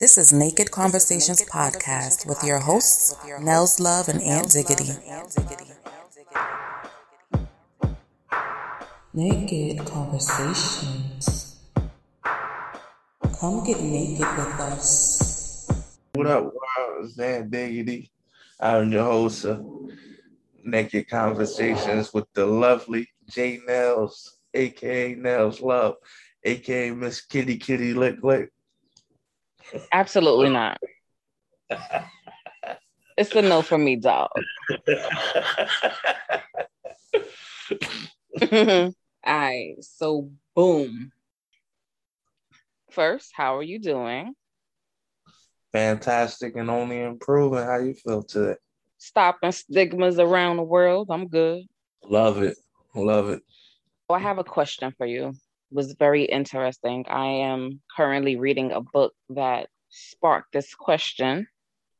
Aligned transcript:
This 0.00 0.16
is 0.16 0.32
Naked 0.32 0.70
Conversations 0.70 1.42
Podcast 1.42 2.24
with 2.24 2.44
your 2.44 2.60
hosts, 2.60 3.16
Nels 3.40 3.80
Love 3.80 4.08
and 4.08 4.22
Aunt 4.22 4.48
Diggity. 4.52 4.92
Naked 9.12 9.84
Conversations. 9.84 11.56
Come 13.40 13.64
get 13.64 13.80
naked 13.80 14.20
with 14.20 14.60
us. 14.60 15.68
What 16.12 16.28
up, 16.28 16.44
world? 16.44 17.02
It's 17.02 17.18
Aunt 17.18 17.50
Diggity. 17.50 18.12
I'm 18.60 18.92
your 18.92 19.02
host 19.02 19.46
of 19.46 19.66
Naked 20.62 21.08
Conversations 21.08 22.14
with 22.14 22.32
the 22.34 22.46
lovely 22.46 23.08
J 23.28 23.58
Nels, 23.66 24.36
aka 24.54 25.16
Nels 25.16 25.60
Love, 25.60 25.96
aka 26.44 26.92
Miss 26.92 27.20
Kitty 27.20 27.56
Kitty 27.56 27.94
Lick 27.94 28.22
Lick. 28.22 28.52
Absolutely 29.92 30.48
not. 30.50 30.78
It's 33.16 33.34
a 33.34 33.42
no 33.42 33.62
for 33.62 33.78
me, 33.78 33.96
dog. 33.96 34.30
All 38.52 38.92
right, 39.26 39.74
so 39.80 40.30
boom. 40.54 41.10
First, 42.90 43.32
how 43.34 43.56
are 43.56 43.62
you 43.62 43.78
doing? 43.78 44.34
Fantastic 45.72 46.56
and 46.56 46.70
only 46.70 47.00
improving. 47.00 47.64
How 47.64 47.78
you 47.78 47.94
feel 47.94 48.22
today? 48.22 48.56
Stopping 48.98 49.52
stigmas 49.52 50.18
around 50.18 50.56
the 50.56 50.62
world. 50.62 51.08
I'm 51.10 51.28
good. 51.28 51.64
Love 52.02 52.42
it. 52.42 52.56
Love 52.94 53.28
it. 53.28 53.42
So 54.10 54.14
I 54.14 54.20
have 54.20 54.38
a 54.38 54.44
question 54.44 54.94
for 54.96 55.06
you. 55.06 55.34
Was 55.70 55.92
very 55.92 56.24
interesting. 56.24 57.04
I 57.08 57.26
am 57.26 57.82
currently 57.94 58.36
reading 58.36 58.72
a 58.72 58.80
book 58.80 59.12
that 59.30 59.68
sparked 59.90 60.52
this 60.52 60.74
question, 60.74 61.46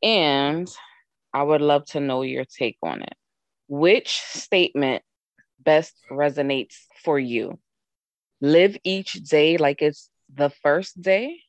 and 0.03 0.67
I 1.35 1.43
would 1.43 1.61
love 1.61 1.85
to 1.87 2.01
know 2.01 2.23
your 2.23 2.47
take 2.47 2.79
on 2.83 3.03
it. 3.03 3.15
Which 3.69 4.21
statement 4.21 5.03
best 5.61 5.95
resonates 6.11 6.77
for 7.05 7.19
you? 7.19 7.59
Live 8.41 8.79
each 8.85 9.13
day 9.13 9.59
like 9.59 9.83
it's 9.83 10.09
the 10.33 10.49
first 10.63 11.01
day, 11.03 11.41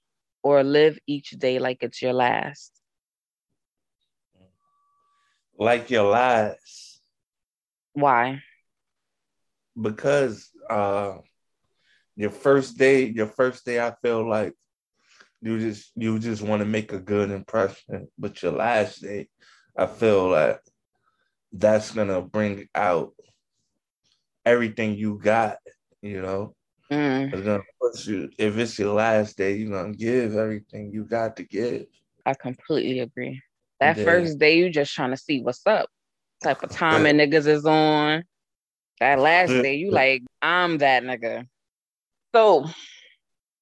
or 0.44 0.64
live 0.64 1.00
each 1.08 1.32
day 1.32 1.60
like 1.60 1.84
it's 1.84 2.02
your 2.02 2.14
last? 2.14 2.74
Like 5.58 5.90
your 5.90 6.04
last. 6.04 7.02
Why? 7.94 8.42
Because 9.80 10.50
uh 10.70 11.20
your 12.20 12.32
first 12.32 12.78
day, 12.78 13.06
your 13.06 13.28
first 13.28 13.66
day, 13.66 13.80
I 13.80 13.94
feel 14.04 14.30
like 14.30 14.54
you 15.42 15.60
just 15.60 15.92
you 15.96 16.20
just 16.20 16.42
want 16.42 16.62
to 16.62 16.66
make 16.66 16.94
a 16.94 17.00
good 17.00 17.32
impression. 17.32 18.10
But 18.18 18.44
your 18.44 18.54
last 18.54 19.02
day, 19.02 19.30
I 19.78 19.88
feel 19.88 20.30
like 20.30 20.62
that's 21.54 21.92
gonna 21.92 22.22
bring 22.22 22.68
out 22.76 23.14
everything 24.46 24.96
you 24.96 25.20
got, 25.24 25.58
you 26.02 26.22
know. 26.22 26.56
Mm, 26.92 27.34
It's 27.34 27.44
gonna 27.44 27.64
push 27.82 28.08
you. 28.08 28.30
If 28.38 28.58
it's 28.58 28.78
your 28.80 28.94
last 28.96 29.38
day, 29.38 29.56
you're 29.56 29.72
gonna 29.72 29.94
give 29.94 30.36
everything 30.36 30.92
you 30.94 31.06
got 31.06 31.38
to 31.38 31.44
give. 31.44 31.86
I 32.26 32.34
completely 32.34 33.00
agree. 33.00 33.42
That 33.80 33.98
Yeah. 33.98 34.04
first 34.06 34.40
day, 34.40 34.58
you 34.58 34.70
just 34.70 34.94
trying 34.94 35.12
to 35.12 35.18
see 35.18 35.42
what's 35.42 35.66
up, 35.66 35.90
type 36.44 36.64
of 36.64 36.70
time 36.72 37.06
and 37.06 37.20
niggas 37.20 37.48
is 37.48 37.66
on. 37.66 38.24
That 39.00 39.20
last 39.20 39.62
day, 39.62 39.76
you 39.76 39.92
like, 39.92 40.24
I'm 40.42 40.80
that 40.80 41.04
nigga. 41.04 41.48
So, 42.34 42.68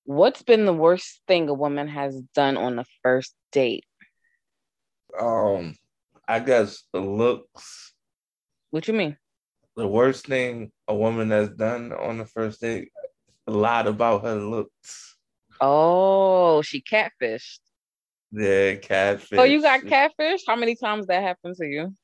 what's 0.04 0.44
been 0.44 0.66
the 0.66 0.74
worst 0.74 1.22
thing 1.28 1.48
a 1.48 1.54
woman 1.54 1.88
has 1.88 2.22
done 2.36 2.58
on 2.58 2.76
the 2.76 2.86
first 3.02 3.34
date? 3.52 3.86
Um, 5.18 5.76
I 6.28 6.40
guess 6.40 6.84
the 6.92 7.00
looks. 7.00 7.94
What 8.72 8.88
you 8.88 8.94
mean? 8.94 9.18
The 9.78 9.88
worst 9.88 10.28
thing 10.28 10.72
a 10.88 10.96
woman 10.96 11.32
has 11.32 11.50
done 11.50 11.94
on 11.94 12.18
the 12.18 12.26
first 12.26 12.60
date, 12.60 12.92
lied 13.46 13.88
about 13.88 14.24
her 14.24 14.36
looks. 14.36 15.16
Oh, 15.62 16.62
she 16.62 16.82
catfished. 16.82 17.60
Yeah, 18.32 18.76
catfish. 18.76 19.38
So 19.40 19.44
you 19.44 19.62
got 19.62 19.86
catfish? 19.88 20.42
How 20.46 20.58
many 20.58 20.76
times 20.76 21.08
that 21.08 21.24
happened 21.24 21.56
to 21.56 21.66
you? 21.66 21.96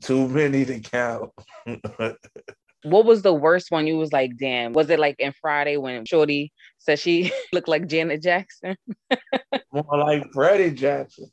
Too 0.00 0.28
many 0.28 0.66
to 0.66 0.80
count. 0.80 1.30
What 2.86 3.04
was 3.04 3.22
the 3.22 3.34
worst 3.34 3.70
one? 3.72 3.86
You 3.88 3.98
was 3.98 4.12
like, 4.12 4.36
damn. 4.36 4.72
Was 4.72 4.88
it 4.90 5.00
like 5.00 5.16
in 5.18 5.32
Friday 5.40 5.76
when 5.76 6.04
Shorty 6.04 6.52
said 6.78 6.98
she 7.00 7.32
looked 7.52 7.66
like 7.68 7.88
Janet 7.88 8.22
Jackson? 8.22 8.76
More 9.72 9.98
like 9.98 10.32
Freddie 10.32 10.70
Jackson. 10.70 11.30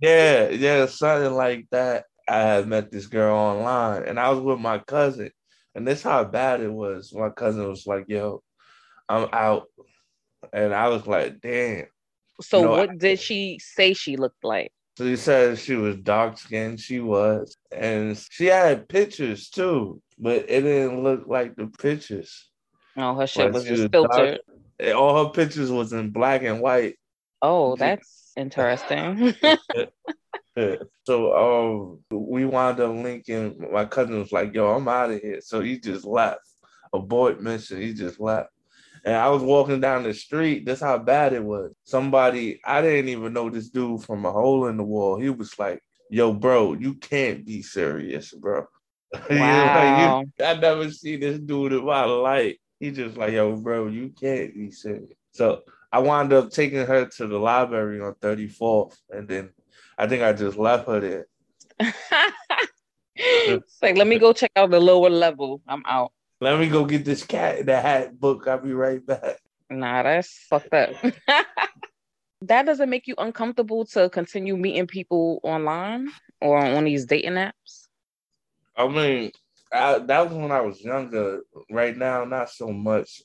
yeah, 0.00 0.48
yeah, 0.50 0.86
something 0.86 1.32
like 1.32 1.66
that. 1.70 2.04
I 2.28 2.38
had 2.40 2.66
met 2.68 2.90
this 2.90 3.06
girl 3.06 3.36
online 3.36 4.02
and 4.02 4.20
I 4.20 4.30
was 4.30 4.40
with 4.40 4.58
my 4.58 4.78
cousin. 4.78 5.30
And 5.74 5.86
this 5.86 6.02
how 6.02 6.24
bad 6.24 6.60
it 6.60 6.72
was. 6.72 7.12
My 7.14 7.30
cousin 7.30 7.68
was 7.68 7.86
like, 7.86 8.04
yo, 8.08 8.42
I'm 9.08 9.28
out. 9.32 9.68
And 10.52 10.74
I 10.74 10.88
was 10.88 11.06
like, 11.06 11.40
damn. 11.40 11.86
So 12.42 12.62
No, 12.62 12.74
I- 12.74 12.76
what 12.78 12.98
did 12.98 13.18
she 13.18 13.58
say 13.62 13.94
she 13.94 14.16
looked 14.16 14.44
like? 14.44 14.72
So 14.96 15.04
he 15.04 15.16
said 15.16 15.58
she 15.58 15.74
was 15.74 15.96
dark 15.96 16.38
skinned. 16.38 16.80
She 16.80 17.00
was. 17.00 17.56
And 17.70 18.16
she 18.30 18.46
had 18.46 18.88
pictures 18.88 19.50
too, 19.50 20.00
but 20.18 20.46
it 20.48 20.62
didn't 20.62 21.02
look 21.02 21.24
like 21.26 21.54
the 21.54 21.66
pictures. 21.66 22.50
Oh, 22.96 23.14
her 23.14 23.26
shit 23.26 23.46
Like, 23.46 23.54
was 23.54 23.64
just 23.64 23.82
was 23.82 23.90
dark. 23.90 24.12
filtered. 24.12 24.94
All 24.94 25.24
her 25.26 25.30
pictures 25.30 25.70
was 25.70 25.92
in 25.92 26.10
black 26.10 26.42
and 26.42 26.60
white. 26.60 26.96
Oh, 27.42 27.76
that's 27.76 28.32
interesting. 28.36 29.34
So 31.04 32.00
um, 32.10 32.18
we 32.18 32.46
wound 32.46 32.80
up 32.80 32.90
linking. 32.94 33.68
My 33.72 33.84
cousin 33.84 34.18
was 34.18 34.32
like, 34.32 34.54
"Yo, 34.54 34.74
I'm 34.74 34.88
out 34.88 35.10
of 35.10 35.20
here." 35.20 35.40
So 35.42 35.60
he 35.60 35.78
just 35.78 36.06
left. 36.06 36.40
Abort 36.94 37.42
mission. 37.42 37.80
He 37.82 37.92
just 37.92 38.18
left. 38.18 38.48
And 39.06 39.14
I 39.14 39.28
was 39.28 39.42
walking 39.42 39.80
down 39.80 40.02
the 40.02 40.12
street. 40.12 40.66
That's 40.66 40.80
how 40.80 40.98
bad 40.98 41.32
it 41.32 41.42
was. 41.44 41.72
Somebody 41.84 42.60
I 42.64 42.82
didn't 42.82 43.08
even 43.08 43.32
know 43.32 43.48
this 43.48 43.68
dude 43.70 44.02
from 44.02 44.26
a 44.26 44.32
hole 44.32 44.66
in 44.66 44.76
the 44.76 44.82
wall. 44.82 45.16
He 45.18 45.30
was 45.30 45.56
like, 45.60 45.80
"Yo, 46.10 46.32
bro, 46.32 46.72
you 46.74 46.94
can't 46.94 47.46
be 47.46 47.62
serious, 47.62 48.32
bro." 48.34 48.66
Like, 49.30 49.30
wow. 49.30 50.24
"You- 50.36 50.44
I 50.44 50.54
never 50.54 50.90
see 50.90 51.16
this 51.16 51.38
dude 51.38 51.72
in 51.72 51.84
my 51.84 52.04
life. 52.04 52.56
He 52.80 52.90
just 52.90 53.16
like, 53.16 53.32
"Yo, 53.32 53.54
bro, 53.56 53.86
you 53.86 54.08
can't 54.20 54.52
be 54.52 54.72
serious." 54.72 55.12
So 55.30 55.62
I 55.92 56.00
wound 56.00 56.32
up 56.32 56.50
taking 56.50 56.84
her 56.84 57.06
to 57.06 57.26
the 57.28 57.38
library 57.38 58.00
on 58.00 58.14
34th, 58.14 58.96
and 59.10 59.28
then 59.28 59.50
I 59.96 60.08
think 60.08 60.24
I 60.24 60.32
just 60.32 60.58
left 60.58 60.88
her 60.88 61.00
there. 61.00 61.26
it's 63.14 63.78
like, 63.80 63.96
let 63.96 64.06
me 64.08 64.18
go 64.18 64.32
check 64.32 64.50
out 64.56 64.70
the 64.70 64.80
lower 64.80 65.10
level. 65.10 65.62
I'm 65.68 65.84
out. 65.86 66.12
Let 66.40 66.58
me 66.58 66.68
go 66.68 66.84
get 66.84 67.04
this 67.04 67.24
cat 67.24 67.58
in 67.58 67.66
the 67.66 67.80
hat 67.80 68.18
book. 68.18 68.46
I'll 68.46 68.58
be 68.58 68.74
right 68.74 69.04
back. 69.04 69.38
Nah, 69.70 70.02
that's 70.02 70.46
fucked 70.50 70.72
up. 70.72 70.90
that 72.42 72.66
doesn't 72.66 72.90
make 72.90 73.06
you 73.06 73.14
uncomfortable 73.18 73.84
to 73.86 74.10
continue 74.10 74.56
meeting 74.56 74.86
people 74.86 75.40
online 75.42 76.08
or 76.40 76.58
on 76.58 76.84
these 76.84 77.06
dating 77.06 77.32
apps. 77.32 77.88
I 78.76 78.86
mean, 78.86 79.30
I, 79.72 79.98
that 79.98 80.28
was 80.28 80.36
when 80.36 80.52
I 80.52 80.60
was 80.60 80.80
younger. 80.82 81.40
Right 81.70 81.96
now, 81.96 82.24
not 82.24 82.50
so 82.50 82.68
much. 82.68 83.22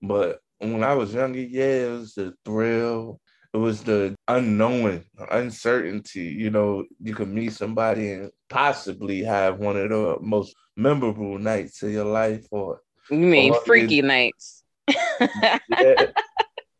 But 0.00 0.40
when 0.58 0.82
I 0.82 0.94
was 0.94 1.12
younger, 1.12 1.40
yeah, 1.40 1.86
it 1.86 1.90
was 1.90 2.14
the 2.14 2.34
thrill. 2.44 3.20
It 3.54 3.58
was 3.58 3.84
the 3.84 4.16
unknown 4.26 5.04
uncertainty. 5.30 6.24
You 6.24 6.50
know, 6.50 6.84
you 7.00 7.14
could 7.14 7.28
meet 7.28 7.52
somebody 7.52 8.10
and 8.10 8.30
possibly 8.48 9.22
have 9.22 9.58
one 9.58 9.76
of 9.76 9.88
the 9.90 10.16
most 10.20 10.54
memorable 10.76 11.38
nights 11.38 11.82
of 11.82 11.92
your 11.92 12.04
life, 12.04 12.44
or 12.50 12.80
You 13.08 13.18
mean 13.18 13.52
Oh, 13.52 13.60
freaky 13.60 14.02
nights? 14.02 14.64
yeah, 14.88 15.94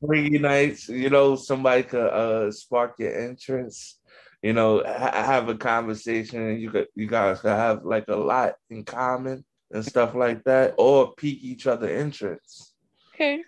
freaky 0.04 0.38
nights. 0.38 0.88
You 0.88 1.10
know, 1.10 1.36
somebody 1.36 1.84
could 1.84 2.08
uh, 2.08 2.50
spark 2.50 2.96
your 2.98 3.16
interest. 3.18 4.00
You 4.42 4.52
know, 4.52 4.82
ha- 4.84 5.24
have 5.24 5.48
a 5.48 5.54
conversation, 5.54 6.42
and 6.42 6.60
you 6.60 6.70
could 6.70 6.88
you 6.96 7.06
guys 7.06 7.40
could 7.40 7.50
have 7.50 7.84
like 7.84 8.08
a 8.08 8.16
lot 8.16 8.54
in 8.68 8.84
common 8.84 9.44
and 9.70 9.84
stuff 9.84 10.14
like 10.14 10.42
that, 10.44 10.74
or 10.76 11.14
pique 11.14 11.42
each 11.42 11.66
other 11.66 11.88
interest 11.88 12.74
okay. 13.14 13.42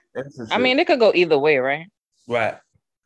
I 0.51 0.59
mean, 0.59 0.79
it 0.79 0.87
could 0.87 0.99
go 0.99 1.13
either 1.15 1.39
way, 1.39 1.59
right? 1.59 1.87
right. 2.29 2.57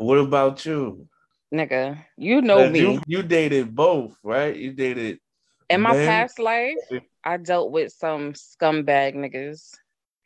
What 0.00 0.17
about 0.17 0.64
you? 0.64 1.06
Nigga, 1.52 2.02
you 2.17 2.41
know 2.41 2.67
me. 2.70 2.81
You, 2.81 3.00
you 3.06 3.23
dated 3.23 3.75
both, 3.75 4.17
right? 4.23 4.56
You 4.56 4.73
dated 4.73 5.19
In 5.69 5.82
my 5.82 5.93
men. 5.93 6.06
past 6.06 6.38
life, 6.38 6.79
I 7.23 7.37
dealt 7.37 7.70
with 7.70 7.93
some 7.93 8.32
scumbag 8.32 9.14
niggas. 9.14 9.73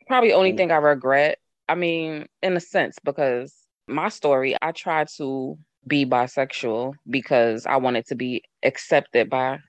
Probably 0.07 0.31
only 0.31 0.53
thing 0.53 0.71
I 0.71 0.77
regret. 0.77 1.39
I 1.67 1.75
mean, 1.75 2.27
in 2.41 2.55
a 2.55 2.61
sense, 2.61 2.95
because 3.03 3.53
my 3.85 4.07
story, 4.07 4.55
I 4.61 4.71
tried 4.71 5.09
to 5.17 5.57
be 5.85 6.05
bisexual 6.05 6.93
because 7.09 7.65
I 7.65 7.75
wanted 7.75 8.05
to 8.07 8.15
be 8.15 8.43
accepted 8.63 9.29
by, 9.29 9.59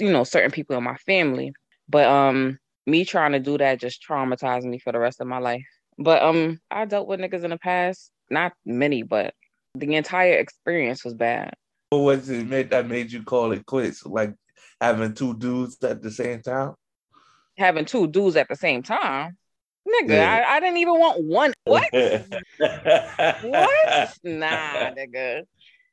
you 0.00 0.10
know, 0.10 0.24
certain 0.24 0.50
people 0.50 0.76
in 0.76 0.82
my 0.82 0.96
family. 1.06 1.52
But 1.88 2.08
um, 2.08 2.58
me 2.84 3.04
trying 3.04 3.30
to 3.32 3.38
do 3.38 3.58
that 3.58 3.78
just 3.78 4.04
traumatized 4.04 4.64
me 4.64 4.80
for 4.80 4.90
the 4.92 4.98
rest 4.98 5.20
of 5.20 5.28
my 5.28 5.38
life. 5.38 5.64
But 5.98 6.20
um, 6.20 6.58
I 6.68 6.84
dealt 6.84 7.06
with 7.06 7.20
niggas 7.20 7.44
in 7.44 7.50
the 7.50 7.58
past, 7.58 8.10
not 8.28 8.54
many, 8.66 9.04
but 9.04 9.34
The 9.74 9.94
entire 9.94 10.34
experience 10.34 11.04
was 11.04 11.14
bad. 11.14 11.54
What 11.90 11.98
was 11.98 12.28
it 12.30 12.46
made 12.46 12.70
that 12.70 12.86
made 12.86 13.12
you 13.12 13.22
call 13.22 13.52
it 13.52 13.66
quits? 13.66 14.04
Like 14.04 14.34
having 14.80 15.14
two 15.14 15.34
dudes 15.34 15.82
at 15.82 16.02
the 16.02 16.10
same 16.10 16.42
time? 16.42 16.74
Having 17.56 17.86
two 17.86 18.06
dudes 18.06 18.36
at 18.36 18.48
the 18.48 18.56
same 18.56 18.82
time. 18.82 19.36
Nigga, 19.86 20.10
yeah. 20.10 20.44
I, 20.46 20.56
I, 20.56 20.60
didn't 20.60 20.78
even 20.78 20.98
want 20.98 21.24
one. 21.24 21.52
What? 21.64 21.88
what? 21.92 22.32
Nah, 24.22 24.92
nigga. 24.94 25.42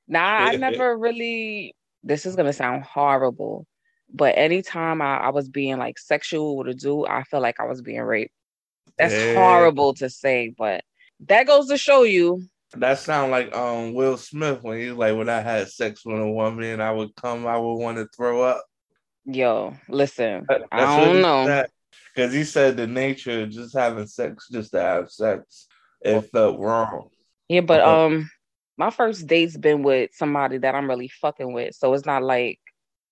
Nah, 0.07 0.19
I 0.19 0.55
never 0.57 0.97
really. 0.97 1.75
This 2.03 2.25
is 2.25 2.35
gonna 2.35 2.53
sound 2.53 2.83
horrible, 2.83 3.65
but 4.13 4.37
anytime 4.37 5.01
I, 5.01 5.17
I 5.17 5.29
was 5.29 5.49
being 5.49 5.77
like 5.77 5.97
sexual 5.97 6.55
with 6.57 6.67
a 6.67 6.73
dude, 6.73 7.07
I 7.07 7.23
felt 7.23 7.43
like 7.43 7.59
I 7.59 7.65
was 7.65 7.81
being 7.81 8.01
raped. 8.01 8.31
That's 8.97 9.13
yeah. 9.13 9.33
horrible 9.33 9.93
to 9.95 10.09
say, 10.09 10.53
but 10.55 10.83
that 11.27 11.47
goes 11.47 11.67
to 11.67 11.77
show 11.77 12.03
you. 12.03 12.43
That 12.75 12.99
sound 12.99 13.31
like 13.31 13.55
um 13.55 13.93
Will 13.93 14.17
Smith 14.17 14.61
when 14.61 14.79
he's 14.79 14.91
like, 14.91 15.15
when 15.15 15.29
I 15.29 15.41
had 15.41 15.69
sex 15.69 16.05
with 16.05 16.19
a 16.19 16.29
woman, 16.29 16.81
I 16.81 16.91
would 16.91 17.15
come, 17.15 17.47
I 17.47 17.57
would 17.57 17.75
want 17.75 17.97
to 17.97 18.07
throw 18.15 18.43
up. 18.43 18.63
Yo, 19.25 19.75
listen, 19.87 20.45
I 20.71 21.05
don't 21.05 21.21
know. 21.21 21.65
Because 22.15 22.33
he 22.33 22.43
said 22.43 22.77
the 22.77 22.87
nature 22.87 23.43
of 23.43 23.49
just 23.49 23.75
having 23.75 24.07
sex 24.07 24.47
just 24.51 24.71
to 24.71 24.81
have 24.81 25.09
sex, 25.09 25.67
it 26.01 26.21
felt 26.31 26.59
wrong. 26.59 27.09
Yeah, 27.47 27.61
but 27.61 27.81
um, 27.81 28.29
my 28.77 28.89
first 28.89 29.25
date's 29.27 29.57
been 29.57 29.83
with 29.83 30.11
somebody 30.13 30.57
that 30.59 30.75
I'm 30.75 30.89
really 30.89 31.07
fucking 31.07 31.51
with, 31.51 31.75
so 31.75 31.93
it's 31.93 32.05
not 32.05 32.23
like 32.23 32.59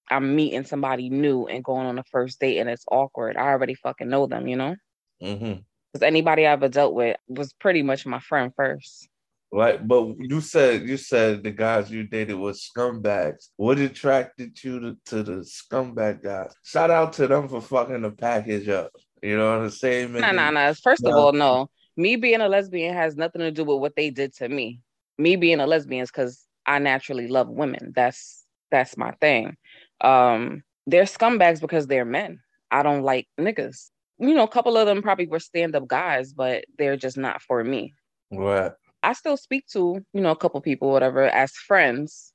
I'm 0.10 0.36
meeting 0.36 0.64
somebody 0.64 1.10
new 1.10 1.46
and 1.48 1.64
going 1.64 1.88
on 1.88 2.00
a 2.00 2.04
first 2.12 2.40
date 2.40 2.60
and 2.60 2.70
it's 2.70 2.86
awkward. 2.90 3.38
I 3.38 3.50
already 3.50 3.76
fucking 3.76 4.10
know 4.10 4.28
them, 4.28 4.48
you 4.48 4.56
know. 4.56 4.76
Mm-hmm. 5.22 5.60
Because 5.92 6.04
anybody 6.06 6.46
I 6.46 6.52
ever 6.52 6.70
dealt 6.70 6.94
with 6.94 7.18
was 7.28 7.54
pretty 7.54 7.84
much 7.84 8.06
my 8.06 8.20
friend 8.20 8.54
first. 8.56 9.10
Right, 9.58 9.88
but 9.88 10.18
you 10.20 10.40
said 10.40 10.88
you 10.88 10.98
said 10.98 11.44
the 11.44 11.50
guys 11.50 11.90
you 11.90 12.04
dated 12.04 12.38
were 12.38 12.52
scumbags. 12.52 13.48
What 13.56 13.80
attracted 13.80 14.64
you 14.64 14.80
to, 14.80 14.98
to 15.08 15.24
the 15.24 15.38
scumbag 15.38 16.22
guys? 16.22 16.54
Shout 16.62 16.92
out 16.92 17.14
to 17.14 17.26
them 17.26 17.48
for 17.48 17.60
fucking 17.60 18.04
the 18.04 18.12
package 18.12 18.70
up. 18.70 18.92
You 19.24 19.36
know 19.36 19.50
what 19.58 19.64
I'm 19.64 19.70
saying? 19.72 20.14
No, 20.14 20.32
no, 20.32 20.52
no. 20.52 20.74
First 20.76 21.04
of 21.04 21.16
all, 21.16 21.32
no. 21.32 21.72
Me 21.96 22.18
being 22.18 22.42
a 22.42 22.48
lesbian 22.48 22.94
has 22.94 23.16
nothing 23.16 23.42
to 23.42 23.50
do 23.50 23.64
with 23.64 23.80
what 23.80 23.96
they 23.96 24.12
did 24.12 24.36
to 24.36 24.48
me. 24.48 24.80
Me 25.18 25.36
being 25.36 25.60
a 25.60 25.66
lesbian 25.66 26.04
is 26.04 26.12
because 26.12 26.46
I 26.68 26.78
naturally 26.78 27.28
love 27.28 27.50
women. 27.50 27.94
That's 27.96 28.46
that's 28.70 28.96
my 28.96 29.14
thing. 29.14 29.58
Um, 30.02 30.62
they're 30.86 31.06
scumbags 31.06 31.62
because 31.62 31.88
they're 31.88 32.06
men. 32.06 32.42
I 32.70 32.84
don't 32.84 33.02
like 33.02 33.28
niggas. 33.40 33.90
You 34.20 34.36
know, 34.36 34.44
a 34.44 34.48
couple 34.48 34.78
of 34.78 34.86
them 34.86 35.02
probably 35.02 35.26
were 35.26 35.40
stand-up 35.40 35.88
guys, 35.88 36.32
but 36.32 36.66
they're 36.78 36.96
just 36.96 37.18
not 37.18 37.42
for 37.42 37.64
me. 37.64 37.96
What? 38.30 38.78
I 39.08 39.14
still 39.14 39.38
speak 39.38 39.66
to, 39.68 40.04
you 40.12 40.20
know, 40.22 40.32
a 40.32 40.36
couple 40.36 40.60
people, 40.60 40.92
whatever, 40.92 41.24
as 41.30 41.54
friends, 41.54 42.34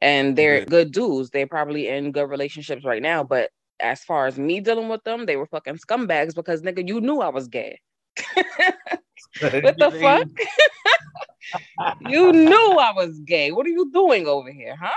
and 0.00 0.34
they're 0.34 0.58
yeah. 0.58 0.64
good 0.64 0.90
dudes. 0.90 1.30
They're 1.30 1.46
probably 1.46 1.86
in 1.86 2.10
good 2.10 2.28
relationships 2.28 2.84
right 2.84 3.00
now. 3.00 3.22
But 3.22 3.50
as 3.78 4.02
far 4.02 4.26
as 4.26 4.36
me 4.36 4.58
dealing 4.58 4.88
with 4.88 5.04
them, 5.04 5.26
they 5.26 5.36
were 5.36 5.46
fucking 5.46 5.76
scumbags 5.76 6.34
because 6.34 6.62
nigga, 6.62 6.88
you 6.88 7.00
knew 7.00 7.20
I 7.20 7.28
was 7.28 7.46
gay. 7.46 7.78
what 8.34 9.78
the 9.78 9.96
fuck? 10.02 10.26
you 12.00 12.32
knew 12.32 12.76
I 12.80 12.92
was 12.96 13.20
gay. 13.20 13.52
What 13.52 13.64
are 13.66 13.70
you 13.70 13.88
doing 13.92 14.26
over 14.26 14.50
here, 14.50 14.74
huh? 14.74 14.90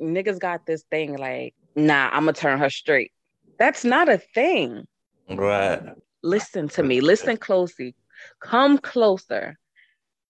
Niggas 0.00 0.38
got 0.38 0.64
this 0.64 0.84
thing 0.90 1.18
like, 1.18 1.54
nah, 1.76 2.08
I'm 2.08 2.22
gonna 2.22 2.32
turn 2.32 2.60
her 2.60 2.70
straight. 2.70 3.12
That's 3.58 3.84
not 3.84 4.08
a 4.08 4.16
thing. 4.16 4.86
Right. 5.28 5.82
Listen 6.22 6.68
to 6.70 6.82
me. 6.82 7.02
Listen 7.02 7.36
closely. 7.36 7.94
Come 8.40 8.78
closer. 8.78 9.56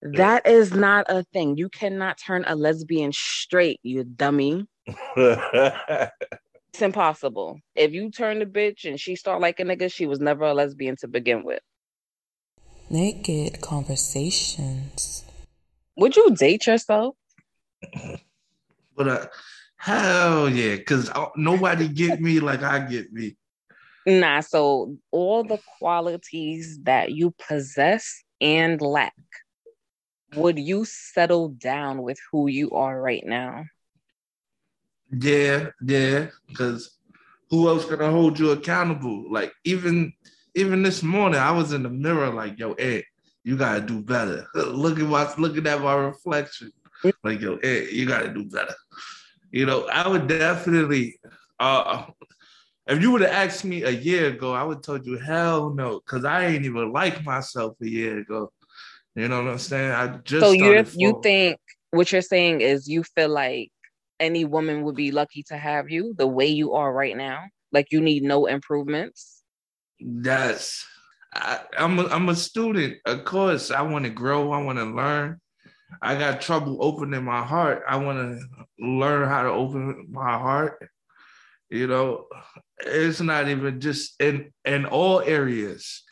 That 0.00 0.46
is 0.46 0.72
not 0.72 1.06
a 1.08 1.24
thing. 1.32 1.56
You 1.56 1.68
cannot 1.68 2.18
turn 2.18 2.44
a 2.46 2.54
lesbian 2.54 3.12
straight, 3.12 3.80
you 3.82 4.04
dummy. 4.04 4.66
it's 5.16 6.12
impossible. 6.80 7.58
If 7.74 7.92
you 7.92 8.10
turn 8.10 8.38
the 8.38 8.46
bitch 8.46 8.84
and 8.84 8.98
she 9.00 9.16
start 9.16 9.40
like 9.40 9.58
a 9.58 9.64
nigga, 9.64 9.92
she 9.92 10.06
was 10.06 10.20
never 10.20 10.44
a 10.44 10.54
lesbian 10.54 10.96
to 11.00 11.08
begin 11.08 11.44
with. 11.44 11.60
Naked 12.90 13.60
conversations. 13.60 15.24
Would 15.96 16.16
you 16.16 16.34
date 16.36 16.66
yourself? 16.66 17.16
But 18.96 19.08
uh, 19.08 19.26
hell 19.76 20.48
yeah, 20.48 20.76
because 20.76 21.10
nobody 21.36 21.88
get 21.88 22.20
me 22.20 22.40
like 22.40 22.62
I 22.62 22.78
get 22.80 23.12
me. 23.12 23.36
Nah, 24.08 24.40
so 24.40 24.96
all 25.10 25.44
the 25.44 25.58
qualities 25.78 26.78
that 26.84 27.12
you 27.12 27.34
possess 27.46 28.24
and 28.40 28.80
lack, 28.80 29.12
would 30.34 30.58
you 30.58 30.86
settle 30.86 31.50
down 31.50 32.02
with 32.02 32.18
who 32.32 32.48
you 32.48 32.70
are 32.70 32.98
right 32.98 33.22
now? 33.26 33.66
Yeah, 35.12 35.66
yeah, 35.82 36.28
because 36.48 36.96
who 37.50 37.68
else 37.68 37.84
gonna 37.84 38.10
hold 38.10 38.38
you 38.38 38.52
accountable? 38.52 39.30
Like 39.30 39.52
even 39.64 40.14
even 40.54 40.82
this 40.82 41.02
morning, 41.02 41.38
I 41.38 41.50
was 41.52 41.74
in 41.74 41.82
the 41.82 41.90
mirror 41.90 42.30
like, 42.30 42.58
yo, 42.58 42.72
Ed, 42.72 43.04
you 43.44 43.58
gotta 43.58 43.82
do 43.82 44.00
better. 44.00 44.46
Look 44.54 44.98
at 44.98 45.06
my 45.06 45.30
looking 45.36 45.66
at 45.66 45.82
my 45.82 45.94
reflection. 45.94 46.72
Like, 47.22 47.42
yo, 47.42 47.56
Ed, 47.56 47.88
you 47.92 48.06
gotta 48.06 48.32
do 48.32 48.46
better. 48.46 48.74
You 49.50 49.66
know, 49.66 49.86
I 49.88 50.08
would 50.08 50.28
definitely 50.28 51.20
uh 51.60 52.06
if 52.88 53.02
you 53.02 53.10
would 53.12 53.20
have 53.20 53.30
asked 53.30 53.64
me 53.64 53.82
a 53.82 53.90
year 53.90 54.28
ago, 54.28 54.54
I 54.54 54.62
would 54.62 54.78
have 54.78 54.82
told 54.82 55.06
you 55.06 55.18
hell 55.18 55.70
no, 55.70 56.00
because 56.00 56.24
I 56.24 56.46
ain't 56.46 56.64
even 56.64 56.90
like 56.90 57.22
myself 57.22 57.76
a 57.82 57.88
year 57.88 58.18
ago. 58.18 58.50
You 59.14 59.28
know 59.28 59.42
what 59.42 59.52
I'm 59.52 59.58
saying? 59.58 59.92
I 59.92 60.16
just 60.24 60.44
so 60.46 60.52
you 60.52 60.84
you 60.94 61.20
think 61.22 61.58
what 61.90 62.10
you're 62.10 62.22
saying 62.22 62.62
is 62.62 62.88
you 62.88 63.02
feel 63.02 63.28
like 63.28 63.70
any 64.18 64.44
woman 64.44 64.82
would 64.82 64.96
be 64.96 65.10
lucky 65.10 65.42
to 65.44 65.56
have 65.56 65.90
you 65.90 66.14
the 66.16 66.26
way 66.26 66.46
you 66.46 66.74
are 66.74 66.92
right 66.92 67.16
now. 67.16 67.44
Like 67.72 67.92
you 67.92 68.00
need 68.00 68.22
no 68.22 68.46
improvements. 68.46 69.42
Yes, 69.98 70.86
I, 71.34 71.60
I'm 71.76 71.98
a, 71.98 72.06
I'm 72.06 72.28
a 72.30 72.36
student. 72.36 72.98
Of 73.04 73.24
course, 73.24 73.70
I 73.70 73.82
want 73.82 74.06
to 74.06 74.10
grow. 74.10 74.52
I 74.52 74.62
want 74.62 74.78
to 74.78 74.84
learn. 74.84 75.40
I 76.00 76.14
got 76.16 76.40
trouble 76.40 76.78
opening 76.80 77.24
my 77.24 77.42
heart. 77.42 77.82
I 77.86 77.96
want 77.96 78.18
to 78.18 78.86
learn 78.86 79.28
how 79.28 79.42
to 79.42 79.50
open 79.50 80.06
my 80.10 80.38
heart 80.38 80.88
you 81.70 81.86
know, 81.86 82.26
it's 82.78 83.20
not 83.20 83.48
even 83.48 83.80
just 83.80 84.20
in 84.20 84.52
in 84.64 84.86
all 84.86 85.20
areas. 85.20 86.02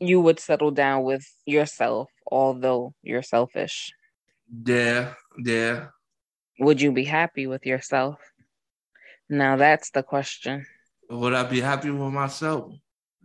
You 0.00 0.20
would 0.20 0.40
settle 0.40 0.70
down 0.70 1.04
with 1.04 1.26
yourself, 1.46 2.10
although 2.30 2.92
you're 3.02 3.22
selfish. 3.22 3.92
Yeah, 4.64 5.14
yeah. 5.38 5.86
Would 6.58 6.80
you 6.80 6.92
be 6.92 7.04
happy 7.04 7.46
with 7.46 7.66
yourself? 7.66 8.18
Now 9.28 9.56
that's 9.56 9.90
the 9.90 10.02
question. 10.02 10.66
Would 11.10 11.34
I 11.34 11.44
be 11.44 11.60
happy 11.60 11.90
with 11.90 12.12
myself? 12.12 12.72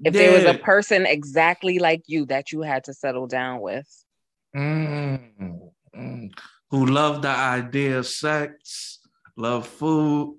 If 0.03 0.15
yeah. 0.15 0.21
there 0.21 0.33
was 0.33 0.55
a 0.55 0.57
person 0.57 1.05
exactly 1.05 1.79
like 1.79 2.03
you 2.07 2.25
that 2.27 2.51
you 2.51 2.61
had 2.61 2.83
to 2.85 2.93
settle 2.93 3.27
down 3.27 3.61
with. 3.61 3.87
Mm-hmm. 4.55 6.27
Who 6.71 6.85
love 6.85 7.21
the 7.21 7.29
idea 7.29 7.99
of 7.99 8.07
sex, 8.07 8.99
love 9.37 9.67
food, 9.67 10.37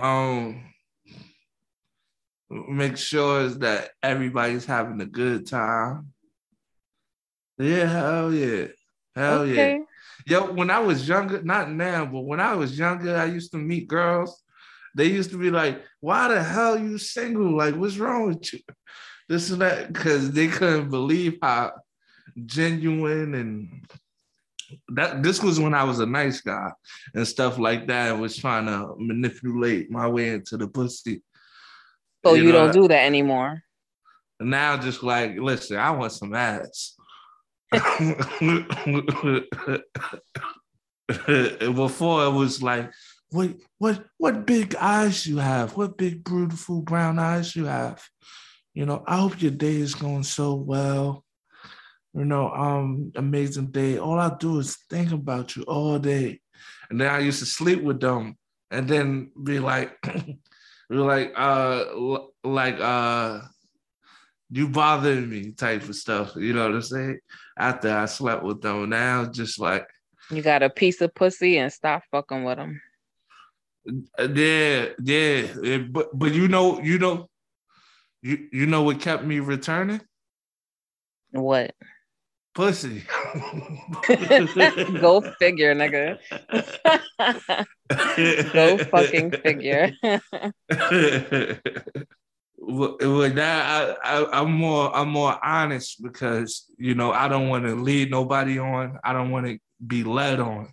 um, 0.00 0.62
make 2.50 2.96
sure 2.96 3.48
that 3.48 3.90
everybody's 4.02 4.66
having 4.66 5.00
a 5.00 5.06
good 5.06 5.46
time. 5.46 6.12
Yeah, 7.58 7.86
hell 7.86 8.32
yeah. 8.32 8.66
Hell 9.14 9.40
okay. 9.40 9.72
yeah. 9.72 9.84
Yo, 10.26 10.52
when 10.52 10.70
I 10.70 10.80
was 10.80 11.08
younger, 11.08 11.42
not 11.42 11.70
now, 11.70 12.06
but 12.06 12.20
when 12.20 12.40
I 12.40 12.54
was 12.54 12.78
younger, 12.78 13.16
I 13.16 13.26
used 13.26 13.52
to 13.52 13.58
meet 13.58 13.88
girls. 13.88 14.42
They 14.94 15.06
used 15.06 15.30
to 15.30 15.38
be 15.38 15.50
like, 15.50 15.82
why 16.00 16.28
the 16.28 16.42
hell 16.42 16.78
you 16.78 16.98
single? 16.98 17.56
Like, 17.56 17.74
what's 17.76 17.96
wrong 17.96 18.28
with 18.28 18.52
you? 18.52 18.60
This 19.28 19.50
and 19.50 19.62
that, 19.62 19.92
because 19.92 20.32
they 20.32 20.48
couldn't 20.48 20.90
believe 20.90 21.38
how 21.40 21.72
genuine 22.44 23.34
and 23.34 23.86
that 24.88 25.22
this 25.22 25.42
was 25.42 25.58
when 25.60 25.74
I 25.74 25.84
was 25.84 25.98
a 26.00 26.06
nice 26.06 26.40
guy 26.40 26.70
and 27.14 27.26
stuff 27.26 27.58
like 27.58 27.86
that, 27.88 28.12
and 28.12 28.20
was 28.20 28.36
trying 28.36 28.66
to 28.66 28.94
manipulate 28.98 29.90
my 29.90 30.06
way 30.08 30.30
into 30.30 30.56
the 30.56 30.68
pussy. 30.68 31.22
So 32.24 32.34
you, 32.34 32.44
you 32.44 32.52
know, 32.52 32.66
don't 32.66 32.82
do 32.82 32.88
that 32.88 33.04
anymore. 33.04 33.62
Now, 34.40 34.76
just 34.76 35.02
like, 35.02 35.36
listen, 35.36 35.76
I 35.76 35.90
want 35.90 36.12
some 36.12 36.34
ass. 36.34 36.96
Before 41.72 42.24
it 42.24 42.30
was 42.30 42.62
like, 42.62 42.90
what, 43.30 43.50
what, 43.78 44.04
what 44.18 44.46
big 44.46 44.74
eyes 44.76 45.26
you 45.26 45.38
have? 45.38 45.76
What 45.76 45.96
big, 45.98 46.24
beautiful 46.24 46.82
brown 46.82 47.18
eyes 47.18 47.54
you 47.54 47.66
have? 47.66 48.02
You 48.74 48.86
know, 48.86 49.04
I 49.06 49.18
hope 49.18 49.42
your 49.42 49.50
day 49.50 49.76
is 49.76 49.94
going 49.94 50.22
so 50.22 50.54
well 50.54 51.24
you 52.14 52.24
know, 52.24 52.50
um, 52.50 53.12
amazing 53.14 53.66
day. 53.66 53.98
All 53.98 54.18
I 54.18 54.34
do 54.38 54.58
is 54.58 54.76
think 54.88 55.12
about 55.12 55.56
you 55.56 55.62
all 55.64 55.98
day. 55.98 56.40
And 56.90 57.00
then 57.00 57.08
I 57.08 57.20
used 57.20 57.38
to 57.38 57.46
sleep 57.46 57.82
with 57.82 58.00
them 58.00 58.36
and 58.70 58.88
then 58.88 59.30
be 59.42 59.58
like, 59.60 60.00
be 60.02 60.96
like, 60.96 61.32
uh, 61.36 61.84
like, 62.42 62.80
uh, 62.80 63.40
you 64.50 64.68
bothering 64.68 65.28
me 65.28 65.52
type 65.52 65.88
of 65.88 65.94
stuff. 65.94 66.34
You 66.36 66.52
know 66.52 66.64
what 66.64 66.74
I'm 66.74 66.82
saying? 66.82 67.20
After 67.56 67.90
I 67.90 68.06
slept 68.06 68.42
with 68.42 68.60
them, 68.60 68.88
now 68.90 69.26
just 69.26 69.60
like 69.60 69.86
you 70.30 70.42
got 70.42 70.62
a 70.62 70.70
piece 70.70 71.00
of 71.00 71.14
pussy 71.14 71.58
and 71.58 71.72
stop 71.72 72.02
fucking 72.10 72.44
with 72.44 72.58
them. 72.58 72.80
Yeah, 74.18 74.86
yeah, 75.02 75.78
but 75.90 76.16
but 76.18 76.32
you 76.32 76.48
know, 76.48 76.80
you 76.80 76.98
know, 76.98 77.28
you 78.22 78.48
you 78.52 78.66
know 78.66 78.82
what 78.82 79.00
kept 79.00 79.24
me 79.24 79.40
returning? 79.40 80.00
What? 81.30 81.72
Pussy. 82.54 83.04
Go 85.00 85.20
figure, 85.38 85.74
nigga. 85.74 86.18
Go 88.52 88.78
fucking 88.78 89.30
figure. 89.30 89.92
well, 92.58 93.32
now 93.32 93.60
I, 93.60 93.96
I, 94.02 94.40
I'm 94.40 94.52
more 94.52 94.94
I'm 94.94 95.10
more 95.10 95.38
honest 95.44 96.02
because 96.02 96.66
you 96.76 96.94
know 96.94 97.12
I 97.12 97.28
don't 97.28 97.48
want 97.48 97.66
to 97.66 97.76
lead 97.76 98.10
nobody 98.10 98.58
on. 98.58 98.98
I 99.04 99.12
don't 99.12 99.30
want 99.30 99.46
to 99.46 99.58
be 99.86 100.02
led 100.02 100.40
on. 100.40 100.72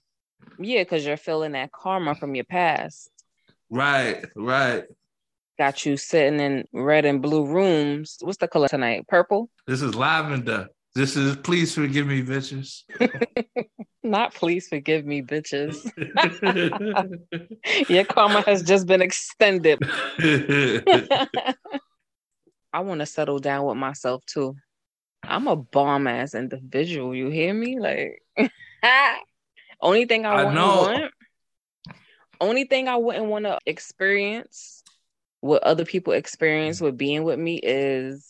Yeah, 0.60 0.82
because 0.82 1.06
you're 1.06 1.18
feeling 1.18 1.52
that 1.52 1.72
karma 1.72 2.16
from 2.16 2.34
your 2.34 2.46
past. 2.46 3.12
Right, 3.70 4.26
right. 4.36 4.86
Got 5.60 5.86
you 5.86 5.98
sitting 5.98 6.40
in 6.40 6.66
red 6.74 7.06
and 7.06 7.22
blue 7.22 7.46
rooms. 7.46 8.18
What's 8.22 8.38
the 8.38 8.48
color 8.48 8.68
tonight? 8.68 9.08
Purple? 9.08 9.50
This 9.66 9.82
is 9.82 9.96
lavender. 9.96 10.70
This 10.98 11.16
is 11.16 11.36
please 11.36 11.76
forgive 11.76 12.08
me, 12.08 12.24
bitches. 12.24 12.82
Not 14.04 14.34
please 14.34 14.68
forgive 14.68 15.06
me, 15.06 15.22
bitches. 15.22 15.76
Your 17.90 18.04
karma 18.04 18.42
has 18.42 18.64
just 18.64 18.88
been 18.88 19.04
extended. 19.04 19.78
I 22.74 22.80
want 22.80 23.02
to 23.02 23.06
settle 23.06 23.38
down 23.38 23.68
with 23.68 23.78
myself 23.78 24.26
too. 24.26 24.56
I'm 25.22 25.46
a 25.48 25.56
bomb 25.56 26.08
ass 26.08 26.34
individual. 26.34 27.14
You 27.14 27.30
hear 27.30 27.54
me? 27.54 27.78
Like, 27.80 28.24
only 29.80 30.06
thing 30.06 30.26
I, 30.26 30.32
I 30.32 30.44
want, 30.46 31.12
only 32.42 32.64
thing 32.64 32.88
I 32.88 32.96
wouldn't 32.96 33.28
want 33.28 33.46
to 33.46 33.60
experience 33.68 34.82
what 35.42 35.62
other 35.62 35.86
people 35.86 36.14
experience 36.14 36.82
with 36.82 36.98
being 36.98 37.24
with 37.24 37.38
me 37.38 37.60
is 37.62 38.26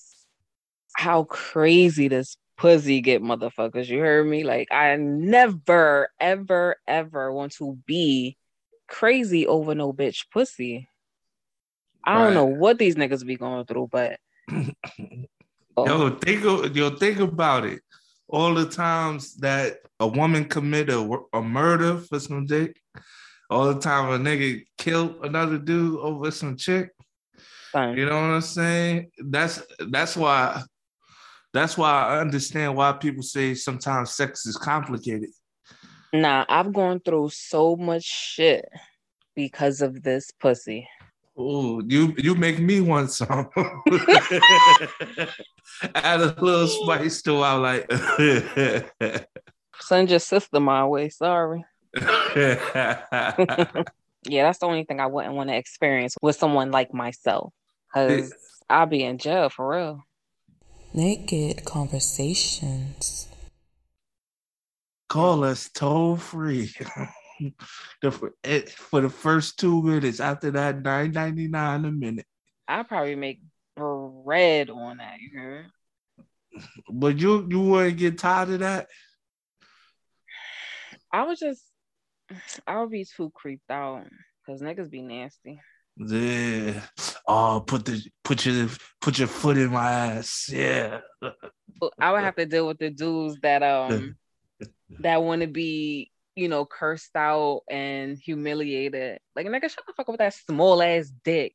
how 0.98 1.24
crazy 1.24 2.10
this 2.10 2.36
pussy 2.58 3.02
get 3.02 3.22
motherfuckers. 3.22 3.88
You 3.88 4.00
heard 4.00 4.28
me? 4.28 4.44
Like 4.44 4.72
I 4.72 4.96
never, 4.98 6.10
ever, 6.20 6.78
ever 6.88 7.32
want 7.32 7.54
to 7.54 7.78
be 7.86 8.38
crazy 8.88 9.48
over 9.48 9.76
no 9.76 9.94
bitch 9.94 10.26
pussy. 10.32 10.90
I 12.04 12.16
right. 12.16 12.24
don't 12.26 12.34
know 12.34 12.46
what 12.46 12.78
these 12.78 12.96
niggas 12.96 13.26
be 13.26 13.36
going 13.36 13.66
through, 13.66 13.90
but 13.92 14.20
oh. 15.78 15.86
yo, 15.86 16.10
think 16.12 16.76
yo, 16.76 16.90
think 16.92 17.20
about 17.20 17.66
it. 17.66 17.82
All 18.30 18.54
the 18.54 18.66
times 18.66 19.36
that 19.38 19.78
a 20.00 20.08
woman 20.08 20.46
commit 20.46 20.90
a, 20.90 21.18
a 21.34 21.42
murder 21.42 21.98
for 21.98 22.20
some 22.20 22.46
dick, 22.46 22.78
all 23.50 23.74
the 23.74 23.80
time 23.80 24.10
a 24.12 24.18
nigga 24.18 24.64
killed 24.78 25.24
another 25.24 25.58
dude 25.58 26.00
over 26.00 26.32
some 26.32 26.58
chick. 26.58 26.92
Fine. 27.72 27.98
You 27.98 28.06
know 28.06 28.16
what 28.16 28.36
I'm 28.36 28.42
saying? 28.42 29.12
That's 29.18 29.62
that's 29.90 30.16
why 30.16 30.64
that's 31.54 31.78
why 31.78 31.92
I 31.92 32.20
understand 32.20 32.76
why 32.76 32.92
people 32.94 33.24
say 33.24 33.54
sometimes 33.56 34.12
sex 34.12 34.46
is 34.46 34.58
complicated. 34.58 35.30
Nah, 36.14 36.46
I've 36.48 36.74
gone 36.74 37.00
through 37.00 37.30
so 37.30 37.76
much 37.76 38.04
shit 38.04 38.68
because 39.36 39.82
of 39.82 40.04
this 40.04 40.32
pussy. 40.32 40.88
Oh, 41.38 41.82
you 41.86 42.16
you 42.18 42.34
make 42.34 42.60
me 42.60 42.82
want 42.82 43.12
some. 43.12 43.50
Add 45.94 46.22
a 46.22 46.36
little 46.40 46.68
spice 46.68 47.22
to 47.24 47.36
our 47.42 47.60
like. 47.60 47.92
Send 49.80 50.10
your 50.10 50.20
sister 50.20 50.60
my 50.60 50.86
way. 50.88 51.10
Sorry. 51.10 51.64
yeah, 51.96 53.04
that's 54.44 54.60
the 54.60 54.66
only 54.66 54.84
thing 54.86 55.00
I 55.00 55.06
wouldn't 55.06 55.36
want 55.36 55.50
to 55.50 55.56
experience 55.56 56.16
with 56.22 56.36
someone 56.36 56.72
like 56.72 56.94
myself, 56.94 57.54
because 57.94 58.34
I'll 58.68 58.88
be 58.88 59.04
in 59.04 59.20
jail 59.20 59.50
for 59.50 59.70
real. 59.70 60.07
Naked 60.94 61.66
conversations. 61.66 63.28
Call 65.10 65.44
us 65.44 65.70
toll 65.70 66.18
free. 66.18 66.72
the, 68.02 68.32
eh, 68.44 68.62
for 68.76 69.02
the 69.02 69.10
first 69.10 69.60
two 69.60 69.82
minutes. 69.84 70.20
After 70.20 70.52
that, 70.52 70.82
nine 70.82 71.12
ninety 71.12 71.48
nine 71.48 71.86
a 71.86 71.92
minute. 71.92 72.26
I 72.68 72.84
probably 72.84 73.16
make 73.16 73.42
bread 73.76 74.70
on 74.70 74.98
that. 74.98 75.20
You 75.20 75.40
heard? 75.40 75.66
But 76.90 77.20
you 77.20 77.48
you 77.50 77.62
wouldn't 77.62 77.98
get 77.98 78.18
tired 78.18 78.50
of 78.50 78.60
that. 78.60 78.88
I 81.12 81.26
would 81.26 81.38
just, 81.38 81.64
I 82.66 82.80
would 82.80 82.92
be 82.92 83.06
too 83.06 83.32
creeped 83.34 83.70
out 83.72 84.06
because 84.46 84.62
niggas 84.62 84.90
be 84.90 85.02
nasty. 85.02 85.60
Yeah. 85.96 86.82
Oh, 87.28 87.62
put 87.66 87.86
the 87.86 88.02
put 88.24 88.46
your 88.46 88.70
put 89.02 89.20
your 89.20 89.28
foot 89.28 89.58
in 89.58 89.72
my 89.72 89.92
ass. 89.92 90.50
Yeah. 90.52 91.02
I 92.00 92.12
would 92.12 92.22
have 92.22 92.36
to 92.38 92.46
deal 92.46 92.68
with 92.68 92.78
the 92.78 92.90
dudes 92.90 93.38
that 93.42 93.64
um 93.64 94.16
that 95.02 95.22
want 95.22 95.42
to 95.42 95.48
be, 95.48 96.12
you 96.36 96.48
know, 96.48 96.66
cursed 96.66 97.16
out 97.16 97.64
and 97.70 98.18
humiliated. 98.18 99.20
Like 99.36 99.46
nigga, 99.48 99.70
shut 99.70 99.84
the 99.86 99.94
fuck 99.94 100.08
up 100.08 100.14
with 100.14 100.20
that 100.20 100.36
small 100.36 100.82
ass 100.82 101.12
dick. 101.24 101.54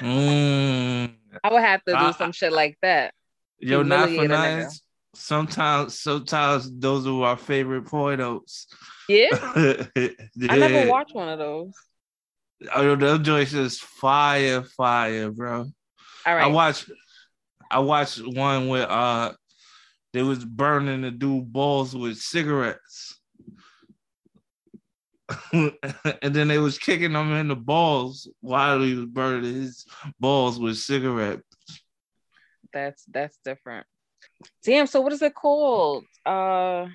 mm. 0.00 1.14
I 1.42 1.52
would 1.52 1.62
have 1.62 1.82
to 1.84 1.92
do 1.92 1.98
I, 1.98 2.12
some 2.12 2.32
shit 2.32 2.52
like 2.52 2.78
that. 2.82 3.12
Yo, 3.58 3.82
not 3.82 4.10
for 4.10 4.28
nice. 4.28 4.82
Sometimes, 5.14 5.98
sometimes 5.98 6.70
those 6.78 7.06
are 7.06 7.22
our 7.24 7.36
favorite 7.38 7.86
pornos. 7.86 8.66
Yeah? 9.08 9.28
yeah. 9.96 10.08
I 10.50 10.58
never 10.58 10.90
watched 10.90 11.14
one 11.14 11.30
of 11.30 11.38
those. 11.38 11.72
Oh, 12.74 12.96
those 12.96 13.20
joints 13.20 13.52
is 13.52 13.78
fire, 13.78 14.62
fire, 14.62 15.30
bro. 15.30 15.66
All 16.26 16.34
right. 16.34 16.44
I 16.44 16.46
watched 16.46 16.90
I 17.70 17.80
watched 17.80 18.26
one 18.26 18.68
where 18.68 18.90
uh 18.90 19.32
they 20.12 20.22
was 20.22 20.44
burning 20.44 21.02
the 21.02 21.10
dude 21.10 21.52
balls 21.52 21.94
with 21.94 22.16
cigarettes. 22.16 23.20
and 25.52 25.74
then 26.22 26.48
they 26.48 26.58
was 26.58 26.78
kicking 26.78 27.12
him 27.12 27.32
in 27.32 27.48
the 27.48 27.56
balls 27.56 28.30
while 28.40 28.80
he 28.80 28.94
was 28.94 29.06
burning 29.06 29.54
his 29.54 29.84
balls 30.18 30.58
with 30.58 30.78
cigarettes. 30.78 31.42
That's 32.72 33.04
that's 33.06 33.38
different. 33.44 33.86
Damn, 34.64 34.86
so 34.86 35.00
what 35.00 35.12
is 35.12 35.22
it 35.22 35.34
called? 35.34 36.04
Uh 36.24 36.86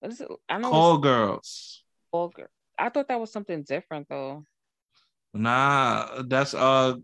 what 0.00 0.12
is 0.12 0.20
it? 0.20 0.28
I 0.48 0.58
know 0.58 0.70
Call 0.70 0.98
girls. 0.98 1.84
Call 2.10 2.28
girl. 2.28 2.48
I 2.78 2.88
thought 2.88 3.08
that 3.08 3.20
was 3.20 3.30
something 3.30 3.62
different 3.62 4.08
though. 4.08 4.44
Nah, 5.32 6.22
that's 6.26 6.54
uh, 6.54 6.94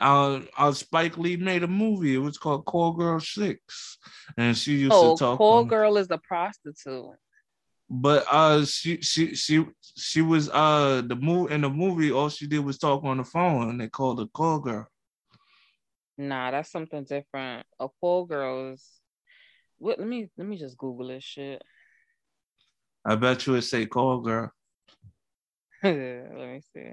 uh, 0.00 0.40
uh, 0.56 0.72
Spike 0.72 1.18
Lee 1.18 1.36
made 1.36 1.62
a 1.62 1.68
movie. 1.68 2.14
It 2.14 2.18
was 2.18 2.38
called 2.38 2.64
Call 2.64 2.92
Girl 2.92 3.20
Six, 3.20 3.98
and 4.36 4.56
she 4.56 4.76
used 4.76 4.92
oh, 4.94 5.14
to 5.14 5.18
talk. 5.18 5.38
Call 5.38 5.64
Girl 5.64 5.96
is 5.96 6.08
the 6.08 6.18
prostitute. 6.18 7.16
But 7.88 8.24
uh, 8.30 8.64
she 8.64 9.00
she 9.02 9.34
she 9.34 9.64
she 9.96 10.22
was 10.22 10.48
uh 10.50 11.02
the 11.04 11.16
move 11.16 11.50
in 11.50 11.60
the 11.60 11.70
movie. 11.70 12.10
All 12.12 12.28
she 12.28 12.46
did 12.46 12.60
was 12.60 12.78
talk 12.78 13.04
on 13.04 13.18
the 13.18 13.24
phone, 13.24 13.70
and 13.70 13.80
they 13.80 13.88
called 13.88 14.20
her 14.20 14.26
Call 14.26 14.60
Girl. 14.60 14.86
Nah, 16.20 16.50
that's 16.50 16.70
something 16.70 17.04
different. 17.04 17.66
A 17.78 17.88
call 18.00 18.26
girl 18.26 18.72
is. 18.72 18.86
What? 19.78 19.98
Let 19.98 20.06
me 20.06 20.28
let 20.36 20.46
me 20.46 20.58
just 20.58 20.76
Google 20.76 21.08
this 21.08 21.24
shit. 21.24 21.62
I 23.04 23.16
bet 23.16 23.46
you 23.46 23.54
would 23.54 23.64
say 23.64 23.86
call 23.86 24.20
girl. 24.20 24.52
let 25.82 25.94
me 25.94 26.60
see. 26.74 26.92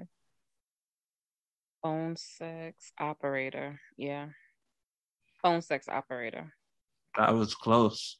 Phone 1.82 2.16
sex 2.16 2.92
operator. 2.98 3.80
Yeah. 3.96 4.26
Phone 5.42 5.62
sex 5.62 5.88
operator. 5.88 6.52
That 7.16 7.34
was 7.34 7.54
close. 7.54 8.18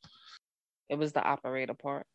It 0.89 0.97
was 0.99 1.13
the 1.13 1.23
operator 1.23 1.75
part. 1.75 2.07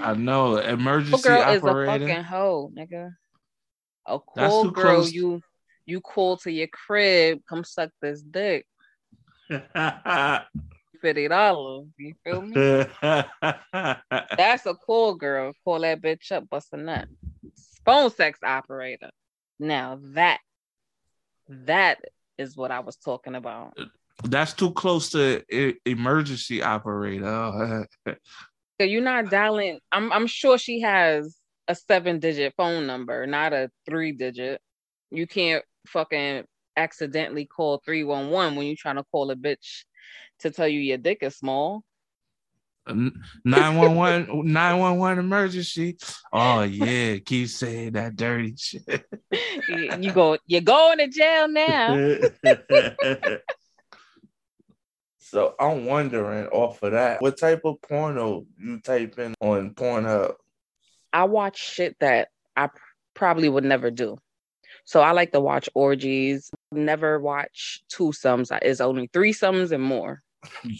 I 0.00 0.14
know. 0.14 0.56
Emergency 0.56 1.22
girl 1.22 1.42
operator. 1.42 1.56
is 1.56 1.64
a 1.64 1.98
fucking 1.98 2.24
hoe, 2.24 2.72
nigga. 2.76 3.10
A 4.06 4.18
cool 4.18 4.70
girl 4.70 4.94
close. 4.96 5.12
you 5.12 5.40
you 5.84 6.00
call 6.00 6.36
to 6.38 6.50
your 6.50 6.68
crib, 6.68 7.40
come 7.48 7.64
suck 7.64 7.90
this 8.00 8.22
dick. 8.22 8.66
Fifty 11.00 11.28
dollars. 11.28 11.86
You 11.98 12.14
feel 12.24 12.42
me? 12.42 12.54
That's 13.02 14.66
a 14.66 14.74
cool 14.86 15.14
girl. 15.14 15.52
Call 15.64 15.80
that 15.80 16.02
bitch 16.02 16.32
up, 16.32 16.48
bust 16.48 16.68
a 16.72 16.76
nut. 16.76 17.08
Phone 17.84 18.10
sex 18.10 18.38
operator. 18.44 19.10
Now 19.58 19.98
that 20.14 20.40
that 21.48 22.00
is 22.36 22.56
what 22.56 22.70
I 22.70 22.80
was 22.80 22.96
talking 22.96 23.34
about. 23.34 23.76
That's 24.24 24.52
too 24.52 24.72
close 24.72 25.10
to 25.10 25.42
emergency 25.84 26.62
operator. 26.62 27.86
You're 28.78 29.02
not 29.02 29.30
dialing. 29.30 29.80
I'm 29.92 30.12
I'm 30.12 30.26
sure 30.26 30.58
she 30.58 30.80
has 30.80 31.36
a 31.66 31.74
seven 31.74 32.18
digit 32.18 32.54
phone 32.56 32.86
number, 32.86 33.26
not 33.26 33.52
a 33.52 33.70
three 33.88 34.12
digit. 34.12 34.60
You 35.10 35.26
can't 35.26 35.64
fucking 35.86 36.44
accidentally 36.76 37.44
call 37.44 37.82
311 37.84 38.56
when 38.56 38.66
you're 38.66 38.76
trying 38.76 38.96
to 38.96 39.04
call 39.10 39.30
a 39.30 39.36
bitch 39.36 39.84
to 40.40 40.50
tell 40.50 40.68
you 40.68 40.80
your 40.80 40.98
dick 40.98 41.18
is 41.22 41.36
small. 41.36 41.82
911 43.44 44.52
911 44.52 45.18
emergency. 45.24 45.96
Oh 46.32 46.62
yeah, 46.62 47.18
keep 47.18 47.48
saying 47.48 47.92
that 47.92 48.16
dirty 48.16 48.54
shit. 48.56 49.04
you 49.98 50.12
go 50.12 50.38
you're 50.46 50.60
going 50.60 50.98
to 50.98 51.08
jail 51.08 51.48
now. 51.48 52.18
so 55.18 55.54
I'm 55.58 55.84
wondering 55.86 56.46
off 56.48 56.82
of 56.82 56.92
that, 56.92 57.20
what 57.20 57.38
type 57.38 57.62
of 57.64 57.80
porno 57.82 58.46
you 58.58 58.80
type 58.80 59.18
in 59.18 59.34
on 59.40 59.74
Pornhub? 59.74 60.34
I 61.12 61.24
watch 61.24 61.58
shit 61.58 61.96
that 62.00 62.28
I 62.56 62.68
probably 63.14 63.48
would 63.48 63.64
never 63.64 63.90
do. 63.90 64.18
So 64.84 65.00
I 65.00 65.12
like 65.12 65.32
to 65.32 65.40
watch 65.40 65.68
orgies. 65.74 66.50
Never 66.72 67.20
watch 67.20 67.82
two 67.88 68.12
sums. 68.12 68.50
It's 68.62 68.80
only 68.80 69.10
three 69.12 69.34
sums 69.34 69.72
and 69.72 69.82
more. 69.82 70.22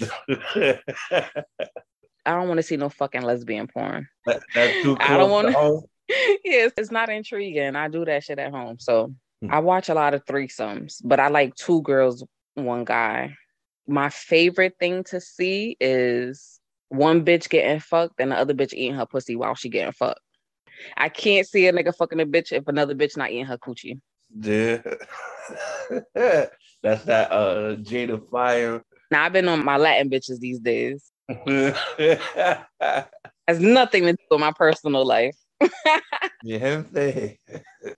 I 2.27 2.33
don't 2.33 2.49
want 2.49 2.59
to 2.59 2.63
see 2.63 2.77
no 2.77 2.89
fucking 2.89 3.23
lesbian 3.23 3.67
porn. 3.67 4.09
That, 4.27 4.43
that's 4.55 4.83
too 4.83 4.97
I 5.01 5.17
don't 5.17 5.31
want 5.31 5.49
to. 5.49 5.83
yes, 6.45 6.73
it's 6.77 6.91
not 6.91 7.09
intriguing. 7.09 7.77
I 7.77 7.89
do 7.89 8.05
that 8.05 8.25
shit 8.25 8.39
at 8.39 8.53
home. 8.53 8.79
So 8.79 9.15
hmm. 9.43 9.53
I 9.53 9.61
watch 9.61 9.89
a 9.89 9.95
lot 9.95 10.15
of 10.15 10.25
threesomes, 10.25 11.01
but 11.05 11.21
I 11.21 11.29
like 11.29 11.55
two 11.55 11.83
girls, 11.83 12.25
one 12.55 12.85
guy. 12.85 13.37
My 13.87 14.11
favorite 14.11 14.77
thing 14.79 15.05
to 15.05 15.21
see 15.21 15.77
is 15.81 16.61
one 16.89 17.25
bitch 17.25 17.49
getting 17.49 17.81
fucked 17.81 18.21
and 18.21 18.33
the 18.33 18.37
other 18.37 18.55
bitch 18.55 18.73
eating 18.73 18.97
her 18.97 19.07
pussy 19.07 19.37
while 19.37 19.55
she 19.55 19.69
getting 19.69 19.93
fucked. 19.93 20.21
I 20.97 21.09
can't 21.09 21.47
see 21.47 21.67
a 21.67 21.73
nigga 21.73 21.95
fucking 21.95 22.21
a 22.21 22.27
bitch 22.27 22.53
if 22.53 22.69
another 22.69 22.95
bitch 22.95 23.17
not 23.17 23.31
eating 23.31 23.47
her 23.47 23.59
coochie. 23.59 24.01
Yeah. 24.39 24.83
That's 26.83 27.05
that 27.05 27.33
uh 27.33 27.77
Jada 27.77 28.29
Fire. 28.31 28.83
Now 29.11 29.25
I've 29.25 29.33
been 29.33 29.49
on 29.49 29.65
my 29.65 29.77
Latin 29.77 30.11
bitches 30.11 30.39
these 30.39 30.61
days. 30.61 31.11
Has 33.49 33.61
nothing 33.61 34.05
to 34.05 34.13
do 34.13 34.19
with 34.31 34.41
my 34.41 34.53
personal 34.53 35.07
life. 35.07 35.37
yeah, 36.45 36.83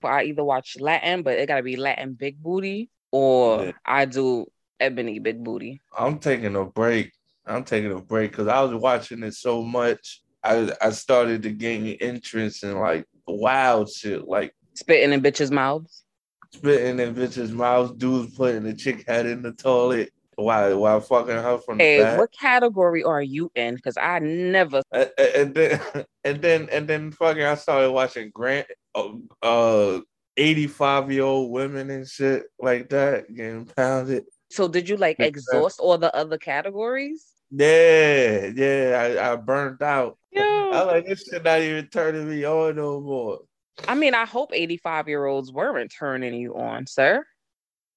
I 0.03 0.23
either 0.23 0.43
watch 0.43 0.77
Latin, 0.79 1.23
but 1.23 1.37
it 1.37 1.47
gotta 1.47 1.63
be 1.63 1.75
Latin 1.75 2.13
big 2.13 2.41
booty, 2.41 2.89
or 3.11 3.65
yeah. 3.65 3.71
I 3.85 4.05
do 4.05 4.47
ebony 4.79 5.19
big 5.19 5.43
booty. 5.43 5.81
I'm 5.97 6.17
taking 6.19 6.55
a 6.55 6.65
break. 6.65 7.11
I'm 7.45 7.63
taking 7.63 7.91
a 7.91 8.01
break 8.01 8.31
because 8.31 8.47
I 8.47 8.61
was 8.61 8.73
watching 8.73 9.23
it 9.23 9.33
so 9.33 9.61
much 9.61 10.21
I 10.43 10.71
I 10.81 10.89
started 10.91 11.43
to 11.43 11.51
gain 11.51 11.85
interest 11.85 12.63
in 12.63 12.77
like 12.77 13.05
wild 13.27 13.89
shit, 13.89 14.27
like 14.27 14.53
spitting 14.73 15.13
in 15.13 15.21
bitches' 15.21 15.51
mouths. 15.51 16.03
Spitting 16.53 16.99
in 16.99 17.15
bitches' 17.15 17.51
mouths, 17.51 17.93
dudes 17.93 18.35
putting 18.35 18.63
the 18.63 18.73
chick 18.73 19.05
head 19.07 19.25
in 19.25 19.41
the 19.41 19.53
toilet 19.53 20.11
while 20.35 20.79
while 20.79 21.01
fucking 21.01 21.35
her 21.35 21.57
from 21.59 21.79
hey, 21.79 21.97
the 21.97 22.03
back. 22.03 22.19
what 22.19 22.31
category 22.31 23.03
are 23.03 23.21
you 23.21 23.51
in? 23.55 23.75
Because 23.75 23.97
I 23.97 24.19
never. 24.19 24.81
And, 24.91 25.11
and, 25.17 25.55
then 25.55 25.81
and 26.23 26.41
then 26.41 26.69
and 26.71 26.87
then 26.87 27.11
fucking, 27.11 27.43
I 27.43 27.55
started 27.55 27.91
watching 27.91 28.31
Grant, 28.33 28.67
uh, 28.95 29.09
uh 29.41 29.99
85 30.37 31.11
year 31.11 31.23
old 31.23 31.51
women 31.51 31.89
and 31.89 32.07
shit 32.07 32.43
like 32.59 32.89
that 32.89 33.33
getting 33.33 33.65
pounded. 33.65 34.25
So 34.49 34.67
did 34.67 34.89
you 34.89 34.97
like 34.97 35.19
exhaust 35.19 35.79
all 35.79 35.97
the 35.97 36.13
other 36.15 36.37
categories? 36.37 37.25
Yeah, 37.51 38.49
yeah, 38.55 39.17
I, 39.19 39.33
I 39.33 39.35
burned 39.35 39.81
out. 39.81 40.17
Yeah. 40.31 40.71
I'm 40.73 40.87
like, 40.87 41.05
this 41.05 41.25
shit 41.29 41.43
not 41.43 41.59
even 41.59 41.87
turning 41.87 42.29
me 42.29 42.45
on 42.45 42.77
no 42.77 43.01
more. 43.01 43.39
I 43.87 43.95
mean, 43.95 44.13
I 44.13 44.25
hope 44.25 44.51
85 44.53 45.07
year 45.07 45.25
olds 45.25 45.51
weren't 45.51 45.91
turning 45.91 46.33
you 46.33 46.55
on, 46.55 46.87
sir. 46.87 47.25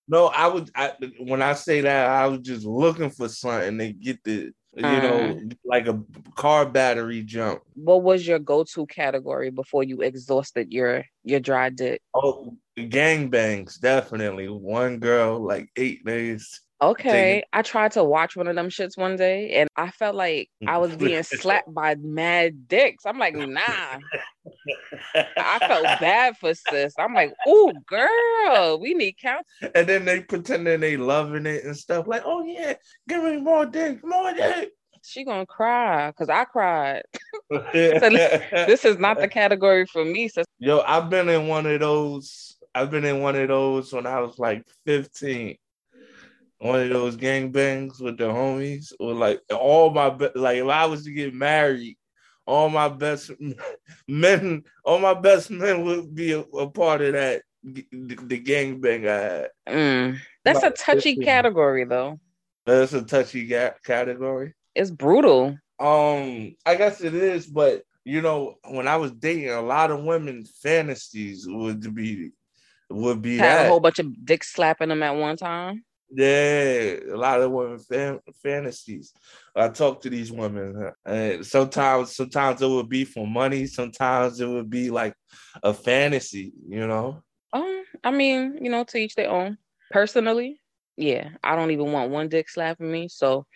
No, 0.07 0.27
I 0.27 0.47
would. 0.47 0.71
I, 0.75 0.93
when 1.19 1.43
I 1.43 1.55
say 1.55 1.81
that, 1.81 2.09
I 2.09 2.27
was 2.27 2.41
just 2.41 2.67
looking 2.67 3.11
for 3.11 3.29
something 3.29 3.79
to 3.79 3.93
get 3.93 4.23
the, 4.25 4.53
you 4.77 4.83
know, 4.83 5.39
uh. 5.41 5.55
like 5.65 5.87
a 5.87 6.03
car 6.35 6.67
battery 6.67 7.23
jump. 7.23 7.63
What 7.75 8.03
was 8.03 8.27
your 8.27 8.39
go-to 8.39 8.87
category 8.87 9.51
before 9.51 9.83
you 9.83 10.03
exhausted 10.03 10.73
your 10.73 11.05
your 11.23 11.41
dry 11.41 11.71
dick? 11.71 12.03
Oh, 12.15 12.57
gangbangs, 12.77 13.81
definitely. 13.81 14.49
One 14.49 14.99
girl, 14.99 15.41
like 15.41 15.71
eight 15.77 16.05
days. 16.05 16.61
Okay. 16.83 17.43
I 17.53 17.63
tried 17.63 17.93
to 17.93 18.05
watch 18.05 18.37
one 18.37 18.47
of 18.47 18.57
them 18.57 18.69
shits 18.69 18.99
one 18.99 19.17
day 19.17 19.53
and 19.53 19.69
I 19.77 19.91
felt 19.91 20.15
like 20.15 20.51
I 20.67 20.79
was 20.79 20.95
being 20.97 21.23
slapped 21.23 21.73
by 21.73 21.95
mad 21.95 22.69
dicks. 22.69 23.07
I'm 23.07 23.19
like, 23.19 23.35
nah. 23.35 23.61
I 25.15 25.59
felt 25.59 25.85
bad 26.01 26.37
for 26.37 26.55
sis. 26.55 26.95
I'm 26.99 27.15
like, 27.15 27.35
oh 27.47 27.73
girl, 27.87 28.79
we 28.81 28.95
need 28.95 29.17
count. 29.21 29.47
And 29.75 29.89
then 29.89 30.05
they 30.05 30.21
pretending 30.21 30.81
they 30.81 30.97
loving 30.97 31.47
it 31.47 31.65
and 31.65 31.77
stuff. 31.77 32.07
Like, 32.07 32.23
oh 32.25 32.45
yeah, 32.45 32.75
give 33.09 33.23
me 33.25 33.39
more 33.39 33.67
dick, 33.67 34.05
more 34.05 34.33
dick. 34.33 34.73
She 35.03 35.25
gonna 35.25 35.47
cry 35.47 36.11
because 36.11 36.29
I 36.29 36.45
cried. 36.45 37.03
so 37.53 37.61
this 37.71 38.85
is 38.85 38.99
not 38.99 39.21
the 39.21 39.29
category 39.29 39.87
for 39.87 40.05
me. 40.05 40.29
So 40.29 40.45
yo, 40.59 40.81
I've 40.81 41.11
been 41.11 41.29
in 41.29 41.47
one 41.49 41.67
of 41.67 41.81
those. 41.81 42.57
I've 42.75 42.91
been 42.91 43.05
in 43.05 43.21
one 43.21 43.37
of 43.37 43.49
those 43.49 43.93
when 43.93 44.07
I 44.07 44.21
was 44.21 44.39
like 44.39 44.65
15 44.87 45.57
one 46.65 46.81
of 46.81 46.89
those 46.89 47.17
gangbangs 47.17 48.01
with 48.01 48.17
the 48.17 48.25
homies, 48.25 48.93
or 48.99 49.13
like 49.13 49.41
all 49.53 49.91
my 49.91 50.07
like 50.35 50.59
if 50.59 50.67
I 50.67 50.87
was 50.87 51.05
to 51.05 51.13
get 51.13 51.35
married, 51.35 51.99
all 52.47 52.69
my 52.69 52.89
best 52.89 53.31
men, 54.09 54.63
all 54.85 54.99
my 54.99 55.15
best 55.15 55.51
men 55.51 55.85
would 55.85 56.15
be 56.15 56.33
a, 56.33 56.41
a 56.41 56.71
part 56.71 57.03
of 57.03 57.13
that 57.15 57.43
the, 57.65 57.87
the 57.91 58.41
gangbang 58.41 59.09
I 59.09 59.21
had. 59.21 59.51
Mm. 59.69 60.19
That's 60.45 60.63
like, 60.63 60.73
a 60.73 60.77
touchy 60.77 61.17
category, 61.17 61.85
though. 61.85 62.21
That's 62.67 62.93
a 62.93 63.03
touchy 63.03 63.47
ga- 63.47 63.75
category. 63.85 64.55
It's 64.75 64.91
brutal. 64.91 65.59
Um, 65.81 66.55
I 66.67 66.75
guess 66.77 67.01
it 67.01 67.15
is, 67.15 67.47
but 67.47 67.83
you 68.05 68.21
know, 68.21 68.57
when 68.69 68.87
I 68.87 68.97
was 68.97 69.13
dating, 69.13 69.51
a 69.51 69.63
lot 69.63 69.91
of 69.91 70.05
women 70.05 70.45
fantasies 70.63 71.47
would 71.49 71.95
be 71.95 72.31
would 72.91 73.23
be 73.23 73.39
have 73.39 73.61
that. 73.61 73.67
a 73.67 73.69
whole 73.69 73.81
bunch 73.81 73.99
of 73.99 74.25
dicks 74.25 74.53
slapping 74.53 74.91
them 74.91 75.03
at 75.03 75.17
one 75.17 75.37
time. 75.37 75.85
Yeah, 76.17 76.97
a 77.13 77.17
lot 77.17 77.41
of 77.41 77.51
women 77.51 77.79
fan- 77.79 78.21
fantasies. 78.43 79.13
I 79.57 79.69
talk 79.69 80.03
to 80.03 80.11
these 80.11 80.31
women, 80.31 80.93
and 81.05 81.45
sometimes, 81.45 82.15
sometimes 82.15 82.63
it 82.63 82.69
would 82.69 82.89
be 82.89 83.05
for 83.05 83.27
money. 83.27 83.67
Sometimes 83.67 84.41
it 84.41 84.47
would 84.47 84.71
be 84.71 84.91
like 84.91 85.15
a 85.63 85.75
fantasy, 85.75 86.53
you 86.69 86.87
know. 86.87 87.23
Um, 87.53 87.85
I 88.03 88.11
mean, 88.11 88.59
you 88.61 88.71
know, 88.71 88.85
to 88.85 88.99
each 88.99 89.15
their 89.15 89.31
own. 89.31 89.59
Personally, 89.91 90.61
yeah, 90.97 91.31
I 91.43 91.57
don't 91.57 91.71
even 91.71 91.93
want 91.93 92.11
one 92.11 92.29
dick 92.29 92.49
slapping 92.49 92.91
me, 92.91 93.09
so 93.09 93.47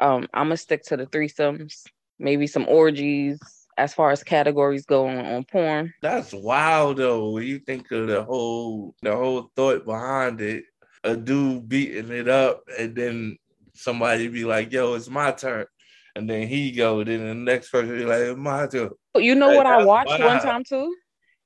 um, 0.00 0.28
I'm 0.34 0.46
gonna 0.46 0.56
stick 0.56 0.82
to 0.84 0.96
the 0.96 1.06
threesomes, 1.06 1.82
maybe 2.18 2.46
some 2.46 2.66
orgies. 2.68 3.40
As 3.78 3.94
far 3.94 4.10
as 4.10 4.22
categories 4.22 4.84
go 4.84 5.06
on, 5.06 5.16
on 5.24 5.44
porn, 5.44 5.94
that's 6.02 6.34
wild 6.34 6.98
though. 6.98 7.30
When 7.30 7.44
you 7.44 7.58
think 7.58 7.90
of 7.90 8.06
the 8.06 8.22
whole 8.22 8.94
the 9.00 9.16
whole 9.16 9.50
thought 9.56 9.86
behind 9.86 10.40
it, 10.42 10.64
a 11.04 11.16
dude 11.16 11.68
beating 11.68 12.10
it 12.10 12.28
up, 12.28 12.62
and 12.78 12.94
then 12.94 13.36
somebody 13.74 14.28
be 14.28 14.44
like, 14.44 14.72
"Yo, 14.72 14.94
it's 14.94 15.08
my 15.08 15.32
turn," 15.32 15.66
and 16.14 16.28
then 16.28 16.46
he 16.46 16.72
go, 16.72 17.02
then 17.04 17.26
the 17.26 17.34
next 17.34 17.70
person 17.70 17.98
be 17.98 18.04
like, 18.04 18.20
"It's 18.20 18.38
my 18.38 18.66
turn." 18.66 18.90
You 19.16 19.34
know 19.34 19.50
what 19.50 19.66
I 19.66 19.84
watched 19.84 20.20
one 20.20 20.40
time 20.40 20.64
too? 20.64 20.94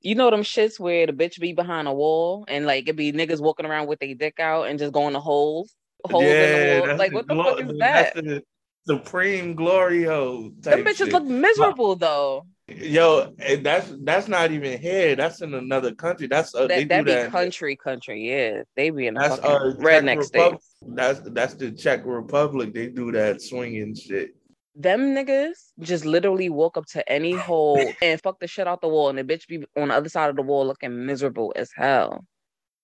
You 0.01 0.15
know 0.15 0.29
them 0.29 0.43
shits 0.43 0.79
where 0.79 1.07
the 1.07 1.13
bitch 1.13 1.39
be 1.39 1.53
behind 1.53 1.87
a 1.87 1.93
wall 1.93 2.45
and 2.47 2.65
like 2.65 2.87
it 2.87 2.95
be 2.95 3.11
niggas 3.11 3.41
walking 3.41 3.65
around 3.65 3.87
with 3.87 3.99
their 3.99 4.13
dick 4.13 4.39
out 4.39 4.67
and 4.67 4.77
just 4.77 4.93
going 4.93 5.13
to 5.13 5.19
holes, 5.19 5.73
holes 6.03 6.23
yeah, 6.23 6.43
in 6.43 6.51
the 6.51 6.87
wall. 6.87 6.97
Like 6.97 7.13
what 7.13 7.27
the 7.27 7.33
glo- 7.33 7.55
fuck 7.55 7.61
is 7.61 7.77
that? 7.79 8.13
The 8.13 8.43
supreme 8.85 9.55
glory 9.55 10.03
hole. 10.03 10.51
Them 10.59 10.83
bitches 10.85 10.97
shit. 10.97 11.11
look 11.13 11.25
miserable 11.25 11.95
though. 11.95 12.45
Yo, 12.69 13.33
that's 13.61 13.93
that's 14.01 14.27
not 14.27 14.51
even 14.51 14.77
here. 14.79 15.15
That's 15.15 15.41
in 15.41 15.53
another 15.53 15.95
country. 15.95 16.27
That's 16.27 16.53
uh, 16.53 16.67
that, 16.67 16.89
that 16.89 17.05
be 17.05 17.11
that. 17.11 17.31
country, 17.31 17.77
country. 17.77 18.29
Yeah, 18.29 18.63
they 18.75 18.89
be 18.89 19.07
in 19.07 19.13
the 19.13 19.21
that's, 19.21 19.39
uh, 19.39 19.73
redneck 19.79 20.21
state. 20.23 20.53
That's 20.85 21.21
that's 21.31 21.53
the 21.53 21.71
Czech 21.71 22.01
Republic. 22.05 22.73
They 22.73 22.87
do 22.87 23.13
that 23.13 23.41
swinging 23.41 23.95
shit. 23.95 24.35
Them 24.75 25.15
niggas 25.15 25.53
just 25.79 26.03
literally 26.03 26.49
walk 26.49 26.75
up 26.75 26.85
to 26.87 27.09
any 27.09 27.31
hole 27.31 27.93
and 28.01 28.21
fuck 28.21 28.41
the 28.41 28.47
shit 28.47 28.67
out 28.67 28.81
the 28.81 28.89
wall, 28.89 29.07
and 29.07 29.17
the 29.17 29.23
bitch 29.23 29.47
be 29.47 29.65
on 29.77 29.87
the 29.87 29.93
other 29.93 30.09
side 30.09 30.29
of 30.29 30.35
the 30.35 30.41
wall 30.41 30.67
looking 30.67 31.05
miserable 31.05 31.53
as 31.55 31.71
hell. 31.73 32.25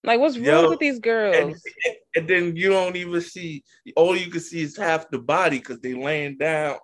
Like, 0.05 0.19
what's 0.21 0.37
Yo, 0.37 0.61
wrong 0.61 0.69
with 0.69 0.79
these 0.79 0.99
girls? 0.99 1.35
And, 1.35 1.55
and, 2.15 2.27
then 2.27 2.55
you 2.55 2.69
don't 2.69 2.95
even 2.95 3.21
see. 3.21 3.63
All 3.95 4.15
you 4.15 4.31
can 4.31 4.41
see 4.41 4.61
is 4.61 4.77
half 4.77 5.09
the 5.09 5.19
body 5.19 5.59
because 5.59 5.79
they 5.79 5.93
laying 5.93 6.37
down 6.37 6.77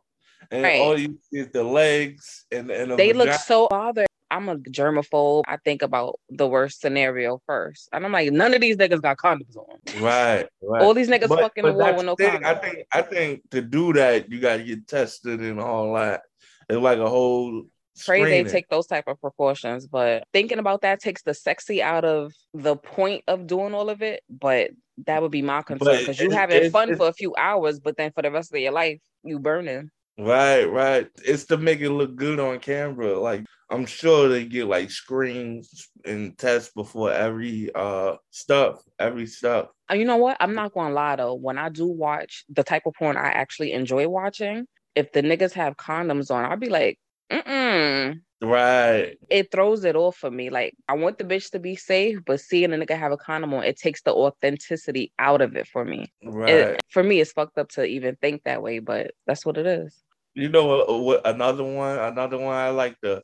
and 0.52 0.64
right. 0.64 0.82
all 0.82 0.98
you 0.98 1.20
see 1.32 1.40
is 1.40 1.50
the 1.50 1.64
legs 1.64 2.46
and, 2.52 2.72
and 2.72 2.92
they 2.92 3.12
vagina. 3.12 3.32
look 3.32 3.34
so 3.40 3.68
bothered. 3.68 4.08
I'm 4.32 4.48
a 4.48 4.58
germaphobe. 4.58 5.44
I 5.48 5.58
think 5.58 5.82
about 5.82 6.20
the 6.30 6.48
worst 6.48 6.82
scenario 6.82 7.42
first, 7.48 7.90
and 7.92 8.06
I'm 8.06 8.12
like, 8.12 8.32
none 8.32 8.54
of 8.54 8.62
these 8.62 8.78
niggas 8.78 9.02
got 9.02 9.18
condoms 9.18 9.56
on. 9.56 10.02
Right, 10.02 10.48
right. 10.62 10.82
All 10.84 10.94
these 10.94 11.10
niggas 11.10 11.30
but, 11.30 11.40
fucking 11.40 11.64
but 11.64 11.72
the 11.72 11.78
wall 11.78 11.96
with 11.96 12.06
no 12.06 12.16
condoms. 12.16 12.44
I 12.46 12.54
think, 12.56 12.78
I 12.92 13.02
think 13.02 13.50
to 13.52 13.62
do 13.62 13.94
that, 13.94 14.32
you 14.32 14.40
got 14.40 14.58
to 14.58 14.64
get 14.64 14.88
tested 14.88 15.40
and 15.40 15.60
all 15.60 15.96
that. 15.96 16.22
It's 16.70 16.80
like 16.80 17.00
a 17.00 17.10
whole 17.10 17.64
Pray 18.06 18.24
they 18.24 18.50
take 18.50 18.70
those 18.70 18.88
type 18.88 19.06
of 19.08 19.20
precautions, 19.20 19.88
but 19.88 20.24
thinking 20.32 20.60
about 20.60 20.82
that 20.82 21.00
takes 21.00 21.22
the 21.24 21.34
sexy 21.34 21.82
out 21.82 22.06
of 22.06 22.34
the 22.54 22.76
point 22.76 23.24
of 23.28 23.48
doing 23.48 23.74
all 23.74 23.90
of 23.90 24.02
it. 24.02 24.22
But 24.30 24.72
that 25.06 25.22
would 25.22 25.32
be 25.32 25.42
my 25.42 25.62
concern 25.62 26.00
because 26.00 26.20
you 26.20 26.32
having 26.32 26.72
fun 26.72 26.96
for 26.96 27.08
a 27.08 27.14
few 27.14 27.36
hours, 27.38 27.80
but 27.80 27.98
then 27.98 28.12
for 28.12 28.22
the 28.22 28.32
rest 28.32 28.54
of 28.54 28.60
your 28.60 28.72
life, 28.72 29.00
you 29.24 29.40
burning. 29.40 29.90
Right, 30.20 30.66
right. 30.66 31.08
It's 31.24 31.46
to 31.46 31.58
make 31.58 31.80
it 31.80 31.92
look 31.92 32.16
good 32.18 32.40
on 32.42 32.60
camera. 32.60 33.18
Like 33.18 33.46
I'm 33.70 33.86
sure 33.86 34.28
they 34.28 34.44
get 34.46 34.66
like 34.66 34.92
screens 34.92 35.90
and 36.04 36.38
tests 36.38 36.74
before 36.76 37.14
every 37.14 37.72
uh 37.74 38.18
stuff, 38.30 38.82
every 39.00 39.28
stuff. 39.28 39.70
Uh, 39.90 39.94
You 39.96 40.04
know 40.04 40.18
what? 40.18 40.36
I'm 40.42 40.56
not 40.56 40.74
gonna 40.74 40.94
lie 40.94 41.16
though. 41.16 41.36
When 41.36 41.58
I 41.58 41.70
do 41.70 41.88
watch 41.88 42.44
the 42.50 42.64
type 42.64 42.84
of 42.86 42.96
porn 42.96 43.16
I 43.16 43.30
actually 43.30 43.72
enjoy 43.72 44.10
watching, 44.10 44.68
if 44.94 45.14
the 45.14 45.22
niggas 45.22 45.54
have 45.54 45.78
condoms 45.78 46.32
on, 46.32 46.44
I'll 46.44 46.58
be 46.58 46.70
like, 46.70 47.00
mm 47.32 48.20
Right. 48.42 49.18
it 49.30 49.52
throws 49.52 49.86
it 49.86 49.96
off 49.96 50.18
for 50.18 50.32
me. 50.32 50.50
Like 50.50 50.76
I 50.90 50.96
want 50.96 51.18
the 51.18 51.24
bitch 51.24 51.52
to 51.52 51.60
be 51.60 51.78
safe, 51.78 52.20
but 52.26 52.42
seeing 52.42 52.74
a 52.74 52.78
nigga 52.78 52.98
have 52.98 53.14
a 53.14 53.18
condom 53.18 53.54
on, 53.54 53.64
it 53.64 53.78
takes 53.78 54.02
the 54.02 54.12
authenticity 54.14 55.14
out 55.18 55.42
of 55.42 55.56
it 55.56 55.68
for 55.68 55.86
me. 55.86 56.12
Right. 56.24 56.54
It, 56.54 56.84
for 56.90 57.04
me, 57.04 57.22
it's 57.22 57.32
fucked 57.32 57.58
up 57.58 57.70
to 57.72 57.86
even 57.86 58.18
think 58.18 58.44
that 58.44 58.62
way, 58.62 58.80
but 58.80 59.12
that's 59.26 59.46
what 59.46 59.58
it 59.58 59.66
is. 59.66 60.04
You 60.36 60.50
know 60.50 60.66
what, 60.66 61.02
what? 61.02 61.28
Another 61.28 61.64
one, 61.64 61.98
another 61.98 62.38
one. 62.38 62.56
I 62.56 62.70
like 62.70 62.96
the 63.02 63.22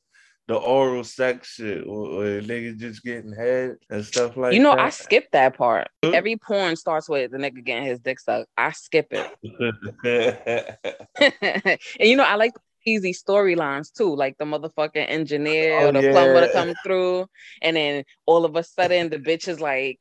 the 0.48 0.56
oral 0.56 1.04
sex 1.04 1.56
shit 1.56 1.88
where, 1.88 2.42
niggas 2.42 2.78
just 2.78 3.04
getting 3.04 3.34
head 3.34 3.78
and 3.90 4.06
stuff 4.06 4.38
like 4.38 4.54
you 4.54 4.60
know, 4.62 4.76
that. 4.76 4.80
I 4.80 4.90
skip 4.92 5.32
that 5.32 5.58
part. 5.58 5.88
Every 6.04 6.38
porn 6.38 6.76
starts 6.76 7.10
with 7.10 7.32
the 7.32 7.38
nigga 7.38 7.64
getting 7.64 7.86
his 7.86 8.00
dick 8.00 8.20
sucked. 8.20 8.50
I 8.56 8.72
skip 8.72 9.12
it. 9.12 9.28
and 11.20 11.80
you 12.00 12.16
know, 12.16 12.24
I 12.24 12.36
like 12.36 12.54
easy 12.86 13.14
storylines 13.14 13.92
too, 13.92 14.16
like 14.16 14.38
the 14.38 14.46
motherfucking 14.46 15.10
engineer 15.10 15.80
Oh, 15.80 15.88
or 15.88 15.92
the 15.92 16.12
plumber 16.12 16.46
to 16.46 16.54
come 16.54 16.76
through, 16.84 17.26
and 17.62 17.76
then 17.76 18.04
all 18.26 18.46
of 18.46 18.56
a 18.56 18.64
sudden 18.64 19.10
the 19.10 19.18
bitch 19.18 19.48
is 19.48 19.60
like 19.60 20.00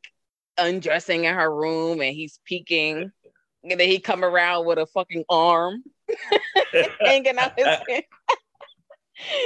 undressing 0.58 1.24
in 1.24 1.34
her 1.34 1.54
room 1.54 2.00
and 2.02 2.14
he's 2.14 2.38
peeking, 2.44 3.10
and 3.62 3.80
then 3.80 3.88
he 3.88 3.98
come 3.98 4.22
around 4.22 4.66
with 4.66 4.78
a 4.78 4.86
fucking 4.86 5.24
arm 5.30 5.82
hanging 7.00 7.38
out 7.38 7.52
his 7.56 7.66
pants. 7.66 8.08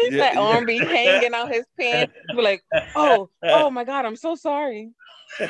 Yeah, 0.05 0.19
that 0.19 0.35
yeah. 0.35 0.41
arm 0.41 0.67
be 0.67 0.79
hanging 0.79 1.35
out 1.35 1.53
his 1.53 1.65
pants. 1.79 2.13
Be 2.35 2.43
like, 2.43 2.63
oh, 2.95 3.29
oh 3.43 3.71
my 3.71 3.85
god, 3.85 4.07
I'm 4.07 4.17
so 4.17 4.35
sorry. 4.35 4.91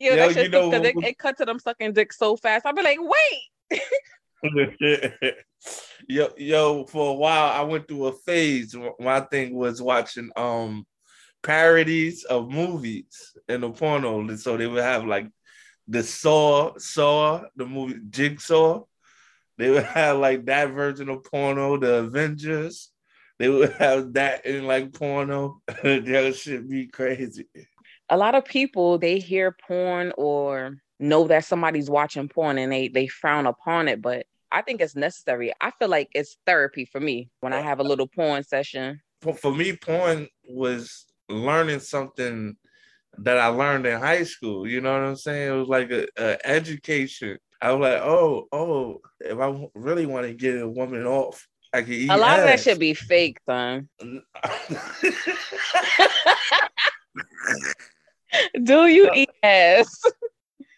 Yo, 0.00 0.10
Yo, 0.10 0.16
that 0.16 0.32
shit 0.32 0.44
you 0.44 0.50
know 0.50 0.70
because 0.70 0.86
it, 0.86 0.96
it 1.04 1.18
cut 1.18 1.36
to 1.38 1.44
them 1.44 1.58
sucking 1.58 1.92
dick 1.92 2.12
so 2.12 2.36
fast. 2.36 2.66
I'll 2.66 2.74
be 2.74 2.82
like, 2.82 2.98
wait. 3.00 3.80
yo, 6.08 6.28
yo, 6.36 6.84
for 6.84 7.10
a 7.10 7.14
while 7.14 7.52
I 7.52 7.62
went 7.62 7.88
through 7.88 8.06
a 8.06 8.12
phase. 8.12 8.74
My 8.98 9.20
thing 9.20 9.54
was 9.54 9.80
watching 9.80 10.30
um 10.36 10.84
parodies 11.42 12.24
of 12.24 12.50
movies 12.50 13.36
in 13.48 13.60
the 13.60 13.70
porno. 13.70 14.34
So 14.36 14.56
they 14.56 14.66
would 14.66 14.82
have 14.82 15.04
like 15.04 15.28
the 15.86 16.02
Saw, 16.02 16.76
Saw, 16.78 17.44
the 17.56 17.66
movie 17.66 18.00
Jigsaw. 18.10 18.82
They 19.58 19.70
would 19.70 19.84
have 19.84 20.18
like 20.18 20.46
that 20.46 20.70
version 20.72 21.08
of 21.08 21.24
porno, 21.24 21.76
the 21.76 21.96
Avengers. 21.96 22.90
They 23.38 23.48
would 23.48 23.72
have 23.72 24.12
that 24.14 24.46
in 24.46 24.66
like 24.66 24.92
porno. 24.92 25.60
that 25.66 26.36
should 26.36 26.68
be 26.68 26.86
crazy. 26.86 27.46
a 28.08 28.16
lot 28.16 28.34
of 28.34 28.44
people 28.44 28.98
they 28.98 29.18
hear 29.18 29.56
porn 29.66 30.12
or 30.16 30.76
know 31.00 31.26
that 31.26 31.44
somebody's 31.44 31.90
watching 31.90 32.28
porn 32.28 32.58
and 32.58 32.72
they 32.72 32.88
they 32.88 33.06
frown 33.06 33.46
upon 33.46 33.88
it 33.88 34.00
but 34.00 34.26
i 34.52 34.62
think 34.62 34.80
it's 34.80 34.94
necessary 34.94 35.52
i 35.60 35.70
feel 35.72 35.88
like 35.88 36.08
it's 36.14 36.36
therapy 36.46 36.84
for 36.84 37.00
me 37.00 37.28
when 37.40 37.52
i 37.52 37.60
have 37.60 37.80
a 37.80 37.82
little 37.82 38.06
porn 38.06 38.44
session 38.44 39.00
for, 39.32 39.54
me, 39.54 39.76
porn 39.76 40.28
was 40.48 41.06
learning 41.28 41.80
something 41.80 42.56
that 43.18 43.38
I 43.38 43.46
learned 43.46 43.86
in 43.86 43.98
high 43.98 44.24
school. 44.24 44.68
You 44.68 44.80
know 44.80 44.92
what 44.92 45.02
I'm 45.02 45.16
saying? 45.16 45.48
It 45.48 45.56
was 45.56 45.68
like 45.68 45.90
a, 45.90 46.06
a 46.18 46.46
education. 46.46 47.38
I 47.64 47.72
was 47.72 47.80
like, 47.80 48.02
oh, 48.02 48.46
oh, 48.52 49.00
if 49.20 49.38
I 49.38 49.68
really 49.74 50.04
want 50.04 50.26
to 50.26 50.34
get 50.34 50.60
a 50.60 50.68
woman 50.68 51.06
off, 51.06 51.48
I 51.72 51.80
can 51.80 51.94
eat. 51.94 52.10
Ass. 52.10 52.18
A 52.18 52.20
lot 52.20 52.38
of 52.38 52.44
that 52.44 52.60
should 52.60 52.78
be 52.78 52.92
fake 52.92 53.38
son 53.46 53.88
do 58.62 58.86
you 58.86 59.10
eat 59.14 59.30
ass 59.42 60.02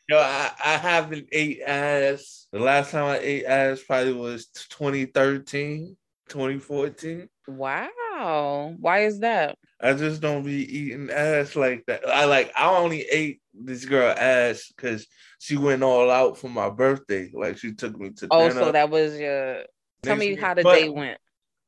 Yo, 0.09 0.19
I, 0.19 0.53
I 0.65 0.77
haven't 0.77 1.27
ate 1.33 1.63
ass. 1.63 2.47
The 2.53 2.61
last 2.61 2.93
time 2.93 3.07
I 3.07 3.19
ate 3.19 3.45
ass 3.45 3.83
probably 3.85 4.13
was 4.13 4.47
2013, 4.47 5.97
2014. 6.29 7.29
wow 7.49 8.77
why 8.79 9.01
is 9.01 9.19
that 9.19 9.59
I 9.81 9.95
just 9.95 10.21
don't 10.21 10.45
be 10.45 10.79
eating 10.79 11.11
ass 11.11 11.57
like 11.57 11.85
that. 11.87 12.09
I 12.09 12.25
like 12.25 12.53
I 12.57 12.69
only 12.77 13.03
ate 13.03 13.41
this 13.65 13.85
girl 13.85 14.15
ass 14.17 14.73
because 14.77 15.07
she 15.39 15.57
went 15.57 15.83
all 15.83 16.11
out 16.11 16.39
for 16.39 16.49
my 16.49 16.69
birthday. 16.71 17.31
Like 17.33 17.59
she 17.59 17.73
took 17.75 17.99
me 17.99 18.11
to 18.11 18.29
oh 18.31 18.49
dinner. 18.49 18.61
so 18.61 18.73
that 18.73 18.91
was 18.91 19.19
your 19.19 19.65
tell 20.03 20.17
me 20.17 20.35
how 20.37 20.55
the 20.55 20.63
game. 20.63 20.73
day 20.73 20.89
went 20.89 21.19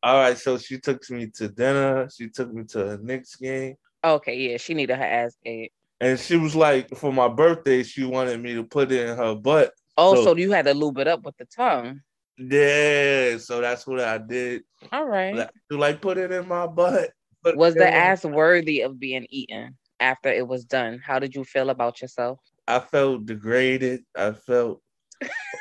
All 0.03 0.17
right, 0.21 0.39
so 0.39 0.59
she 0.59 0.79
took 0.79 1.09
me 1.11 1.29
to 1.37 1.49
dinner. 1.49 2.09
She 2.15 2.29
took 2.29 2.53
me 2.53 2.65
to 2.65 2.91
a 2.93 2.99
Knicks 2.99 3.37
game. 3.37 3.75
okay 4.05 4.37
yeah 4.37 4.57
she 4.59 4.75
needed 4.75 4.97
her 4.97 5.05
ass 5.05 5.37
ate 5.45 5.73
And 6.01 6.19
she 6.19 6.37
was 6.37 6.55
like, 6.55 6.95
for 6.97 7.13
my 7.13 7.27
birthday, 7.29 7.83
she 7.83 8.05
wanted 8.05 8.41
me 8.41 8.55
to 8.55 8.63
put 8.65 8.93
it 8.93 9.09
in 9.09 9.17
her 9.17 9.35
butt. 9.35 9.73
oh 9.97 10.15
So- 10.15 10.25
so 10.25 10.37
you 10.37 10.53
had 10.53 10.67
to 10.67 10.75
lube 10.75 10.99
it 10.99 11.09
up 11.09 11.23
with 11.25 11.37
the 11.39 11.47
tongue 11.47 12.01
Yeah, 12.39 13.39
so 13.39 13.61
that's 13.61 13.87
what 13.87 14.01
I 14.01 14.19
did. 14.19 14.63
all 14.93 15.05
right 15.07 15.35
Like, 15.35 15.51
to 15.71 15.77
like 15.79 16.01
put 16.01 16.19
it 16.19 16.31
in 16.31 16.47
my 16.47 16.67
butt. 16.67 17.11
Put 17.43 17.57
Was 17.57 17.75
the 17.75 17.93
ass 17.93 18.25
worthy 18.25 18.83
of 18.83 18.99
being 18.99 19.27
eaten 19.31 19.77
after 20.01 20.29
it 20.29 20.47
was 20.47 20.65
done? 20.65 21.01
How 21.05 21.19
did 21.19 21.35
you 21.35 21.45
feel 21.45 21.71
about 21.71 22.01
yourself? 22.01 22.41
I 22.67 22.81
felt 22.81 23.27
degraded. 23.27 24.03
I 24.17 24.33
felt 24.33 24.83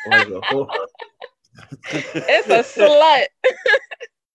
like 0.07 0.27
a 0.27 0.41
whole. 0.41 0.69
It's 1.91 2.47
a 2.49 2.63
slut. 2.63 3.25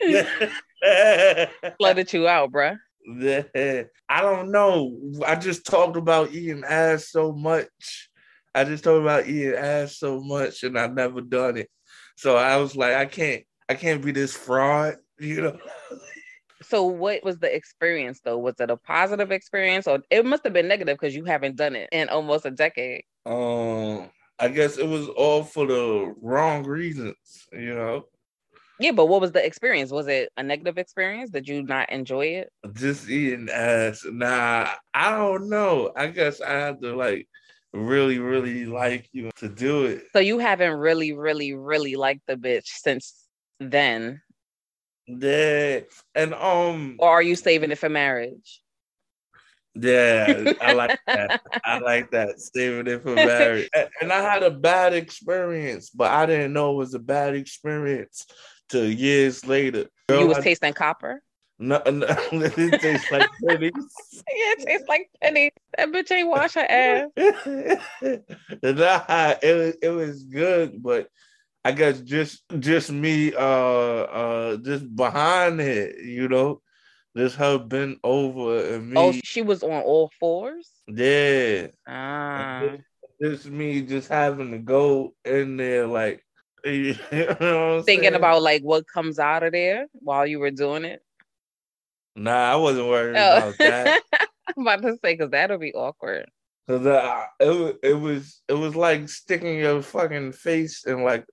Flooded 1.78 2.12
you 2.12 2.26
out, 2.26 2.50
bruh. 2.50 2.76
I 4.08 4.20
don't 4.20 4.50
know. 4.50 4.98
I 5.26 5.36
just 5.36 5.66
talked 5.66 5.96
about 5.96 6.32
eating 6.32 6.64
ass 6.66 7.10
so 7.10 7.32
much. 7.32 8.10
I 8.54 8.64
just 8.64 8.84
talked 8.84 9.02
about 9.02 9.26
eating 9.26 9.54
ass 9.54 9.98
so 9.98 10.20
much, 10.20 10.62
and 10.62 10.78
I 10.78 10.86
never 10.86 11.20
done 11.20 11.56
it. 11.58 11.70
So 12.16 12.36
I 12.36 12.56
was 12.56 12.76
like, 12.76 12.94
I 12.94 13.06
can't, 13.06 13.44
I 13.68 13.74
can't 13.74 14.04
be 14.04 14.12
this 14.12 14.34
fraud, 14.34 14.96
you 15.18 15.40
know. 15.42 15.58
So 16.64 16.84
what 16.84 17.24
was 17.24 17.38
the 17.38 17.54
experience 17.54 18.20
though? 18.24 18.38
Was 18.38 18.54
it 18.60 18.70
a 18.70 18.76
positive 18.76 19.30
experience 19.30 19.86
or 19.86 20.00
it 20.10 20.24
must 20.24 20.44
have 20.44 20.52
been 20.52 20.68
negative 20.68 20.98
because 20.98 21.14
you 21.14 21.24
haven't 21.24 21.56
done 21.56 21.76
it 21.76 21.88
in 21.92 22.08
almost 22.08 22.46
a 22.46 22.50
decade? 22.50 23.04
Um, 23.26 24.10
I 24.38 24.48
guess 24.48 24.78
it 24.78 24.86
was 24.86 25.08
all 25.08 25.44
for 25.44 25.66
the 25.66 26.14
wrong 26.20 26.64
reasons, 26.64 27.16
you 27.52 27.74
know. 27.74 28.06
Yeah, 28.78 28.92
but 28.92 29.06
what 29.06 29.20
was 29.20 29.30
the 29.30 29.44
experience? 29.44 29.92
Was 29.92 30.08
it 30.08 30.30
a 30.36 30.42
negative 30.42 30.78
experience? 30.78 31.30
Did 31.30 31.46
you 31.46 31.62
not 31.62 31.92
enjoy 31.92 32.26
it? 32.26 32.52
Just 32.72 33.08
eating 33.08 33.48
ass. 33.48 34.04
Nah, 34.04 34.70
I 34.92 35.10
don't 35.16 35.48
know. 35.48 35.92
I 35.94 36.08
guess 36.08 36.40
I 36.40 36.52
had 36.52 36.82
to 36.82 36.96
like 36.96 37.28
really, 37.72 38.18
really 38.18 38.64
like 38.64 39.08
you 39.12 39.30
to 39.36 39.48
do 39.48 39.84
it. 39.84 40.04
So 40.12 40.18
you 40.18 40.38
haven't 40.38 40.74
really, 40.74 41.12
really, 41.12 41.54
really 41.54 41.94
liked 41.94 42.22
the 42.26 42.34
bitch 42.34 42.66
since 42.66 43.14
then, 43.60 44.20
Yeah, 45.20 45.80
and 46.14 46.34
um, 46.34 46.96
or 46.98 47.08
are 47.08 47.22
you 47.22 47.36
saving 47.36 47.70
it 47.70 47.78
for 47.78 47.88
marriage? 47.88 48.62
yeah, 49.74 50.52
I 50.60 50.72
like 50.74 50.98
that. 51.06 51.40
I 51.64 51.78
like 51.78 52.10
that. 52.10 52.40
Saving 52.40 52.86
it 52.92 53.02
for 53.02 53.14
marriage. 53.14 53.68
And, 54.00 54.12
I 54.12 54.20
had 54.20 54.42
a 54.42 54.50
bad 54.50 54.92
experience, 54.92 55.90
but 55.90 56.10
I 56.10 56.26
didn't 56.26 56.52
know 56.52 56.72
it 56.72 56.76
was 56.76 56.94
a 56.94 56.98
bad 56.98 57.34
experience 57.34 58.26
till 58.68 58.88
years 58.88 59.46
later. 59.46 59.86
you 60.10 60.26
was 60.26 60.38
I- 60.38 60.42
tasting 60.42 60.72
copper. 60.72 61.22
no, 61.58 61.82
no, 61.86 62.06
it 62.32 62.80
tastes 62.80 63.10
like 63.10 63.28
pennies. 63.44 63.72
Yeah, 64.12 64.54
it 64.58 64.66
tastes 64.66 64.88
like 64.88 65.10
penny. 65.22 65.52
That 65.76 65.88
bitch 65.88 66.10
ain't 66.10 66.28
wash 66.28 66.54
her 66.54 66.60
ass. 66.68 67.08
nah, 68.62 69.34
it 69.42 69.56
was 69.56 69.76
it 69.82 69.90
was 69.90 70.24
good, 70.24 70.82
but 70.82 71.08
I 71.64 71.72
guess 71.72 72.00
just 72.00 72.42
just 72.58 72.90
me 72.90 73.32
uh 73.34 73.38
uh 73.40 74.56
just 74.58 74.94
behind 74.94 75.60
it, 75.60 76.04
you 76.04 76.28
know, 76.28 76.60
just 77.16 77.36
her 77.36 77.58
bent 77.58 77.98
over 78.02 78.64
and 78.74 78.90
me. 78.90 78.96
Oh, 78.98 79.12
she 79.24 79.42
was 79.42 79.62
on 79.62 79.82
all 79.82 80.10
fours. 80.18 80.68
yeah, 80.88 81.68
Ah, 81.86 82.76
just 83.20 83.46
me 83.46 83.82
just 83.82 84.08
having 84.08 84.50
to 84.52 84.58
go 84.58 85.14
in 85.24 85.56
there 85.56 85.86
like 85.86 86.24
you 86.64 86.94
know 87.40 87.82
thinking 87.86 88.12
saying? 88.12 88.14
about 88.14 88.42
like 88.42 88.62
what 88.62 88.86
comes 88.88 89.18
out 89.18 89.42
of 89.42 89.52
there 89.52 89.86
while 89.92 90.26
you 90.26 90.38
were 90.38 90.50
doing 90.50 90.84
it. 90.84 91.02
Nah, 92.14 92.52
I 92.52 92.56
wasn't 92.56 92.88
worried 92.88 93.18
Oh. 93.18 93.36
about 93.36 93.58
that. 93.62 93.96
I'm 94.56 94.62
about 94.66 94.82
to 94.82 94.92
say 95.02 95.14
because 95.14 95.30
that'll 95.30 95.58
be 95.58 95.72
awkward. 95.74 96.30
Cause 96.68 96.86
uh, 96.86 97.24
it 97.40 97.48
was 97.48 97.74
it 97.82 97.94
was 97.94 98.42
it 98.48 98.54
was 98.54 98.76
like 98.76 99.08
sticking 99.08 99.58
your 99.58 99.82
fucking 99.82 100.32
face 100.32 100.84
in 100.86 101.02
like 101.02 101.26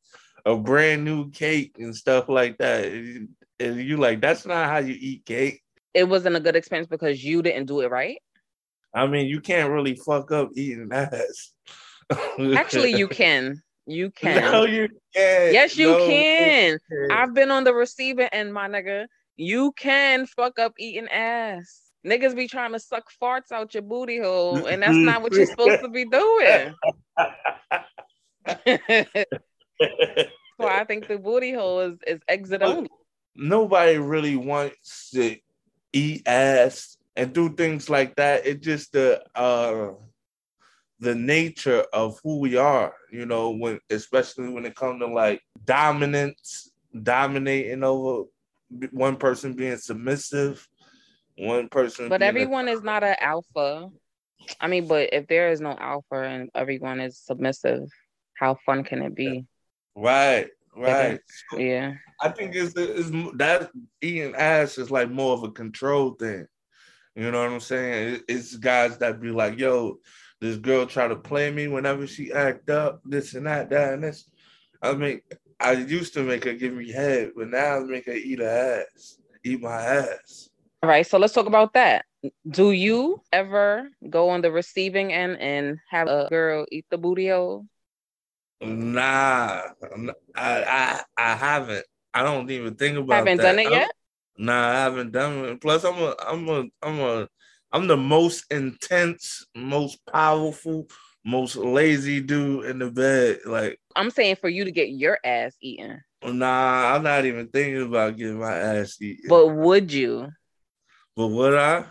a 0.45 0.51
a 0.51 0.57
brand 0.57 1.03
new 1.05 1.29
cake 1.31 1.75
and 1.79 1.95
stuff 1.95 2.29
like 2.29 2.57
that. 2.57 2.85
And 2.85 3.29
you 3.59 3.97
like 3.97 4.21
that's 4.21 4.45
not 4.45 4.69
how 4.69 4.77
you 4.79 4.95
eat 4.99 5.25
cake. 5.25 5.61
It 5.93 6.05
wasn't 6.05 6.35
a 6.35 6.39
good 6.39 6.55
experience 6.55 6.87
because 6.87 7.23
you 7.23 7.41
didn't 7.41 7.65
do 7.65 7.81
it 7.81 7.91
right. 7.91 8.17
I 8.93 9.05
mean, 9.07 9.27
you 9.27 9.41
can't 9.41 9.71
really 9.71 9.95
fuck 9.95 10.31
up 10.31 10.49
eating 10.55 10.89
ass. 10.91 11.53
Actually, 12.39 12.95
you 12.95 13.07
can. 13.21 13.61
You 13.85 14.11
can. 14.15 14.51
No, 14.51 14.65
you 14.65 14.87
can. 15.13 15.53
Yes, 15.53 15.77
you 15.77 15.91
No, 15.91 15.97
can. 16.05 16.79
I've 17.11 17.33
been 17.33 17.51
on 17.51 17.63
the 17.63 17.73
receiving 17.73 18.29
end, 18.31 18.53
my 18.53 18.67
nigga. 18.67 19.07
You 19.35 19.71
can 19.73 20.25
fuck 20.25 20.59
up 20.59 20.73
eating 20.79 21.07
ass. 21.09 21.88
Niggas 22.05 22.35
be 22.35 22.47
trying 22.47 22.71
to 22.71 22.79
suck 22.79 23.09
farts 23.21 23.51
out 23.51 23.73
your 23.73 23.83
booty 23.83 24.19
hole, 24.19 24.65
and 24.67 24.81
that's 24.81 24.95
not 24.95 25.21
what 25.21 25.33
you're 25.33 25.45
supposed 25.45 25.81
to 25.81 25.89
be 25.89 26.05
doing. 26.05 26.73
so 30.59 30.67
I 30.67 30.85
think 30.85 31.07
the 31.07 31.17
booty 31.17 31.53
hole 31.53 31.81
is, 31.81 31.97
is 32.07 32.21
exit 32.27 32.61
Well, 32.61 32.77
only. 32.77 32.89
Nobody 33.35 33.97
really 33.97 34.37
wants 34.37 35.11
to 35.11 35.35
eat 35.91 36.27
ass 36.27 36.97
and 37.15 37.33
do 37.33 37.53
things 37.53 37.89
like 37.89 38.15
that. 38.15 38.45
It's 38.45 38.65
just 38.65 38.93
the 38.93 39.21
uh 39.35 39.89
the 41.01 41.15
nature 41.15 41.85
of 41.93 42.19
who 42.23 42.39
we 42.39 42.57
are, 42.57 42.93
you 43.11 43.25
know, 43.25 43.51
when 43.51 43.79
especially 43.89 44.49
when 44.49 44.65
it 44.65 44.75
comes 44.75 45.01
to 45.01 45.07
like 45.07 45.41
dominance, 45.65 46.71
dominating 47.03 47.83
over 47.83 48.27
one 48.91 49.15
person 49.15 49.53
being 49.53 49.77
submissive, 49.77 50.67
one 51.39 51.69
person. 51.69 52.09
But 52.09 52.19
being 52.19 52.27
a- 52.27 52.29
everyone 52.29 52.67
is 52.67 52.83
not 52.83 53.03
an 53.03 53.15
alpha. 53.19 53.89
I 54.59 54.67
mean, 54.67 54.87
but 54.87 55.13
if 55.13 55.27
there 55.27 55.49
is 55.51 55.61
no 55.61 55.71
alpha 55.71 56.15
and 56.23 56.49
everyone 56.55 56.99
is 56.99 57.17
submissive, 57.17 57.87
how 58.35 58.57
fun 58.65 58.83
can 58.83 59.01
it 59.01 59.15
be? 59.15 59.45
right, 59.95 60.47
right. 60.75 61.19
Yeah. 61.55 61.93
I 62.21 62.29
think 62.29 62.55
it's, 62.55 62.73
it's 62.75 63.09
that 63.37 63.71
eating 64.01 64.35
ass 64.35 64.77
is 64.77 64.91
like 64.91 65.09
more 65.09 65.33
of 65.33 65.43
a 65.43 65.51
control 65.51 66.13
thing. 66.13 66.45
You 67.15 67.31
know 67.31 67.43
what 67.43 67.51
I'm 67.51 67.59
saying? 67.59 68.21
It's 68.27 68.55
guys 68.55 68.97
that 68.99 69.21
be 69.21 69.29
like, 69.29 69.57
yo, 69.57 69.99
this 70.41 70.57
girl 70.57 70.85
try 70.85 71.07
to 71.07 71.15
play 71.15 71.51
me 71.51 71.67
whenever 71.67 72.07
she 72.07 72.31
act 72.31 72.69
up, 72.69 73.01
this 73.05 73.33
and 73.33 73.45
that, 73.45 73.69
that 73.69 73.93
and 73.93 74.03
this. 74.03 74.29
I 74.81 74.93
mean, 74.93 75.21
I 75.59 75.73
used 75.73 76.13
to 76.13 76.23
make 76.23 76.45
her 76.45 76.53
give 76.53 76.73
me 76.73 76.91
head, 76.91 77.31
but 77.35 77.49
now 77.49 77.77
I 77.77 77.79
make 77.81 78.05
her 78.05 78.13
eat 78.13 78.39
her 78.39 78.85
ass, 78.95 79.19
eat 79.43 79.61
my 79.61 79.81
ass. 79.81 80.49
All 80.81 80.89
right. 80.89 81.05
So 81.05 81.17
let's 81.17 81.33
talk 81.33 81.45
about 81.47 81.73
that. 81.73 82.05
Do 82.49 82.71
you 82.71 83.21
ever 83.31 83.89
go 84.09 84.29
on 84.29 84.41
the 84.41 84.51
receiving 84.51 85.11
end 85.13 85.37
and 85.39 85.77
have 85.89 86.07
a 86.07 86.27
girl 86.29 86.65
eat 86.71 86.85
the 86.89 86.97
booty 86.97 87.29
hole? 87.29 87.65
Nah, 88.61 89.61
I 90.35 90.63
I 90.65 91.01
I 91.17 91.35
haven't. 91.35 91.85
I 92.13 92.23
don't 92.23 92.49
even 92.51 92.75
think 92.75 92.97
about 92.97 93.25
Haven't 93.25 93.37
that. 93.37 93.43
done 93.43 93.59
it 93.59 93.71
yet? 93.71 93.91
Nah, 94.37 94.69
I 94.69 94.73
haven't 94.73 95.11
done 95.11 95.45
it. 95.45 95.61
Plus, 95.61 95.83
I'm 95.83 95.95
a, 96.01 96.15
I'm 96.25 96.49
a, 96.49 96.63
I'm 96.81 96.99
a, 96.99 97.27
I'm 97.71 97.87
the 97.87 97.97
most 97.97 98.45
intense, 98.51 99.45
most 99.55 99.99
powerful, 100.11 100.87
most 101.25 101.55
lazy 101.55 102.19
dude 102.19 102.65
in 102.65 102.79
the 102.79 102.91
bed. 102.91 103.39
Like, 103.45 103.79
I'm 103.95 104.09
saying 104.09 104.37
for 104.37 104.49
you 104.49 104.65
to 104.65 104.71
get 104.71 104.89
your 104.89 105.19
ass 105.23 105.55
eaten. 105.61 106.01
nah, 106.23 106.95
I'm 106.95 107.03
not 107.03 107.25
even 107.25 107.47
thinking 107.47 107.83
about 107.83 108.17
getting 108.17 108.39
my 108.39 108.53
ass 108.55 108.97
eaten. 109.01 109.29
But 109.29 109.47
would 109.47 109.91
you? 109.93 110.29
But 111.19 111.27
would 111.27 111.53
I? 111.53 111.83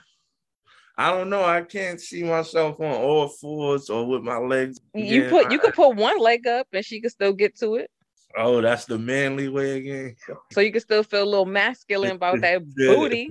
I 0.97 1.11
don't 1.11 1.29
know. 1.29 1.45
I 1.45 1.61
can't 1.61 2.01
see 2.01 2.23
myself 2.23 2.81
on 2.81 2.87
all 2.87 3.29
fours 3.29 3.91
or 3.91 4.07
with 4.07 4.23
my 4.23 4.39
legs. 4.39 4.81
You 4.95 5.25
put 5.25 5.53
you 5.53 5.59
could 5.59 5.75
put 5.75 5.97
one 5.97 6.19
leg 6.19 6.47
up 6.47 6.67
and 6.73 6.83
she 6.83 7.03
could 7.03 7.11
still 7.11 7.35
get 7.35 7.55
to 7.59 7.75
it. 7.75 7.91
Oh, 8.39 8.63
that's 8.63 8.87
the 8.87 8.99
manly 8.99 9.51
way 9.51 9.77
again. 9.77 10.17
So 10.53 10.63
you 10.63 10.73
can 10.73 10.81
still 10.81 11.03
feel 11.03 11.25
a 11.25 11.29
little 11.29 11.45
masculine 11.45 12.17
about 12.17 12.41
that 12.41 12.63
booty. 12.75 13.31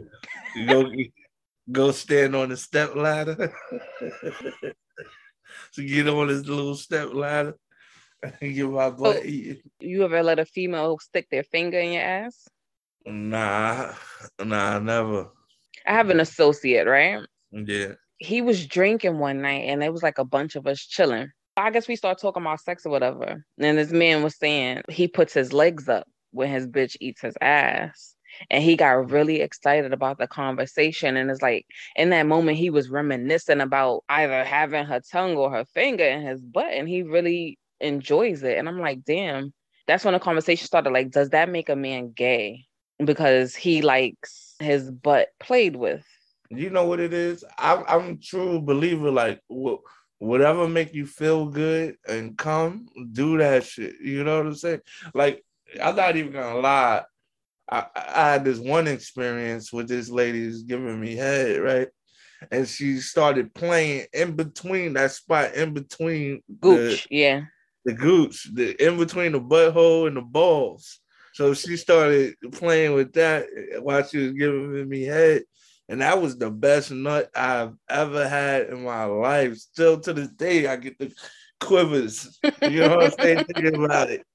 Go, 0.67 0.91
go 1.71 1.91
stand 1.91 2.35
on 2.35 2.49
the 2.49 2.57
step 2.57 2.93
ladder. 2.95 3.51
so 5.71 5.81
get 5.81 6.07
on 6.07 6.27
this 6.27 6.45
little 6.45 6.75
step 6.75 7.11
ladder 7.11 7.55
and 8.21 8.53
get 8.53 8.69
my 8.69 8.91
butt 8.91 9.25
eaten. 9.25 9.63
You 9.79 10.03
ever 10.03 10.21
let 10.21 10.37
a 10.37 10.45
female 10.45 10.99
stick 10.99 11.27
their 11.31 11.41
finger 11.41 11.79
in 11.79 11.93
your 11.93 12.03
ass? 12.03 12.47
Nah, 13.07 13.93
nah, 14.43 14.79
never. 14.79 15.29
I 15.87 15.93
have 15.93 16.09
an 16.09 16.19
associate, 16.19 16.85
right? 16.85 17.21
Yeah. 17.51 17.93
He 18.17 18.41
was 18.41 18.65
drinking 18.67 19.19
one 19.19 19.41
night 19.41 19.65
and 19.69 19.83
it 19.83 19.91
was 19.91 20.03
like 20.03 20.17
a 20.17 20.25
bunch 20.25 20.55
of 20.55 20.67
us 20.67 20.79
chilling. 20.79 21.29
I 21.55 21.71
guess 21.71 21.87
we 21.87 21.95
started 21.95 22.21
talking 22.21 22.43
about 22.43 22.61
sex 22.61 22.85
or 22.85 22.89
whatever. 22.89 23.43
And 23.59 23.77
this 23.77 23.91
man 23.91 24.21
was 24.21 24.37
saying 24.37 24.83
he 24.89 25.07
puts 25.07 25.33
his 25.33 25.53
legs 25.53 25.89
up 25.89 26.07
when 26.31 26.49
his 26.49 26.67
bitch 26.67 26.95
eats 26.99 27.21
his 27.21 27.35
ass. 27.41 28.15
And 28.51 28.63
he 28.63 28.75
got 28.75 29.09
really 29.09 29.41
excited 29.41 29.93
about 29.93 30.19
the 30.19 30.27
conversation. 30.27 31.17
And 31.17 31.31
it's 31.31 31.41
like 31.41 31.65
in 31.95 32.11
that 32.11 32.27
moment, 32.27 32.57
he 32.57 32.69
was 32.69 32.89
reminiscing 32.89 33.61
about 33.61 34.03
either 34.09 34.43
having 34.43 34.85
her 34.85 35.01
tongue 35.11 35.35
or 35.35 35.49
her 35.49 35.65
finger 35.73 36.03
in 36.03 36.21
his 36.21 36.41
butt. 36.41 36.71
And 36.71 36.87
he 36.87 37.01
really 37.01 37.57
enjoys 37.79 38.43
it. 38.43 38.57
And 38.57 38.67
I'm 38.67 38.79
like, 38.79 39.03
damn, 39.05 39.53
that's 39.87 40.03
when 40.03 40.13
the 40.13 40.19
conversation 40.19 40.67
started. 40.67 40.91
Like, 40.91 41.09
does 41.09 41.29
that 41.29 41.49
make 41.49 41.69
a 41.69 41.75
man 41.75 42.11
gay? 42.11 42.66
Because 43.03 43.55
he 43.55 43.81
likes 43.81 44.55
his 44.59 44.89
butt 44.89 45.29
played 45.39 45.75
with. 45.75 46.05
You 46.49 46.69
know 46.69 46.85
what 46.85 46.99
it 46.99 47.13
is? 47.13 47.43
I'm, 47.57 47.83
I'm 47.87 48.09
a 48.11 48.15
true 48.15 48.59
believer. 48.61 49.11
Like, 49.11 49.41
wh- 49.51 49.83
whatever 50.19 50.67
make 50.67 50.93
you 50.93 51.05
feel 51.05 51.47
good 51.47 51.97
and 52.07 52.37
come, 52.37 52.87
do 53.11 53.37
that 53.37 53.65
shit. 53.65 53.95
You 54.01 54.23
know 54.23 54.37
what 54.37 54.47
I'm 54.47 54.55
saying? 54.55 54.81
Like, 55.13 55.43
I'm 55.81 55.95
not 55.95 56.15
even 56.15 56.31
gonna 56.31 56.59
lie. 56.59 57.03
I, 57.69 57.85
I 57.95 58.31
had 58.31 58.45
this 58.45 58.59
one 58.59 58.87
experience 58.87 59.73
with 59.73 59.87
this 59.87 60.09
lady 60.09 60.45
who's 60.45 60.63
giving 60.63 60.99
me 60.99 61.15
head, 61.15 61.59
right? 61.61 61.89
And 62.51 62.67
she 62.67 62.99
started 62.99 63.53
playing 63.53 64.05
in 64.13 64.35
between 64.35 64.93
that 64.93 65.11
spot, 65.11 65.53
in 65.55 65.73
between 65.73 66.41
the, 66.47 66.55
Gooch, 66.59 67.07
yeah. 67.09 67.43
the 67.83 67.93
gooch, 67.93 68.49
the 68.53 68.71
in 68.83 68.97
between 68.97 69.33
the 69.33 69.41
butthole 69.41 70.07
and 70.07 70.15
the 70.17 70.21
balls. 70.21 70.99
So 71.37 71.53
she 71.53 71.77
started 71.77 72.33
playing 72.51 72.95
with 72.95 73.13
that 73.13 73.45
while 73.81 74.03
she 74.03 74.17
was 74.17 74.31
giving 74.31 74.89
me 74.89 75.03
head. 75.03 75.43
And 75.87 76.01
that 76.01 76.19
was 76.19 76.35
the 76.35 76.49
best 76.49 76.89
nut 76.89 77.29
I've 77.35 77.73
ever 77.87 78.27
had 78.27 78.69
in 78.69 78.83
my 78.83 79.03
life. 79.03 79.55
Still 79.57 79.99
to 79.99 80.13
this 80.13 80.29
day, 80.29 80.65
I 80.65 80.77
get 80.77 80.97
the 80.97 81.13
quivers. 81.59 82.39
You 82.63 82.79
know 82.79 82.95
what 82.97 83.05
I'm 83.05 83.19
saying? 83.19 83.45
Thinking 83.53 83.85
about 83.85 84.09
it. 84.09 84.25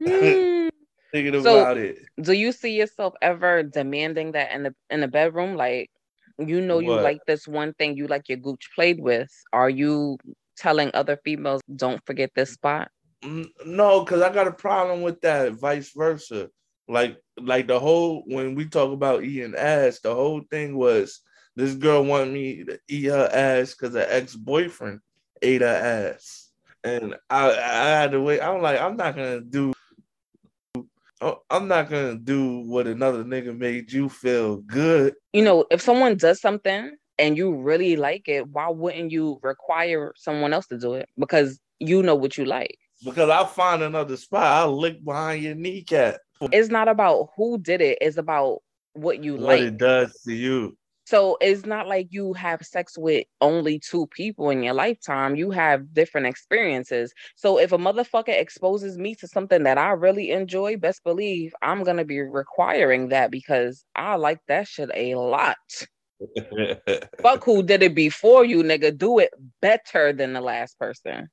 Hmm. 0.00 0.68
Thinking 1.12 1.42
So- 1.42 1.58
about 1.62 1.78
it. 1.78 1.98
Do 2.22 2.32
you 2.32 2.52
see 2.52 2.76
yourself 2.76 3.14
ever 3.20 3.64
demanding 3.64 4.30
that 4.32 4.52
in 4.52 4.62
the 4.62 4.74
in 4.88 5.00
the 5.00 5.08
bedroom? 5.08 5.56
Like, 5.56 5.90
you 6.38 6.60
know, 6.60 6.78
you 6.78 6.90
What? 6.90 7.02
like 7.02 7.18
this 7.26 7.48
one 7.48 7.74
thing 7.74 7.96
you 7.96 8.06
like 8.06 8.28
your 8.28 8.38
gooch 8.38 8.70
played 8.76 9.00
with. 9.00 9.28
Are 9.52 9.68
you 9.68 10.16
telling 10.56 10.92
other 10.94 11.18
females, 11.24 11.60
don't 11.74 12.00
forget 12.06 12.30
this 12.36 12.52
spot? 12.52 12.88
No, 13.22 14.04
because 14.04 14.22
I 14.22 14.32
got 14.32 14.48
a 14.48 14.52
problem 14.52 15.02
with 15.02 15.20
that, 15.20 15.52
vice 15.52 15.92
versa. 15.94 16.50
Like, 16.88 17.16
like 17.38 17.68
the 17.68 17.78
whole 17.78 18.24
when 18.26 18.54
we 18.54 18.66
talk 18.66 18.92
about 18.92 19.24
eating 19.24 19.54
ass, 19.56 20.00
the 20.00 20.14
whole 20.14 20.42
thing 20.50 20.76
was 20.76 21.20
this 21.54 21.74
girl 21.74 22.04
wanted 22.04 22.32
me 22.32 22.64
to 22.64 22.78
eat 22.88 23.04
her 23.04 23.28
ass 23.32 23.74
because 23.74 23.94
her 23.94 24.06
ex-boyfriend 24.08 25.00
ate 25.40 25.60
her 25.60 25.66
ass. 26.16 26.50
And 26.82 27.14
I 27.30 27.50
I 27.50 27.88
had 27.88 28.10
to 28.12 28.20
wait. 28.20 28.40
I'm 28.40 28.60
like, 28.60 28.80
I'm 28.80 28.96
not 28.96 29.14
gonna 29.14 29.40
do 29.40 29.72
I- 31.20 31.36
I'm 31.50 31.68
not 31.68 31.88
gonna 31.88 32.16
do 32.16 32.60
what 32.66 32.88
another 32.88 33.22
nigga 33.22 33.56
made 33.56 33.92
you 33.92 34.08
feel 34.08 34.56
good. 34.56 35.14
You 35.32 35.42
know, 35.44 35.64
if 35.70 35.80
someone 35.80 36.16
does 36.16 36.40
something 36.40 36.96
and 37.18 37.36
you 37.36 37.54
really 37.54 37.94
like 37.94 38.28
it, 38.28 38.48
why 38.48 38.68
wouldn't 38.68 39.12
you 39.12 39.38
require 39.42 40.12
someone 40.16 40.52
else 40.52 40.66
to 40.68 40.78
do 40.78 40.94
it? 40.94 41.08
Because 41.16 41.60
you 41.78 42.02
know 42.02 42.16
what 42.16 42.36
you 42.36 42.44
like. 42.44 42.76
Because 43.04 43.30
I'll 43.30 43.46
find 43.46 43.82
another 43.82 44.16
spot. 44.16 44.44
I'll 44.44 44.78
lick 44.78 45.04
behind 45.04 45.42
your 45.42 45.54
kneecap. 45.54 46.18
It's 46.52 46.68
not 46.68 46.88
about 46.88 47.30
who 47.36 47.58
did 47.58 47.80
it, 47.80 47.98
it's 48.00 48.16
about 48.16 48.62
what 48.94 49.22
you 49.22 49.32
What 49.34 49.42
like. 49.42 49.58
What 49.60 49.68
it 49.68 49.78
does 49.78 50.20
to 50.24 50.32
you. 50.32 50.76
So 51.04 51.36
it's 51.40 51.66
not 51.66 51.88
like 51.88 52.08
you 52.10 52.32
have 52.34 52.64
sex 52.64 52.96
with 52.96 53.26
only 53.40 53.80
two 53.80 54.06
people 54.06 54.50
in 54.50 54.62
your 54.62 54.74
lifetime. 54.74 55.34
You 55.34 55.50
have 55.50 55.92
different 55.92 56.28
experiences. 56.28 57.12
So 57.34 57.58
if 57.58 57.72
a 57.72 57.78
motherfucker 57.78 58.28
exposes 58.28 58.96
me 58.96 59.16
to 59.16 59.26
something 59.26 59.64
that 59.64 59.78
I 59.78 59.90
really 59.90 60.30
enjoy, 60.30 60.76
best 60.76 61.02
believe 61.02 61.52
I'm 61.60 61.82
gonna 61.82 62.04
be 62.04 62.20
requiring 62.20 63.08
that 63.08 63.30
because 63.30 63.84
I 63.96 64.14
like 64.14 64.40
that 64.46 64.68
shit 64.68 64.90
a 64.94 65.16
lot. 65.16 65.56
Fuck 67.20 67.44
who 67.44 67.64
did 67.64 67.82
it 67.82 67.96
before 67.96 68.44
you, 68.44 68.62
nigga. 68.62 68.96
Do 68.96 69.18
it 69.18 69.30
better 69.60 70.12
than 70.12 70.32
the 70.32 70.40
last 70.40 70.78
person. 70.78 71.28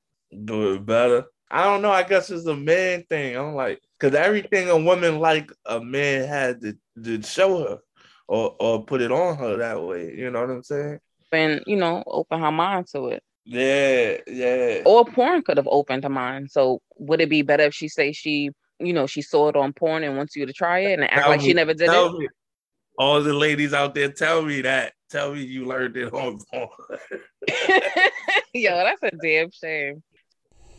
do 0.45 0.73
it 0.73 0.85
better. 0.85 1.25
I 1.51 1.63
don't 1.63 1.81
know. 1.81 1.91
I 1.91 2.03
guess 2.03 2.29
it's 2.29 2.45
a 2.45 2.55
man 2.55 3.03
thing. 3.09 3.35
I'm 3.35 3.55
like, 3.55 3.81
because 3.99 4.15
everything 4.15 4.69
a 4.69 4.77
woman 4.77 5.19
like 5.19 5.51
a 5.65 5.79
man 5.79 6.27
had 6.27 6.61
to, 6.61 6.77
to 7.03 7.21
show 7.23 7.59
her 7.59 7.79
or, 8.27 8.55
or 8.59 8.85
put 8.85 9.01
it 9.01 9.11
on 9.11 9.37
her 9.37 9.57
that 9.57 9.81
way. 9.81 10.13
You 10.15 10.29
know 10.31 10.41
what 10.41 10.49
I'm 10.51 10.63
saying? 10.63 10.99
And 11.31 11.61
you 11.65 11.75
know, 11.75 12.03
open 12.05 12.39
her 12.39 12.51
mind 12.51 12.87
to 12.93 13.07
it. 13.07 13.23
Yeah, 13.45 14.17
yeah. 14.27 14.81
Or 14.85 15.05
porn 15.05 15.41
could 15.41 15.57
have 15.57 15.67
opened 15.69 16.03
her 16.03 16.09
mind. 16.09 16.51
So 16.51 16.81
would 16.97 17.21
it 17.21 17.29
be 17.29 17.41
better 17.41 17.63
if 17.63 17.73
she 17.73 17.87
say 17.87 18.11
she 18.11 18.51
you 18.79 18.93
know, 18.93 19.07
she 19.07 19.21
saw 19.21 19.49
it 19.49 19.55
on 19.55 19.73
porn 19.73 20.03
and 20.03 20.15
wants 20.15 20.35
you 20.35 20.45
to 20.45 20.53
try 20.53 20.79
it 20.79 20.93
and 20.93 21.03
act 21.03 21.15
Tell 21.17 21.29
like 21.29 21.41
me- 21.41 21.47
she 21.47 21.53
never 21.53 21.73
did 21.73 21.91
it? 21.91 22.13
me- 22.13 22.27
all 22.97 23.21
the 23.21 23.33
ladies 23.33 23.73
out 23.73 23.95
there, 23.95 24.11
tell 24.11 24.41
me 24.41 24.61
that. 24.61 24.93
Tell 25.09 25.33
me 25.33 25.41
you 25.43 25.65
learned 25.65 25.95
it 25.97 26.13
on 26.13 26.39
porn. 26.51 26.69
Yo, 28.53 28.75
that's 28.75 29.03
a 29.03 29.11
damn 29.21 29.51
shame. 29.51 30.03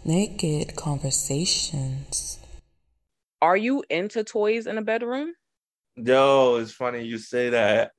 Naked 0.05 0.77
conversations. 0.77 2.39
Are 3.43 3.57
you 3.57 3.85
into 3.91 4.25
toys 4.25 4.67
in 4.67 4.79
a 4.79 4.83
bedroom? 4.83 5.35
Yo, 5.95 6.57
it's 6.57 6.73
funny 6.73 7.05
you 7.05 7.19
say 7.19 7.51
that. 7.51 7.93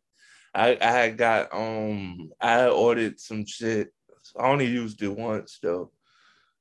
I 0.53 0.77
I 0.81 1.09
got 1.09 1.53
um 1.53 2.31
I 2.41 2.67
ordered 2.69 3.19
some 3.19 3.45
shit. 3.45 3.93
I 4.37 4.47
only 4.47 4.65
used 4.65 5.03
it 5.03 5.15
once 5.15 5.59
though. 5.61 5.91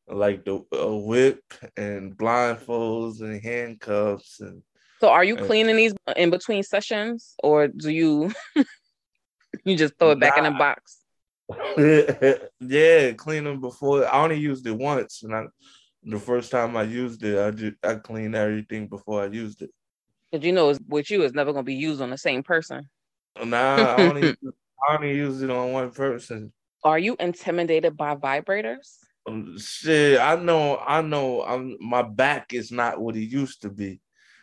Like 0.06 0.44
the 0.44 0.62
a 0.72 0.94
whip 0.94 1.42
and 1.74 2.14
blindfolds 2.16 3.22
and 3.22 3.42
handcuffs 3.42 4.40
and 4.40 4.62
So 5.00 5.08
are 5.08 5.24
you 5.24 5.36
cleaning 5.36 5.76
these 5.76 5.94
in 6.16 6.28
between 6.28 6.62
sessions 6.64 7.34
or 7.42 7.68
do 7.68 7.90
you 7.90 8.30
you 9.64 9.76
just 9.76 9.98
throw 9.98 10.10
it 10.10 10.20
back 10.20 10.36
in 10.36 10.44
a 10.44 10.50
box? 10.50 10.99
yeah, 12.60 13.12
clean 13.12 13.44
them 13.44 13.60
before. 13.60 14.06
I 14.06 14.22
only 14.22 14.38
used 14.38 14.66
it 14.66 14.76
once, 14.76 15.22
and 15.22 15.34
I 15.34 15.44
the 16.02 16.18
first 16.18 16.50
time 16.50 16.76
I 16.76 16.84
used 16.84 17.22
it, 17.24 17.38
I 17.38 17.50
just 17.50 17.74
I 17.82 17.94
cleaned 17.94 18.34
everything 18.34 18.88
before 18.88 19.22
I 19.22 19.26
used 19.26 19.62
it. 19.62 19.70
Because 20.30 20.46
you 20.46 20.52
know 20.52 20.70
it's, 20.70 20.80
with 20.88 21.10
you, 21.10 21.22
it's 21.22 21.34
never 21.34 21.52
gonna 21.52 21.64
be 21.64 21.74
used 21.74 22.00
on 22.00 22.10
the 22.10 22.18
same 22.18 22.42
person. 22.42 22.88
Nah, 23.42 23.96
I 23.96 24.08
only 24.08 24.22
I 24.88 24.94
only 24.94 25.14
used 25.14 25.42
it 25.42 25.50
on 25.50 25.72
one 25.72 25.90
person. 25.90 26.52
Are 26.84 26.98
you 26.98 27.16
intimidated 27.20 27.96
by 27.96 28.16
vibrators? 28.16 28.96
Um, 29.26 29.58
Shit, 29.58 30.18
I 30.18 30.36
know, 30.36 30.78
I 30.78 31.02
know. 31.02 31.42
I'm 31.42 31.76
my 31.80 32.02
back 32.02 32.54
is 32.54 32.72
not 32.72 33.00
what 33.00 33.16
it 33.16 33.24
used 33.24 33.62
to 33.62 33.70
be, 33.70 34.00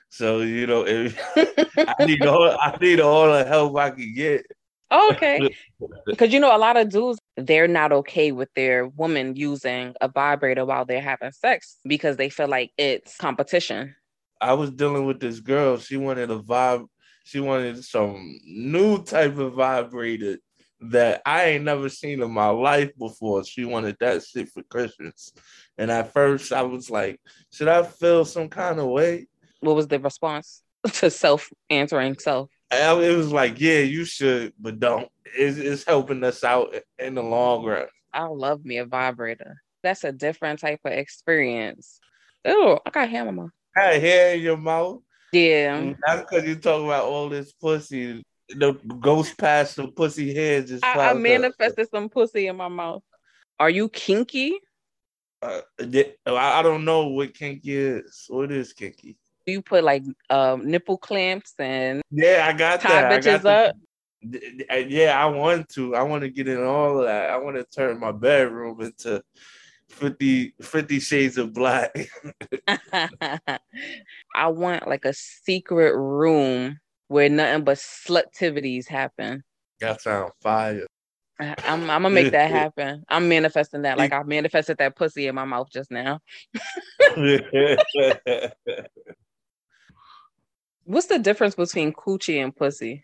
so 0.09 0.41
you 0.41 0.67
know, 0.67 0.85
if, 0.85 1.17
I 1.77 2.05
need 2.05 2.25
all 2.25 2.49
I 2.49 2.77
need 2.79 2.99
all 2.99 3.31
the 3.31 3.43
help 3.43 3.75
I 3.77 3.91
can 3.91 4.13
get. 4.13 4.45
Oh, 4.91 5.11
okay. 5.13 5.55
Because 6.07 6.33
you 6.33 6.39
know, 6.39 6.55
a 6.55 6.57
lot 6.57 6.77
of 6.77 6.89
dudes, 6.89 7.19
they're 7.35 7.67
not 7.67 7.91
okay 7.91 8.31
with 8.31 8.49
their 8.55 8.87
woman 8.87 9.35
using 9.35 9.93
a 10.01 10.07
vibrator 10.07 10.65
while 10.65 10.85
they're 10.85 11.01
having 11.01 11.31
sex 11.31 11.77
because 11.85 12.17
they 12.17 12.29
feel 12.29 12.47
like 12.47 12.71
it's 12.77 13.17
competition. 13.17 13.95
I 14.41 14.53
was 14.53 14.71
dealing 14.71 15.05
with 15.05 15.19
this 15.19 15.39
girl. 15.39 15.77
She 15.77 15.97
wanted 15.97 16.31
a 16.31 16.39
vibe. 16.39 16.87
She 17.25 17.39
wanted 17.39 17.83
some 17.83 18.39
new 18.45 19.03
type 19.03 19.37
of 19.37 19.53
vibrator 19.53 20.37
that 20.79 21.21
I 21.25 21.45
ain't 21.45 21.65
never 21.65 21.89
seen 21.89 22.21
in 22.21 22.31
my 22.31 22.49
life 22.49 22.91
before. 22.97 23.43
She 23.43 23.65
wanted 23.65 23.97
that 23.99 24.23
shit 24.23 24.49
for 24.49 24.63
Christmas. 24.63 25.33
And 25.77 25.91
at 25.91 26.13
first, 26.13 26.53
I 26.53 26.61
was 26.61 26.89
like, 26.89 27.19
should 27.51 27.67
I 27.67 27.83
feel 27.83 28.25
some 28.25 28.49
kind 28.49 28.79
of 28.79 28.87
way? 28.87 29.27
What 29.59 29.75
was 29.75 29.87
the 29.87 29.99
response 29.99 30.61
to 30.93 31.09
self 31.09 31.51
answering 31.69 32.17
self? 32.19 32.49
It 32.71 33.15
was 33.15 33.31
like, 33.31 33.59
yeah, 33.59 33.79
you 33.79 34.03
should, 34.05 34.53
but 34.59 34.79
don't. 34.79 35.09
It's, 35.25 35.57
it's 35.57 35.83
helping 35.85 36.23
us 36.23 36.43
out 36.43 36.75
in 36.99 37.15
the 37.15 37.23
long 37.23 37.65
run. 37.65 37.87
I 38.13 38.23
love 38.25 38.65
me 38.65 38.77
a 38.77 38.85
vibrator. 38.85 39.61
That's 39.83 40.03
a 40.03 40.11
different 40.11 40.59
type 40.59 40.81
of 40.83 40.91
experience. 40.91 41.99
Oh, 42.45 42.79
I 42.85 42.89
got 42.89 43.09
hair 43.09 43.21
in 43.21 43.27
my 43.27 43.43
mouth. 43.43 43.51
I 43.75 43.81
had 43.81 44.01
hair 44.01 44.35
in 44.35 44.41
your 44.41 44.57
mouth. 44.57 45.01
Yeah. 45.31 45.93
Not 46.07 46.27
because 46.27 46.45
you 46.45 46.55
talk 46.55 46.83
about 46.83 47.05
all 47.05 47.29
this 47.29 47.53
pussy. 47.53 48.23
The 48.49 48.73
ghost 48.99 49.37
past 49.37 49.75
the 49.75 49.87
pussy 49.87 50.33
head 50.33 50.67
just 50.67 50.83
I, 50.83 50.91
I 50.91 50.95
popped 50.95 51.15
up. 51.15 51.21
manifested 51.21 51.89
some 51.89 52.09
pussy 52.09 52.47
in 52.47 52.55
my 52.55 52.69
mouth. 52.69 53.03
Are 53.59 53.69
you 53.69 53.89
kinky? 53.89 54.57
Uh, 55.41 55.61
I 56.25 56.61
don't 56.63 56.85
know 56.85 57.07
what 57.07 57.33
kinky 57.33 57.75
is. 57.75 58.25
What 58.29 58.51
is 58.51 58.73
kinky? 58.73 59.17
Do 59.47 59.53
you 59.53 59.61
put 59.61 59.85
like 59.85 60.03
um, 60.29 60.69
nipple 60.69 60.97
clamps 60.97 61.53
and 61.57 62.01
Yeah, 62.11 62.45
I 62.47 62.53
got 62.57 62.81
tie 62.81 63.01
that. 63.01 63.11
I 63.13 63.17
bitches 63.17 63.43
got 63.43 63.69
up? 63.69 63.75
d- 64.29 64.65
yeah, 64.89 65.17
I 65.17 65.25
want 65.27 65.69
to. 65.69 65.95
I 65.95 66.03
want 66.03 66.23
to 66.23 66.29
get 66.29 66.49
in 66.49 66.61
all 66.61 66.99
of 66.99 67.05
that. 67.05 67.29
I 67.29 67.37
want 67.37 67.55
to 67.55 67.63
turn 67.63 67.97
my 67.97 68.11
bedroom 68.11 68.81
into 68.81 69.23
50, 69.89 70.53
50 70.61 70.99
shades 70.99 71.37
of 71.37 71.53
black. 71.53 71.95
I 74.35 74.47
want 74.47 74.85
like 74.85 75.05
a 75.05 75.13
secret 75.13 75.95
room 75.95 76.79
where 77.07 77.29
nothing 77.29 77.63
but 77.63 77.77
slutivities 77.77 78.85
happen. 78.85 79.45
that 79.79 80.01
sound 80.01 80.33
fire. 80.41 80.85
I- 81.39 81.55
I'm, 81.63 81.83
I'm 81.89 82.01
gonna 82.01 82.09
make 82.09 82.31
that 82.33 82.51
happen. 82.51 83.05
I'm 83.07 83.29
manifesting 83.29 83.83
that. 83.83 83.97
Like 83.97 84.11
I 84.13 84.23
manifested 84.23 84.79
that 84.79 84.97
pussy 84.97 85.27
in 85.27 85.35
my 85.35 85.45
mouth 85.45 85.69
just 85.71 85.89
now. 85.89 86.19
What's 90.87 91.07
the 91.07 91.19
difference 91.19 91.53
between 91.53 91.91
coochie 91.91 92.41
and 92.41 92.55
pussy? 92.55 93.03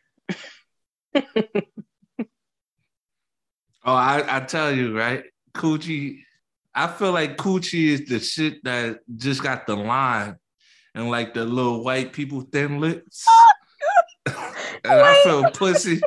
Oh, 3.85 3.93
I, 3.93 4.23
I 4.37 4.39
tell 4.39 4.71
you, 4.73 4.97
right? 4.97 5.25
Coochie, 5.53 6.19
I 6.73 6.87
feel 6.87 7.11
like 7.11 7.35
coochie 7.35 7.87
is 7.89 8.05
the 8.05 8.21
shit 8.21 8.63
that 8.63 8.99
just 9.17 9.43
got 9.43 9.67
the 9.67 9.75
line 9.75 10.37
and 10.95 11.11
like 11.11 11.33
the 11.33 11.43
little 11.43 11.83
white 11.83 12.13
people 12.13 12.39
thin 12.41 12.79
lips. 12.79 13.25
and 14.27 15.01
I 15.01 15.21
feel 15.25 15.51
pussy, 15.51 15.99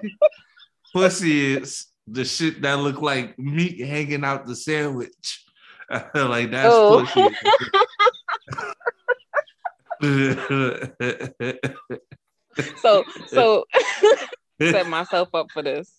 pussy 0.94 1.56
is 1.56 1.84
the 2.06 2.24
shit 2.24 2.62
that 2.62 2.78
look 2.78 3.02
like 3.02 3.38
meat 3.38 3.84
hanging 3.86 4.24
out 4.24 4.46
the 4.46 4.56
sandwich. 4.56 5.44
I 5.90 5.98
feel 6.14 6.28
like 6.28 6.50
that's 6.50 6.74
Oh. 6.74 7.04
pussy. 7.04 7.28
So 12.78 13.04
so 13.26 13.64
set 14.60 14.88
myself 14.88 15.34
up 15.34 15.50
for 15.52 15.62
this. 15.62 15.92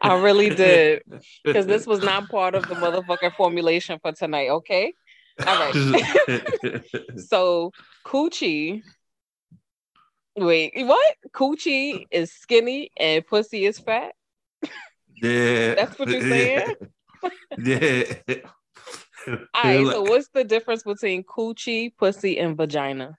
I 0.00 0.20
really 0.20 0.50
did. 0.50 1.02
Because 1.44 1.66
this 1.66 1.86
was 1.86 2.02
not 2.02 2.28
part 2.28 2.54
of 2.54 2.68
the 2.68 2.74
motherfucking 2.74 3.34
formulation 3.34 3.98
for 4.00 4.12
tonight, 4.12 4.50
okay? 4.50 4.92
All 5.46 5.58
right. 5.58 6.82
So 7.16 7.72
coochie. 8.06 8.82
Wait, 10.36 10.72
what? 10.76 11.16
Coochie 11.32 12.06
is 12.10 12.32
skinny 12.32 12.90
and 12.96 13.26
pussy 13.26 13.64
is 13.64 13.78
fat. 13.78 14.14
yeah. 15.22 15.74
That's 15.74 15.98
what 15.98 16.08
you're 16.08 16.20
saying? 16.20 16.74
Yeah. 17.58 18.02
All 19.26 19.36
right. 19.64 19.86
So 19.86 20.02
what's 20.02 20.28
the 20.28 20.44
difference 20.44 20.82
between 20.82 21.24
coochie, 21.24 21.96
pussy, 21.96 22.38
and 22.38 22.56
vagina? 22.56 23.16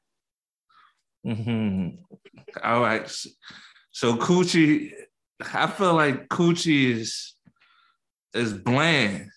Mhm. 1.25 1.97
All 2.63 2.81
right. 2.81 3.09
So 3.91 4.15
coochie, 4.15 4.91
I 5.53 5.67
feel 5.67 5.93
like 5.93 6.27
coochie 6.27 6.91
is 6.91 7.33
is 8.33 8.53
bland. 8.53 9.29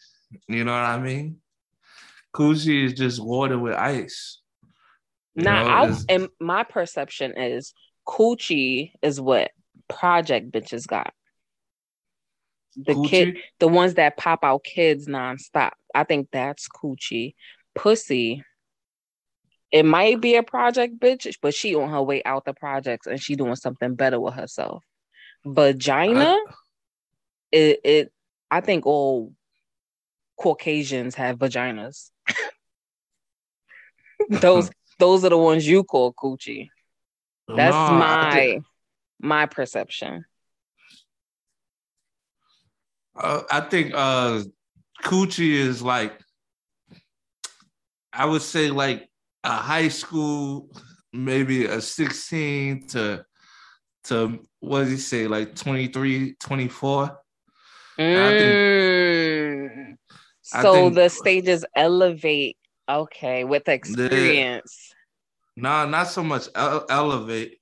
You 0.48 0.64
know 0.64 0.72
what 0.72 0.82
I 0.84 0.98
mean? 0.98 1.40
Coochie 2.34 2.84
is 2.84 2.92
just 2.92 3.22
water 3.22 3.58
with 3.58 3.74
ice. 3.74 4.40
You 5.34 5.44
know, 5.44 5.52
Now, 5.52 5.66
I, 5.66 5.82
it's- 5.84 6.04
and 6.08 6.28
my 6.40 6.64
perception 6.64 7.38
is 7.38 7.72
coochie 8.06 8.92
is 9.02 9.20
what 9.20 9.50
project 9.88 10.50
bitches 10.50 10.86
got. 10.86 11.12
The 12.76 12.94
kid, 13.08 13.38
the 13.58 13.68
ones 13.68 13.94
that 13.94 14.16
pop 14.16 14.44
out 14.44 14.62
kids 14.64 15.06
nonstop. 15.08 15.70
I 15.94 16.04
think 16.04 16.28
that's 16.30 16.68
coochie. 16.68 17.34
Pussy, 17.74 18.44
it 19.70 19.84
might 19.84 20.20
be 20.20 20.36
a 20.36 20.42
project 20.42 20.98
bitch, 20.98 21.36
but 21.42 21.54
she 21.54 21.74
on 21.74 21.90
her 21.90 22.02
way 22.02 22.22
out 22.24 22.44
the 22.44 22.54
projects 22.54 23.06
and 23.06 23.20
she 23.20 23.36
doing 23.36 23.56
something 23.56 23.94
better 23.94 24.18
with 24.18 24.34
herself. 24.34 24.84
Vagina, 25.44 26.36
it, 27.52 27.80
it 27.84 28.12
I 28.50 28.60
think 28.60 28.86
all 28.86 29.32
Caucasians 30.38 31.14
have 31.16 31.38
vaginas. 31.38 32.10
those 34.28 34.70
those 34.98 35.24
are 35.24 35.30
the 35.30 35.38
ones 35.38 35.66
you 35.66 35.84
call 35.84 36.14
coochie. 36.14 36.68
That's 37.48 37.88
No, 37.88 37.98
my 37.98 38.62
my 39.20 39.46
perception. 39.46 40.24
uh, 43.16 43.42
I 43.50 43.60
think 43.60 43.92
uh 43.94 44.42
coochie 45.02 45.50
is 45.50 45.82
like 45.82 46.18
I 48.12 48.24
would 48.24 48.42
say 48.42 48.70
like 48.70 49.08
a 49.44 49.50
high 49.56 49.88
school, 49.88 50.70
maybe 51.12 51.66
a 51.66 51.80
16 51.80 52.86
to 52.88 53.24
to 54.04 54.38
what 54.60 54.80
did 54.84 54.90
he 54.90 54.96
say, 54.96 55.26
like 55.26 55.54
23, 55.54 56.34
24. 56.40 57.18
I 57.98 58.02
think- 58.38 59.72
Mm. 59.72 59.96
I 60.54 60.62
So 60.62 60.72
think- 60.72 60.94
the 60.94 61.08
stages 61.10 61.64
elevate, 61.74 62.56
okay, 62.88 63.44
with 63.44 63.68
experience. 63.68 64.94
No, 65.56 65.86
not 65.86 66.04
so 66.08 66.22
much 66.22 66.48
ele- 66.54 66.86
elevate. 66.88 67.60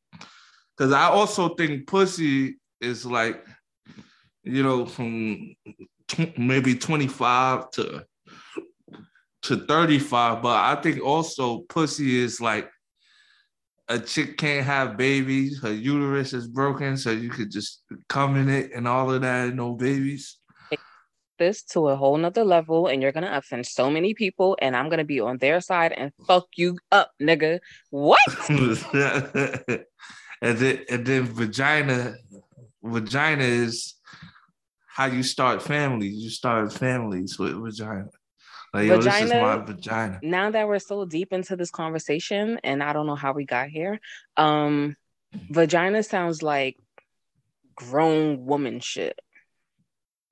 Because 0.76 0.92
I 0.92 1.04
also 1.08 1.54
think 1.54 1.86
pussy 1.88 2.58
is 2.80 3.04
like, 3.06 3.44
you 4.44 4.62
know, 4.62 4.84
from 4.86 5.54
tw- 6.06 6.36
maybe 6.38 6.74
25 6.76 7.70
to 7.72 8.06
to 9.46 9.66
35. 9.66 10.42
But 10.42 10.56
I 10.56 10.80
think 10.80 11.02
also 11.02 11.60
pussy 11.68 12.18
is 12.18 12.40
like 12.40 12.70
a 13.88 13.98
chick 13.98 14.36
can't 14.36 14.66
have 14.66 14.96
babies, 14.96 15.60
her 15.62 15.72
uterus 15.72 16.32
is 16.32 16.48
broken, 16.48 16.96
so 16.96 17.10
you 17.10 17.30
could 17.30 17.50
just 17.50 17.82
come 18.08 18.36
in 18.36 18.48
it 18.48 18.72
and 18.74 18.88
all 18.88 19.12
of 19.12 19.20
that, 19.22 19.54
no 19.54 19.74
babies. 19.74 20.38
This 21.38 21.62
to 21.64 21.88
a 21.88 21.96
whole 21.96 22.16
nother 22.16 22.44
level, 22.44 22.86
and 22.86 23.02
you're 23.02 23.12
gonna 23.12 23.36
offend 23.36 23.66
so 23.66 23.90
many 23.90 24.14
people, 24.14 24.56
and 24.60 24.74
I'm 24.74 24.88
gonna 24.88 25.04
be 25.04 25.20
on 25.20 25.36
their 25.38 25.60
side 25.60 25.92
and 25.92 26.10
fuck 26.26 26.46
you 26.56 26.78
up, 26.90 27.12
nigga. 27.22 27.60
What? 27.90 28.18
and 28.48 29.84
then 30.58 30.80
and 30.88 31.06
then 31.06 31.24
vagina, 31.24 32.14
vagina 32.82 33.44
is 33.44 33.96
how 34.88 35.04
you 35.04 35.22
start 35.22 35.62
families. 35.62 36.16
You 36.16 36.30
start 36.30 36.72
families 36.72 37.38
with 37.38 37.54
vagina. 37.54 38.08
Like, 38.74 38.86
yo, 38.86 38.96
vagina, 38.98 39.20
this 39.20 39.34
is 39.34 39.42
my 39.42 39.56
vagina. 39.56 40.20
Now 40.22 40.50
that 40.50 40.68
we're 40.68 40.78
so 40.78 41.04
deep 41.04 41.32
into 41.32 41.56
this 41.56 41.70
conversation, 41.70 42.60
and 42.62 42.82
I 42.82 42.92
don't 42.92 43.06
know 43.06 43.14
how 43.14 43.32
we 43.32 43.44
got 43.44 43.68
here, 43.68 44.00
um, 44.36 44.96
vagina 45.50 46.02
sounds 46.02 46.42
like 46.42 46.76
grown 47.74 48.44
woman 48.44 48.80
shit. 48.80 49.18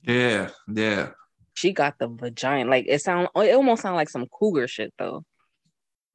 Yeah, 0.03 0.51
yeah. 0.73 1.11
She 1.55 1.73
got 1.73 1.99
the 1.99 2.09
vagina. 2.09 2.69
Like 2.69 2.87
it 2.89 3.01
sound 3.01 3.29
it 3.37 3.55
almost 3.55 3.83
sound 3.83 3.97
like 3.97 4.11
some 4.11 4.27
cougar 4.27 4.69
shit 4.69 4.93
though. 4.99 5.25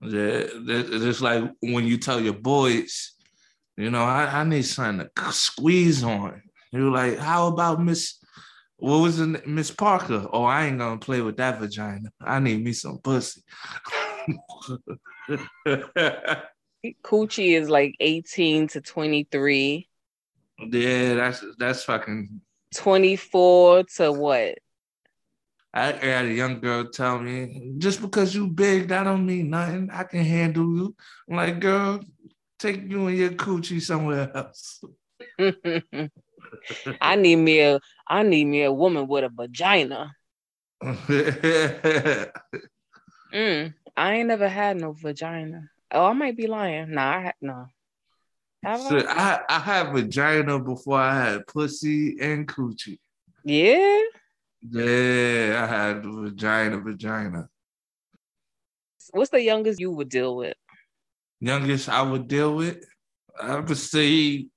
Yeah, 0.01 0.45
it's 0.45 1.21
like 1.21 1.43
when 1.61 1.85
you 1.85 1.97
tell 1.97 2.21
your 2.21 2.33
boys, 2.33 3.13
you 3.75 3.89
know, 3.89 4.03
I, 4.03 4.41
I 4.41 4.43
need 4.43 4.65
something 4.65 5.07
to 5.15 5.31
squeeze 5.31 6.03
on. 6.03 6.41
You're 6.71 6.91
like, 6.91 7.17
how 7.17 7.47
about 7.47 7.81
Miss 7.81 8.18
what 8.79 8.99
was 8.99 9.19
it, 9.19 9.47
Miss 9.47 9.71
Parker? 9.71 10.27
Oh, 10.31 10.43
I 10.43 10.65
ain't 10.67 10.79
gonna 10.79 10.97
play 10.97 11.21
with 11.21 11.37
that 11.37 11.59
vagina. 11.59 12.09
I 12.21 12.39
need 12.39 12.63
me 12.63 12.73
some 12.73 12.97
pussy. 12.99 13.41
Coochie 17.03 17.59
is 17.59 17.69
like 17.69 17.95
18 17.99 18.67
to 18.69 18.81
23. 18.81 19.87
Yeah, 20.71 21.13
that's 21.15 21.43
that's 21.57 21.83
fucking 21.83 22.41
24 22.75 23.83
to 23.97 24.11
what? 24.11 24.57
I 25.73 25.91
had 25.91 26.25
a 26.25 26.33
young 26.33 26.59
girl 26.59 26.89
tell 26.89 27.19
me, 27.19 27.73
just 27.77 28.01
because 28.01 28.33
you 28.33 28.47
big, 28.47 28.87
that 28.87 29.03
don't 29.03 29.25
mean 29.25 29.51
nothing. 29.51 29.89
I 29.91 30.03
can 30.03 30.23
handle 30.23 30.65
you. 30.75 30.95
I'm 31.29 31.35
like, 31.35 31.59
girl, 31.59 31.99
take 32.57 32.89
you 32.89 33.07
and 33.07 33.17
your 33.17 33.29
coochie 33.31 33.81
somewhere 33.81 34.31
else. 34.35 34.83
I 37.01 37.15
need 37.15 37.35
me 37.35 37.59
a 37.59 37.79
I 38.09 38.23
need 38.23 38.45
me 38.45 38.63
a 38.63 38.71
woman 38.71 39.07
with 39.07 39.23
a 39.23 39.29
vagina. 39.29 40.15
mm, 40.83 42.33
I 43.97 44.13
ain't 44.13 44.27
never 44.27 44.47
had 44.47 44.77
no 44.77 44.93
vagina. 44.93 45.69
Oh, 45.91 46.05
I 46.05 46.13
might 46.13 46.37
be 46.37 46.47
lying. 46.47 46.91
Nah, 46.91 47.17
I 47.17 47.21
ha- 47.21 47.33
no. 47.41 47.65
Have 48.63 48.81
so 48.81 48.97
I? 48.97 49.39
I 49.39 49.39
I 49.49 49.59
had 49.59 49.93
vagina 49.93 50.59
before 50.59 50.99
I 50.99 51.23
had 51.23 51.47
pussy 51.47 52.17
and 52.19 52.47
coochie. 52.47 52.99
Yeah. 53.43 54.01
Yeah, 54.69 55.63
I 55.63 55.67
had 55.67 56.03
vagina, 56.03 56.79
vagina. 56.79 57.47
What's 59.11 59.31
the 59.31 59.41
youngest 59.41 59.79
you 59.79 59.91
would 59.91 60.09
deal 60.09 60.35
with? 60.35 60.55
Youngest 61.39 61.89
I 61.89 62.01
would 62.01 62.27
deal 62.27 62.55
with, 62.55 62.83
I 63.41 63.59
would 63.59 63.77
say, 63.77 64.47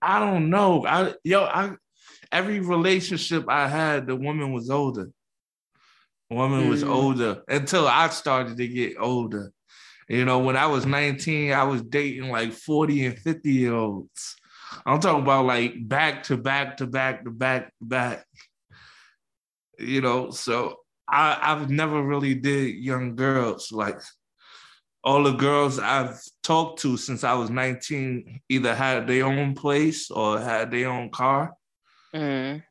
I 0.00 0.20
don't 0.20 0.48
know. 0.50 0.86
I 0.86 1.14
yo, 1.24 1.44
I 1.44 1.74
every 2.32 2.60
relationship 2.60 3.44
I 3.48 3.68
had, 3.68 4.06
the 4.06 4.16
woman 4.16 4.52
was 4.52 4.70
older. 4.70 5.10
The 6.28 6.36
woman 6.36 6.64
mm. 6.64 6.70
was 6.70 6.84
older 6.84 7.42
until 7.48 7.88
I 7.88 8.08
started 8.08 8.56
to 8.56 8.68
get 8.68 8.96
older. 8.98 9.52
You 10.08 10.24
know, 10.24 10.40
when 10.40 10.56
I 10.56 10.66
was 10.66 10.86
19, 10.86 11.52
I 11.52 11.64
was 11.64 11.82
dating 11.82 12.30
like 12.30 12.52
40 12.52 13.06
and 13.06 13.18
50 13.18 13.52
year 13.52 13.74
olds. 13.74 14.36
I'm 14.86 15.00
talking 15.00 15.22
about 15.22 15.46
like 15.46 15.88
back 15.88 16.24
to 16.24 16.36
back 16.36 16.76
to 16.78 16.86
back 16.86 17.24
to 17.24 17.30
back 17.30 17.66
to 17.66 17.84
back. 17.84 18.24
You 19.78 20.00
know, 20.00 20.30
so 20.30 20.80
I, 21.08 21.38
I've 21.40 21.70
never 21.70 22.02
really 22.02 22.34
did 22.34 22.76
young 22.76 23.16
girls. 23.16 23.72
Like 23.72 24.00
all 25.02 25.22
the 25.22 25.32
girls 25.32 25.78
I've 25.78 26.20
talked 26.42 26.80
to 26.82 26.96
since 26.96 27.24
I 27.24 27.34
was 27.34 27.50
19 27.50 28.40
either 28.48 28.74
had 28.74 29.06
their 29.06 29.24
own 29.24 29.54
place 29.54 30.10
or 30.10 30.38
had 30.38 30.70
their 30.70 30.88
own 30.88 31.10
car. 31.10 31.54
Mm. 32.14 32.62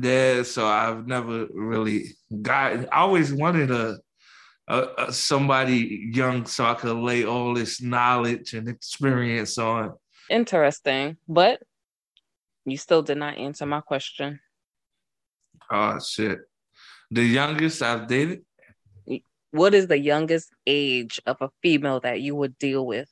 Yeah, 0.00 0.42
so 0.42 0.66
I've 0.66 1.06
never 1.06 1.46
really 1.52 2.16
got. 2.40 2.72
I 2.92 3.00
always 3.02 3.32
wanted 3.32 3.70
a 3.70 3.98
uh, 4.68 5.10
somebody 5.10 6.10
young 6.12 6.46
so 6.46 6.64
I 6.64 6.74
could 6.74 6.96
lay 6.96 7.24
all 7.24 7.54
this 7.54 7.82
knowledge 7.82 8.54
and 8.54 8.68
experience 8.68 9.58
on. 9.58 9.94
Interesting, 10.30 11.16
but 11.28 11.62
you 12.64 12.76
still 12.76 13.02
did 13.02 13.18
not 13.18 13.36
answer 13.36 13.66
my 13.66 13.80
question. 13.80 14.40
Oh 15.70 15.98
shit! 15.98 16.38
The 17.10 17.22
youngest 17.22 17.82
I've 17.82 18.06
dated. 18.06 18.42
What 19.50 19.74
is 19.74 19.86
the 19.86 19.98
youngest 19.98 20.48
age 20.66 21.20
of 21.26 21.36
a 21.42 21.50
female 21.62 22.00
that 22.00 22.22
you 22.22 22.34
would 22.34 22.56
deal 22.58 22.86
with? 22.86 23.10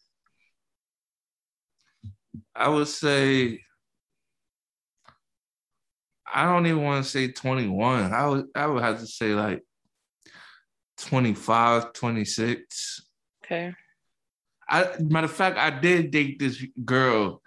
I 2.54 2.68
would 2.70 2.88
say 2.88 3.60
I 6.32 6.44
don't 6.44 6.66
even 6.66 6.82
want 6.82 7.04
to 7.04 7.10
say 7.10 7.28
21. 7.28 8.12
I 8.12 8.26
would 8.26 8.46
I 8.54 8.66
would 8.66 8.82
have 8.82 9.00
to 9.00 9.06
say 9.06 9.34
like 9.34 9.62
25, 10.98 11.92
26. 11.92 13.02
Okay. 13.44 13.74
I 14.68 14.88
matter 15.00 15.24
of 15.24 15.32
fact, 15.32 15.58
I 15.58 15.70
did 15.70 16.10
date 16.10 16.38
this 16.38 16.64
girl. 16.84 17.42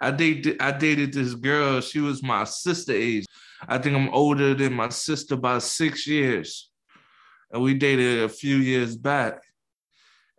I 0.00 0.10
dated 0.10 0.60
I 0.60 0.72
dated 0.72 1.12
this 1.12 1.34
girl. 1.34 1.80
She 1.80 2.00
was 2.00 2.22
my 2.22 2.44
sister 2.44 2.92
age. 2.92 3.26
I 3.68 3.78
think 3.78 3.96
I'm 3.96 4.08
older 4.10 4.54
than 4.54 4.72
my 4.72 4.88
sister 4.88 5.36
by 5.36 5.58
six 5.58 6.06
years. 6.06 6.70
And 7.52 7.62
we 7.62 7.74
dated 7.74 8.22
a 8.22 8.28
few 8.28 8.56
years 8.56 8.96
back. 8.96 9.42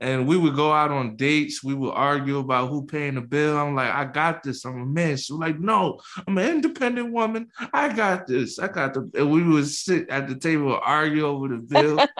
And 0.04 0.28
we 0.28 0.36
would 0.36 0.56
go 0.56 0.74
out 0.74 0.92
on 0.92 1.16
dates. 1.16 1.64
We 1.64 1.74
would 1.74 1.94
argue 1.94 2.40
about 2.40 2.70
who 2.70 2.86
paying 2.86 3.16
the 3.16 3.22
bill. 3.22 3.58
I'm 3.58 3.74
like, 3.74 3.90
I 3.90 4.04
got 4.04 4.44
this. 4.44 4.66
I'm 4.66 4.82
a 4.82 4.86
man. 4.86 5.16
She's 5.16 5.32
like, 5.32 5.60
no, 5.62 6.02
I'm 6.28 6.38
an 6.38 6.50
independent 6.50 7.14
woman. 7.14 7.48
I 7.72 7.88
got 7.94 8.28
this. 8.28 8.60
I 8.60 8.68
got 8.68 8.94
the. 8.94 9.10
And 9.16 9.32
we 9.32 9.42
would 9.42 9.68
sit 9.68 10.10
at 10.10 10.28
the 10.28 10.36
table 10.36 10.74
and 10.74 10.82
argue 10.84 11.26
over 11.26 11.48
the 11.48 11.58
bill. 11.58 12.06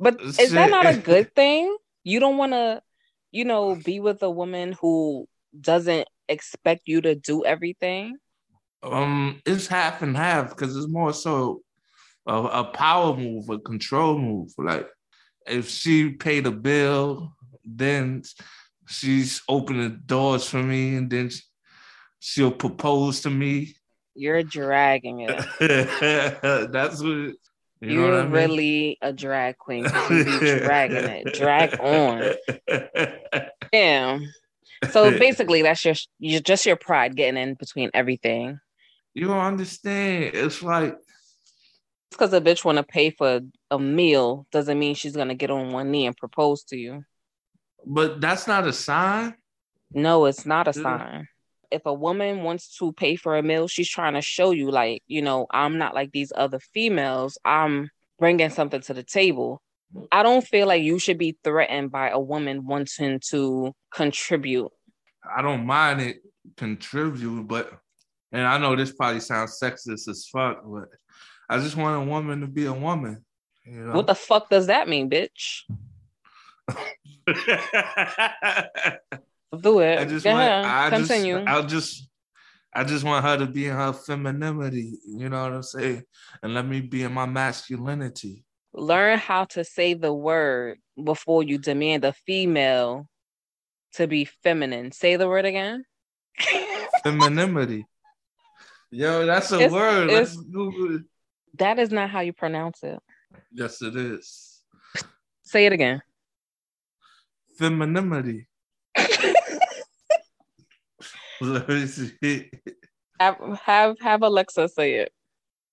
But 0.00 0.18
is 0.22 0.50
that 0.52 0.70
not 0.70 0.86
a 0.86 0.96
good 1.10 1.34
thing? 1.34 1.76
You 2.04 2.20
don't 2.20 2.38
want 2.38 2.52
to, 2.52 2.82
you 3.30 3.44
know, 3.44 3.76
be 3.76 4.00
with 4.00 4.22
a 4.22 4.30
woman 4.30 4.74
who 4.80 5.28
doesn't 5.60 6.08
expect 6.26 6.88
you 6.88 7.02
to 7.02 7.14
do 7.14 7.44
everything. 7.44 8.16
Um, 8.82 9.42
it's 9.44 9.66
half 9.66 10.00
and 10.00 10.16
half 10.16 10.48
because 10.48 10.74
it's 10.74 10.88
more 10.88 11.12
so 11.12 11.60
a, 12.26 12.34
a 12.34 12.64
power 12.64 13.14
move, 13.14 13.50
a 13.50 13.58
control 13.58 14.18
move. 14.18 14.52
Like 14.56 14.88
if 15.46 15.68
she 15.68 16.10
paid 16.10 16.46
a 16.46 16.50
bill, 16.50 17.34
then 17.64 18.22
she's 18.88 19.42
opening 19.48 20.02
doors 20.06 20.48
for 20.48 20.62
me, 20.62 20.96
and 20.96 21.10
then 21.10 21.30
she'll 22.18 22.52
propose 22.52 23.20
to 23.22 23.30
me. 23.30 23.74
You're 24.14 24.42
dragging 24.42 25.20
it. 25.28 26.72
That's 26.72 27.00
what 27.00 27.08
you 27.10 27.36
You're 27.80 28.20
I 28.20 28.22
mean? 28.24 28.32
really 28.32 28.98
a 29.00 29.12
drag 29.12 29.56
queen. 29.58 29.84
You 30.10 30.24
be 30.24 30.38
dragging 30.58 30.96
it. 30.96 31.34
Drag 31.34 31.80
on. 31.80 32.34
Damn. 33.72 34.26
So 34.90 35.10
basically, 35.18 35.62
that's 35.62 35.84
your, 35.84 35.94
your 36.18 36.40
just 36.40 36.66
your 36.66 36.76
pride 36.76 37.16
getting 37.16 37.40
in 37.40 37.54
between 37.54 37.90
everything. 37.94 38.58
You 39.14 39.28
don't 39.28 39.38
understand. 39.38 40.32
It's 40.34 40.62
like 40.62 40.96
because 42.10 42.32
a 42.32 42.40
bitch 42.40 42.64
want 42.64 42.78
to 42.78 42.84
pay 42.84 43.10
for 43.10 43.40
a 43.70 43.78
meal 43.78 44.46
doesn't 44.52 44.78
mean 44.78 44.94
she's 44.94 45.16
gonna 45.16 45.34
get 45.34 45.50
on 45.50 45.72
one 45.72 45.90
knee 45.90 46.06
and 46.06 46.16
propose 46.16 46.64
to 46.64 46.76
you. 46.76 47.04
But 47.86 48.20
that's 48.20 48.46
not 48.46 48.66
a 48.66 48.72
sign. 48.72 49.34
No, 49.92 50.26
it's 50.26 50.46
not 50.46 50.68
a 50.68 50.72
sign 50.72 51.26
if 51.70 51.86
a 51.86 51.94
woman 51.94 52.42
wants 52.42 52.76
to 52.78 52.92
pay 52.92 53.16
for 53.16 53.36
a 53.36 53.42
meal, 53.42 53.68
she's 53.68 53.88
trying 53.88 54.14
to 54.14 54.20
show 54.20 54.50
you, 54.50 54.70
like, 54.70 55.02
you 55.06 55.22
know, 55.22 55.46
I'm 55.50 55.78
not 55.78 55.94
like 55.94 56.12
these 56.12 56.32
other 56.34 56.58
females. 56.58 57.38
I'm 57.44 57.90
bringing 58.18 58.50
something 58.50 58.80
to 58.82 58.94
the 58.94 59.02
table. 59.02 59.62
I 60.12 60.22
don't 60.22 60.46
feel 60.46 60.66
like 60.66 60.82
you 60.82 60.98
should 60.98 61.18
be 61.18 61.38
threatened 61.42 61.90
by 61.90 62.10
a 62.10 62.20
woman 62.20 62.66
wanting 62.66 63.20
to 63.30 63.72
contribute. 63.92 64.70
I 65.36 65.42
don't 65.42 65.66
mind 65.66 66.00
it 66.00 66.18
contribute, 66.56 67.46
but 67.46 67.72
and 68.32 68.46
I 68.46 68.58
know 68.58 68.76
this 68.76 68.92
probably 68.92 69.20
sounds 69.20 69.58
sexist 69.60 70.08
as 70.08 70.28
fuck, 70.32 70.62
but 70.64 70.88
I 71.50 71.58
just 71.58 71.76
want 71.76 72.00
a 72.00 72.06
woman 72.08 72.42
to 72.42 72.46
be 72.46 72.66
a 72.66 72.72
woman. 72.72 73.24
You 73.66 73.86
know? 73.86 73.92
What 73.94 74.06
the 74.06 74.14
fuck 74.14 74.48
does 74.48 74.68
that 74.68 74.88
mean, 74.88 75.10
bitch? 75.10 75.62
Do 79.60 79.80
it. 79.80 79.98
I 79.98 80.04
just 80.04 80.24
want. 80.24 80.38
I 80.38 80.90
Continue. 80.90 81.38
Just, 81.38 81.48
I'll 81.48 81.66
just. 81.66 82.08
I 82.72 82.84
just 82.84 83.04
want 83.04 83.24
her 83.24 83.38
to 83.38 83.46
be 83.46 83.66
in 83.66 83.74
her 83.74 83.92
femininity. 83.92 85.00
You 85.04 85.28
know 85.28 85.42
what 85.42 85.52
I'm 85.52 85.62
saying? 85.64 86.04
And 86.40 86.54
let 86.54 86.64
me 86.64 86.80
be 86.80 87.02
in 87.02 87.12
my 87.12 87.26
masculinity. 87.26 88.44
Learn 88.72 89.18
how 89.18 89.46
to 89.46 89.64
say 89.64 89.94
the 89.94 90.14
word 90.14 90.78
before 91.02 91.42
you 91.42 91.58
demand 91.58 92.04
a 92.04 92.12
female 92.12 93.08
to 93.94 94.06
be 94.06 94.24
feminine. 94.24 94.92
Say 94.92 95.16
the 95.16 95.26
word 95.26 95.46
again. 95.46 95.84
Femininity. 97.02 97.86
Yo, 98.92 99.26
that's 99.26 99.50
a 99.50 99.56
It's- 99.56 99.72
word. 99.72 100.10
it's- 100.10 100.36
Let's 100.36 100.48
Google 100.48 100.94
it. 100.94 101.02
That 101.58 101.78
is 101.78 101.90
not 101.90 102.10
how 102.10 102.20
you 102.20 102.32
pronounce 102.32 102.82
it. 102.82 102.98
Yes, 103.52 103.82
it 103.82 103.96
is. 103.96 104.62
Say 105.42 105.66
it 105.66 105.72
again. 105.72 106.02
Femininity. 107.58 108.46
Let 111.40 111.68
me 111.68 111.86
see. 111.86 112.50
have 113.18 113.36
have 113.64 113.96
have 114.00 114.22
Alexa 114.22 114.68
say 114.68 114.94
it. 114.94 115.12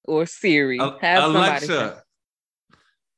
Or 0.05 0.25
Siri. 0.25 0.79
Al- 0.79 0.97
have 0.99 1.23
somebody 1.23 1.65
say 1.65 1.73
it. 1.73 1.77
Alexa, 1.77 2.03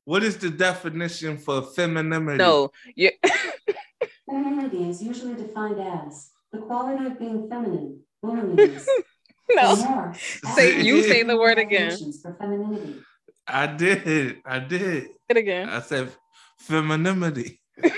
what 0.05 0.23
is 0.23 0.37
the 0.37 0.49
definition 0.49 1.37
for 1.37 1.61
femininity? 1.61 2.37
No, 2.37 2.71
you 2.95 3.11
Femininity 4.25 4.89
is 4.89 5.01
usually 5.01 5.35
defined 5.35 5.79
as 5.79 6.31
the 6.51 6.59
quality 6.59 7.05
of 7.05 7.19
being 7.19 7.47
feminine, 7.49 8.01
womanliness. 8.21 8.87
no. 9.55 9.71
or 9.71 9.75
more 9.77 10.13
Say 10.55 10.81
you 10.81 11.03
say 11.03 11.23
the 11.23 11.37
word 11.37 11.57
again. 11.67 11.97
For 12.21 12.33
femininity. 12.39 13.01
I 13.47 13.67
did. 13.67 14.37
I 14.45 14.59
did. 14.59 15.07
It 15.27 15.37
again. 15.37 15.69
I 15.69 15.81
said 15.81 16.11
femininity. 16.59 17.59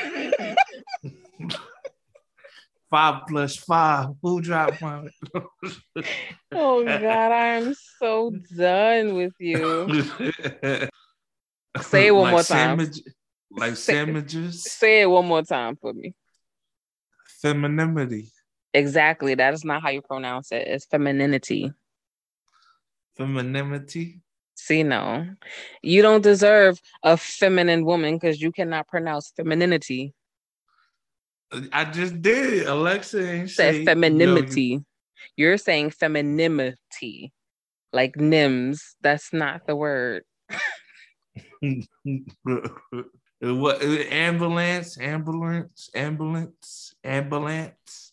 Five 2.90 3.22
plus 3.30 3.56
five. 3.56 4.10
Who 4.22 4.42
dropped 4.42 4.82
my? 4.82 5.08
oh 6.52 6.84
God, 6.84 7.32
I 7.32 7.46
am 7.56 7.74
so 8.00 8.32
done 8.54 9.16
with 9.16 9.32
you. 9.40 10.04
Say 11.80 12.08
it 12.08 12.12
one 12.12 12.32
more 12.32 12.44
time. 12.44 12.78
sandwich- 12.80 13.02
like 13.50 13.76
Say- 13.78 13.94
sandwiches. 13.94 14.64
Say 14.64 15.02
it 15.02 15.06
one 15.06 15.26
more 15.26 15.42
time 15.44 15.78
for 15.78 15.94
me. 15.94 16.14
Femininity. 17.42 18.30
Exactly. 18.74 19.36
That 19.36 19.54
is 19.54 19.66
not 19.66 19.82
how 19.82 19.90
you 19.90 20.02
pronounce 20.02 20.52
it. 20.52 20.68
It's 20.68 20.86
femininity. 20.86 21.72
Femininity. 23.18 24.22
See, 24.56 24.84
no, 24.84 25.28
you 25.82 26.02
don't 26.02 26.22
deserve 26.22 26.80
a 27.04 27.18
feminine 27.18 27.84
woman 27.84 28.16
because 28.16 28.42
you 28.42 28.52
cannot 28.52 28.88
pronounce 28.88 29.34
femininity. 29.36 30.14
Uh, 31.52 31.62
I 31.74 31.86
just 31.86 32.22
did. 32.22 32.68
Alexa 32.68 33.48
Said 33.48 33.74
say 33.74 33.86
femininity. 33.86 34.84
You're 35.36 35.58
saying 35.58 35.92
femininity, 35.92 37.34
like 37.92 38.14
nims. 38.14 38.82
That's 39.02 39.34
not 39.34 39.66
the 39.66 39.76
word. 39.76 40.24
what 43.42 43.84
uh, 43.84 44.04
ambulance, 44.12 45.00
ambulance, 45.00 45.90
ambulance, 45.96 46.94
ambulance. 47.04 48.11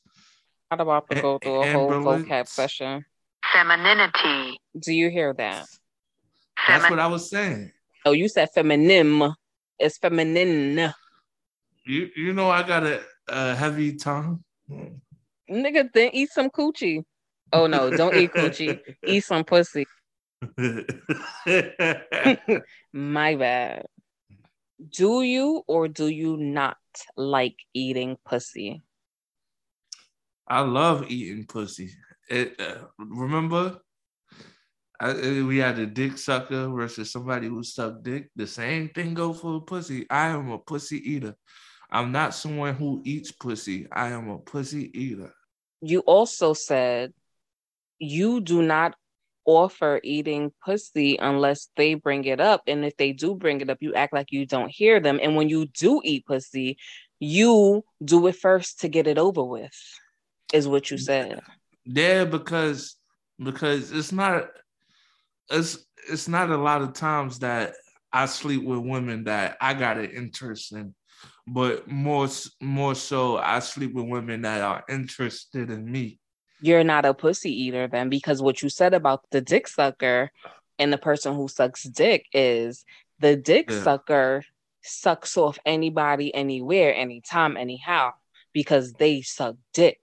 Not 0.70 0.80
about 0.80 1.08
to 1.10 1.22
go 1.22 1.38
through 1.38 1.62
a 1.62 1.72
whole 1.72 1.90
vocab 1.90 2.24
ambulance. 2.24 2.50
session. 2.50 3.04
Femininity. 3.52 4.60
Do 4.78 4.92
you 4.92 5.08
hear 5.08 5.32
that? 5.32 5.66
That's 6.66 6.84
Femi- 6.84 6.90
what 6.90 6.98
I 6.98 7.06
was 7.06 7.30
saying. 7.30 7.72
Oh, 8.04 8.12
you 8.12 8.28
said 8.28 8.50
feminine. 8.54 9.34
It's 9.78 9.96
feminine. 9.96 10.92
You 11.86 12.10
you 12.14 12.34
know 12.34 12.50
I 12.50 12.62
got 12.64 12.84
a, 12.84 13.00
a 13.28 13.54
heavy 13.54 13.96
tongue. 13.96 14.44
Nigga, 15.50 15.90
then 15.92 16.10
eat 16.12 16.30
some 16.30 16.50
coochie. 16.50 17.04
Oh 17.52 17.66
no, 17.66 17.90
don't 17.90 18.14
eat 18.14 18.32
coochie. 18.32 18.78
Eat 19.06 19.24
some 19.24 19.44
pussy. 19.44 19.86
My 22.92 23.34
bad. 23.36 23.86
Do 24.90 25.22
you 25.22 25.62
or 25.66 25.88
do 25.88 26.08
you 26.08 26.36
not 26.36 26.76
like 27.16 27.56
eating 27.72 28.18
pussy? 28.26 28.82
I 30.48 30.60
love 30.60 31.10
eating 31.10 31.46
pussy. 31.46 31.90
It, 32.30 32.60
uh, 32.60 32.86
remember, 32.98 33.78
I, 35.00 35.12
we 35.42 35.58
had 35.58 35.78
a 35.78 35.86
dick 35.86 36.18
sucker 36.18 36.68
versus 36.68 37.12
somebody 37.12 37.48
who 37.48 37.62
sucked 37.62 38.02
dick. 38.02 38.30
The 38.34 38.46
same 38.46 38.88
thing 38.88 39.14
go 39.14 39.32
for 39.32 39.60
pussy. 39.60 40.06
I 40.10 40.28
am 40.28 40.50
a 40.50 40.58
pussy 40.58 40.96
eater. 40.96 41.34
I'm 41.90 42.12
not 42.12 42.34
someone 42.34 42.74
who 42.74 43.02
eats 43.04 43.32
pussy. 43.32 43.86
I 43.92 44.08
am 44.08 44.28
a 44.28 44.38
pussy 44.38 44.90
eater. 44.98 45.32
You 45.80 46.00
also 46.00 46.52
said 46.52 47.12
you 47.98 48.40
do 48.40 48.62
not 48.62 48.94
offer 49.44 49.98
eating 50.04 50.52
pussy 50.62 51.16
unless 51.16 51.68
they 51.76 51.94
bring 51.94 52.24
it 52.24 52.40
up. 52.40 52.62
And 52.66 52.84
if 52.84 52.96
they 52.96 53.12
do 53.12 53.34
bring 53.34 53.60
it 53.60 53.70
up, 53.70 53.78
you 53.80 53.94
act 53.94 54.12
like 54.12 54.30
you 54.30 54.44
don't 54.44 54.70
hear 54.70 55.00
them. 55.00 55.18
And 55.22 55.36
when 55.36 55.48
you 55.48 55.66
do 55.66 56.02
eat 56.04 56.26
pussy, 56.26 56.76
you 57.18 57.82
do 58.04 58.26
it 58.26 58.36
first 58.36 58.80
to 58.80 58.88
get 58.88 59.06
it 59.06 59.18
over 59.18 59.42
with, 59.42 59.74
is 60.52 60.68
what 60.68 60.90
you 60.90 60.98
said. 60.98 61.40
Yeah, 61.84 62.24
because 62.24 62.96
because 63.42 63.92
it's 63.92 64.12
not 64.12 64.48
it's 65.50 65.84
it's 66.10 66.28
not 66.28 66.50
a 66.50 66.56
lot 66.56 66.82
of 66.82 66.92
times 66.92 67.38
that 67.40 67.74
I 68.12 68.26
sleep 68.26 68.64
with 68.64 68.78
women 68.78 69.24
that 69.24 69.56
I 69.60 69.74
got 69.74 69.98
an 69.98 70.10
interest 70.10 70.72
in, 70.72 70.94
but 71.46 71.88
more 71.88 72.28
more 72.60 72.94
so 72.94 73.36
I 73.36 73.58
sleep 73.60 73.94
with 73.94 74.06
women 74.06 74.42
that 74.42 74.60
are 74.60 74.84
interested 74.88 75.70
in 75.70 75.90
me. 75.90 76.18
You're 76.60 76.84
not 76.84 77.04
a 77.04 77.14
pussy 77.14 77.52
eater 77.64 77.86
then, 77.86 78.08
because 78.08 78.42
what 78.42 78.62
you 78.62 78.68
said 78.68 78.92
about 78.92 79.24
the 79.30 79.40
dick 79.40 79.68
sucker 79.68 80.30
and 80.78 80.92
the 80.92 80.98
person 80.98 81.34
who 81.34 81.48
sucks 81.48 81.84
dick 81.84 82.26
is 82.32 82.84
the 83.20 83.36
dick 83.36 83.70
Yeah. 83.70 83.82
sucker 83.82 84.44
sucks 84.82 85.36
off 85.36 85.58
anybody, 85.64 86.34
anywhere, 86.34 86.94
anytime, 86.94 87.56
anyhow, 87.56 88.12
because 88.52 88.92
they 88.94 89.20
suck 89.22 89.56
dick. 89.72 90.00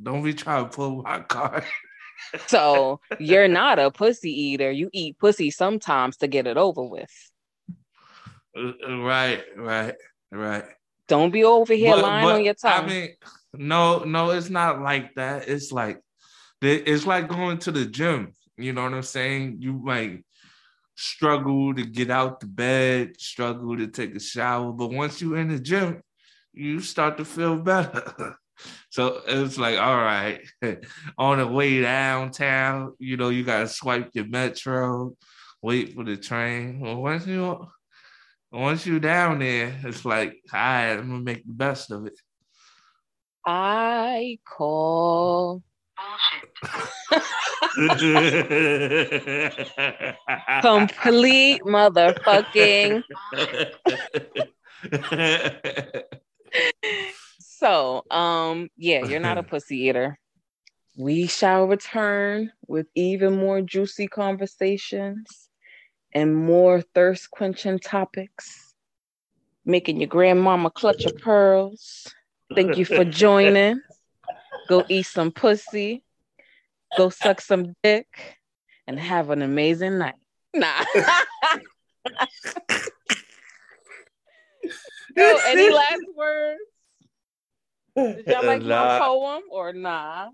Don't 0.00 0.22
be 0.22 0.34
trying 0.34 0.64
to 0.64 0.70
pull 0.70 1.02
my 1.02 1.20
card. 1.20 1.64
So 2.48 3.00
you're 3.20 3.46
not 3.46 3.78
a 3.78 3.92
pussy 3.92 4.32
eater. 4.32 4.72
You 4.72 4.90
eat 4.92 5.20
pussy 5.20 5.52
sometimes 5.52 6.16
to 6.16 6.26
get 6.26 6.48
it 6.48 6.56
over 6.56 6.82
with. 6.82 7.12
Uh, 8.56 8.72
uh, 8.86 8.98
right, 8.98 9.44
right, 9.56 9.94
right. 10.32 10.64
Don't 11.06 11.30
be 11.30 11.44
over 11.44 11.72
here 11.74 11.94
But- 11.94 12.02
lying 12.02 12.26
but, 12.26 12.34
on 12.34 12.44
your 12.44 12.54
tongue. 12.54 12.84
I 12.84 12.86
mean, 12.86 13.08
no, 13.54 14.00
no, 14.00 14.30
it's 14.30 14.50
not 14.50 14.80
like 14.80 15.14
that. 15.14 15.48
It's 15.48 15.70
like 15.70 16.00
it's 16.60 17.06
like 17.06 17.28
going 17.28 17.58
to 17.58 17.70
the 17.70 17.86
gym. 17.86 18.32
You 18.56 18.72
know 18.72 18.82
what 18.82 18.94
I'm 18.94 19.02
saying? 19.02 19.58
You 19.60 19.74
might 19.74 20.24
struggle 20.96 21.72
to 21.74 21.84
get 21.84 22.10
out 22.10 22.40
the 22.40 22.46
bed, 22.46 23.20
struggle 23.20 23.76
to 23.76 23.86
take 23.86 24.16
a 24.16 24.20
shower, 24.20 24.72
but 24.72 24.90
once 24.90 25.22
you're 25.22 25.38
in 25.38 25.48
the 25.48 25.60
gym, 25.60 26.02
you 26.52 26.80
start 26.80 27.16
to 27.18 27.24
feel 27.24 27.56
better. 27.56 28.36
so 28.90 29.22
it's 29.26 29.58
like, 29.58 29.78
all 29.78 29.96
right, 29.96 30.40
on 31.18 31.38
the 31.38 31.46
way 31.46 31.80
downtown, 31.80 32.94
you 32.98 33.16
know, 33.16 33.28
you 33.28 33.44
gotta 33.44 33.68
swipe 33.68 34.10
your 34.14 34.26
metro, 34.26 35.14
wait 35.62 35.94
for 35.94 36.04
the 36.04 36.16
train. 36.16 36.80
Well, 36.80 36.96
once 36.96 37.26
you 37.26 37.66
once 38.50 38.86
you 38.86 38.98
down 38.98 39.40
there, 39.40 39.78
it's 39.84 40.04
like, 40.04 40.40
all 40.52 40.58
right, 40.58 40.92
I'm 40.92 41.08
gonna 41.08 41.20
make 41.20 41.46
the 41.46 41.52
best 41.52 41.90
of 41.90 42.06
it. 42.06 42.18
I 43.46 44.38
call 44.44 45.62
complete 51.02 51.62
motherfucking. 51.62 53.02
So, 57.58 58.04
um, 58.08 58.68
yeah, 58.76 59.00
you're 59.00 59.18
not 59.18 59.36
a 59.36 59.42
pussy 59.50 59.78
eater. 59.78 60.16
We 60.96 61.26
shall 61.26 61.66
return 61.66 62.52
with 62.68 62.86
even 62.94 63.36
more 63.36 63.60
juicy 63.62 64.06
conversations 64.06 65.48
and 66.12 66.36
more 66.36 66.80
thirst 66.94 67.32
quenching 67.32 67.80
topics, 67.80 68.74
making 69.64 70.00
your 70.00 70.06
grandmama 70.06 70.70
clutch 70.70 71.02
her 71.02 71.10
pearls. 71.10 72.06
Thank 72.54 72.78
you 72.78 72.84
for 72.84 73.04
joining. 73.04 73.80
Go 74.68 74.84
eat 74.88 75.06
some 75.06 75.32
pussy, 75.32 76.04
go 76.96 77.08
suck 77.08 77.40
some 77.40 77.74
dick, 77.82 78.36
and 78.86 79.00
have 79.00 79.30
an 79.30 79.40
amazing 79.40 79.96
night. 79.98 80.14
Nah. 80.54 80.84
Yo, 85.16 85.38
any 85.46 85.70
last 85.70 86.02
words? 86.14 86.60
Did 87.98 88.26
y'all 88.26 88.46
like 88.46 88.62
my 88.62 88.98
poem 89.00 89.42
or 89.50 89.72
nah? 89.72 90.28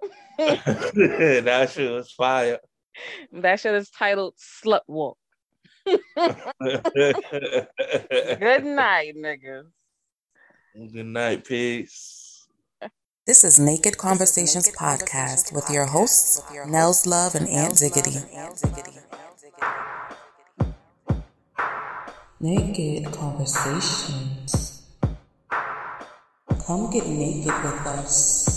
that 0.38 1.70
shit 1.72 1.90
was 1.90 2.12
fire. 2.12 2.58
That 3.32 3.58
shit 3.58 3.74
is 3.74 3.90
titled 3.90 4.34
Slut 4.36 4.82
Walk. 4.86 5.18
Good 5.84 5.98
Good 8.40 8.64
night, 8.64 9.14
niggas. 9.16 9.64
Good 10.74 11.06
night, 11.06 11.44
peace. 11.44 12.46
This 13.26 13.42
is 13.44 13.58
Naked 13.58 13.96
Conversationz 13.96 14.72
Podcast 14.74 15.52
with 15.52 15.68
your 15.70 15.86
hosts, 15.86 16.40
Nels 16.66 17.04
Love 17.06 17.34
and 17.34 17.48
Aunt 17.48 17.74
Ziggity. 17.74 18.24
Naked 22.40 23.04
Conversationz. 23.12 24.67
Come 26.68 26.90
get 26.90 27.06
naked 27.06 27.46
with 27.46 27.86
us. 27.86 28.47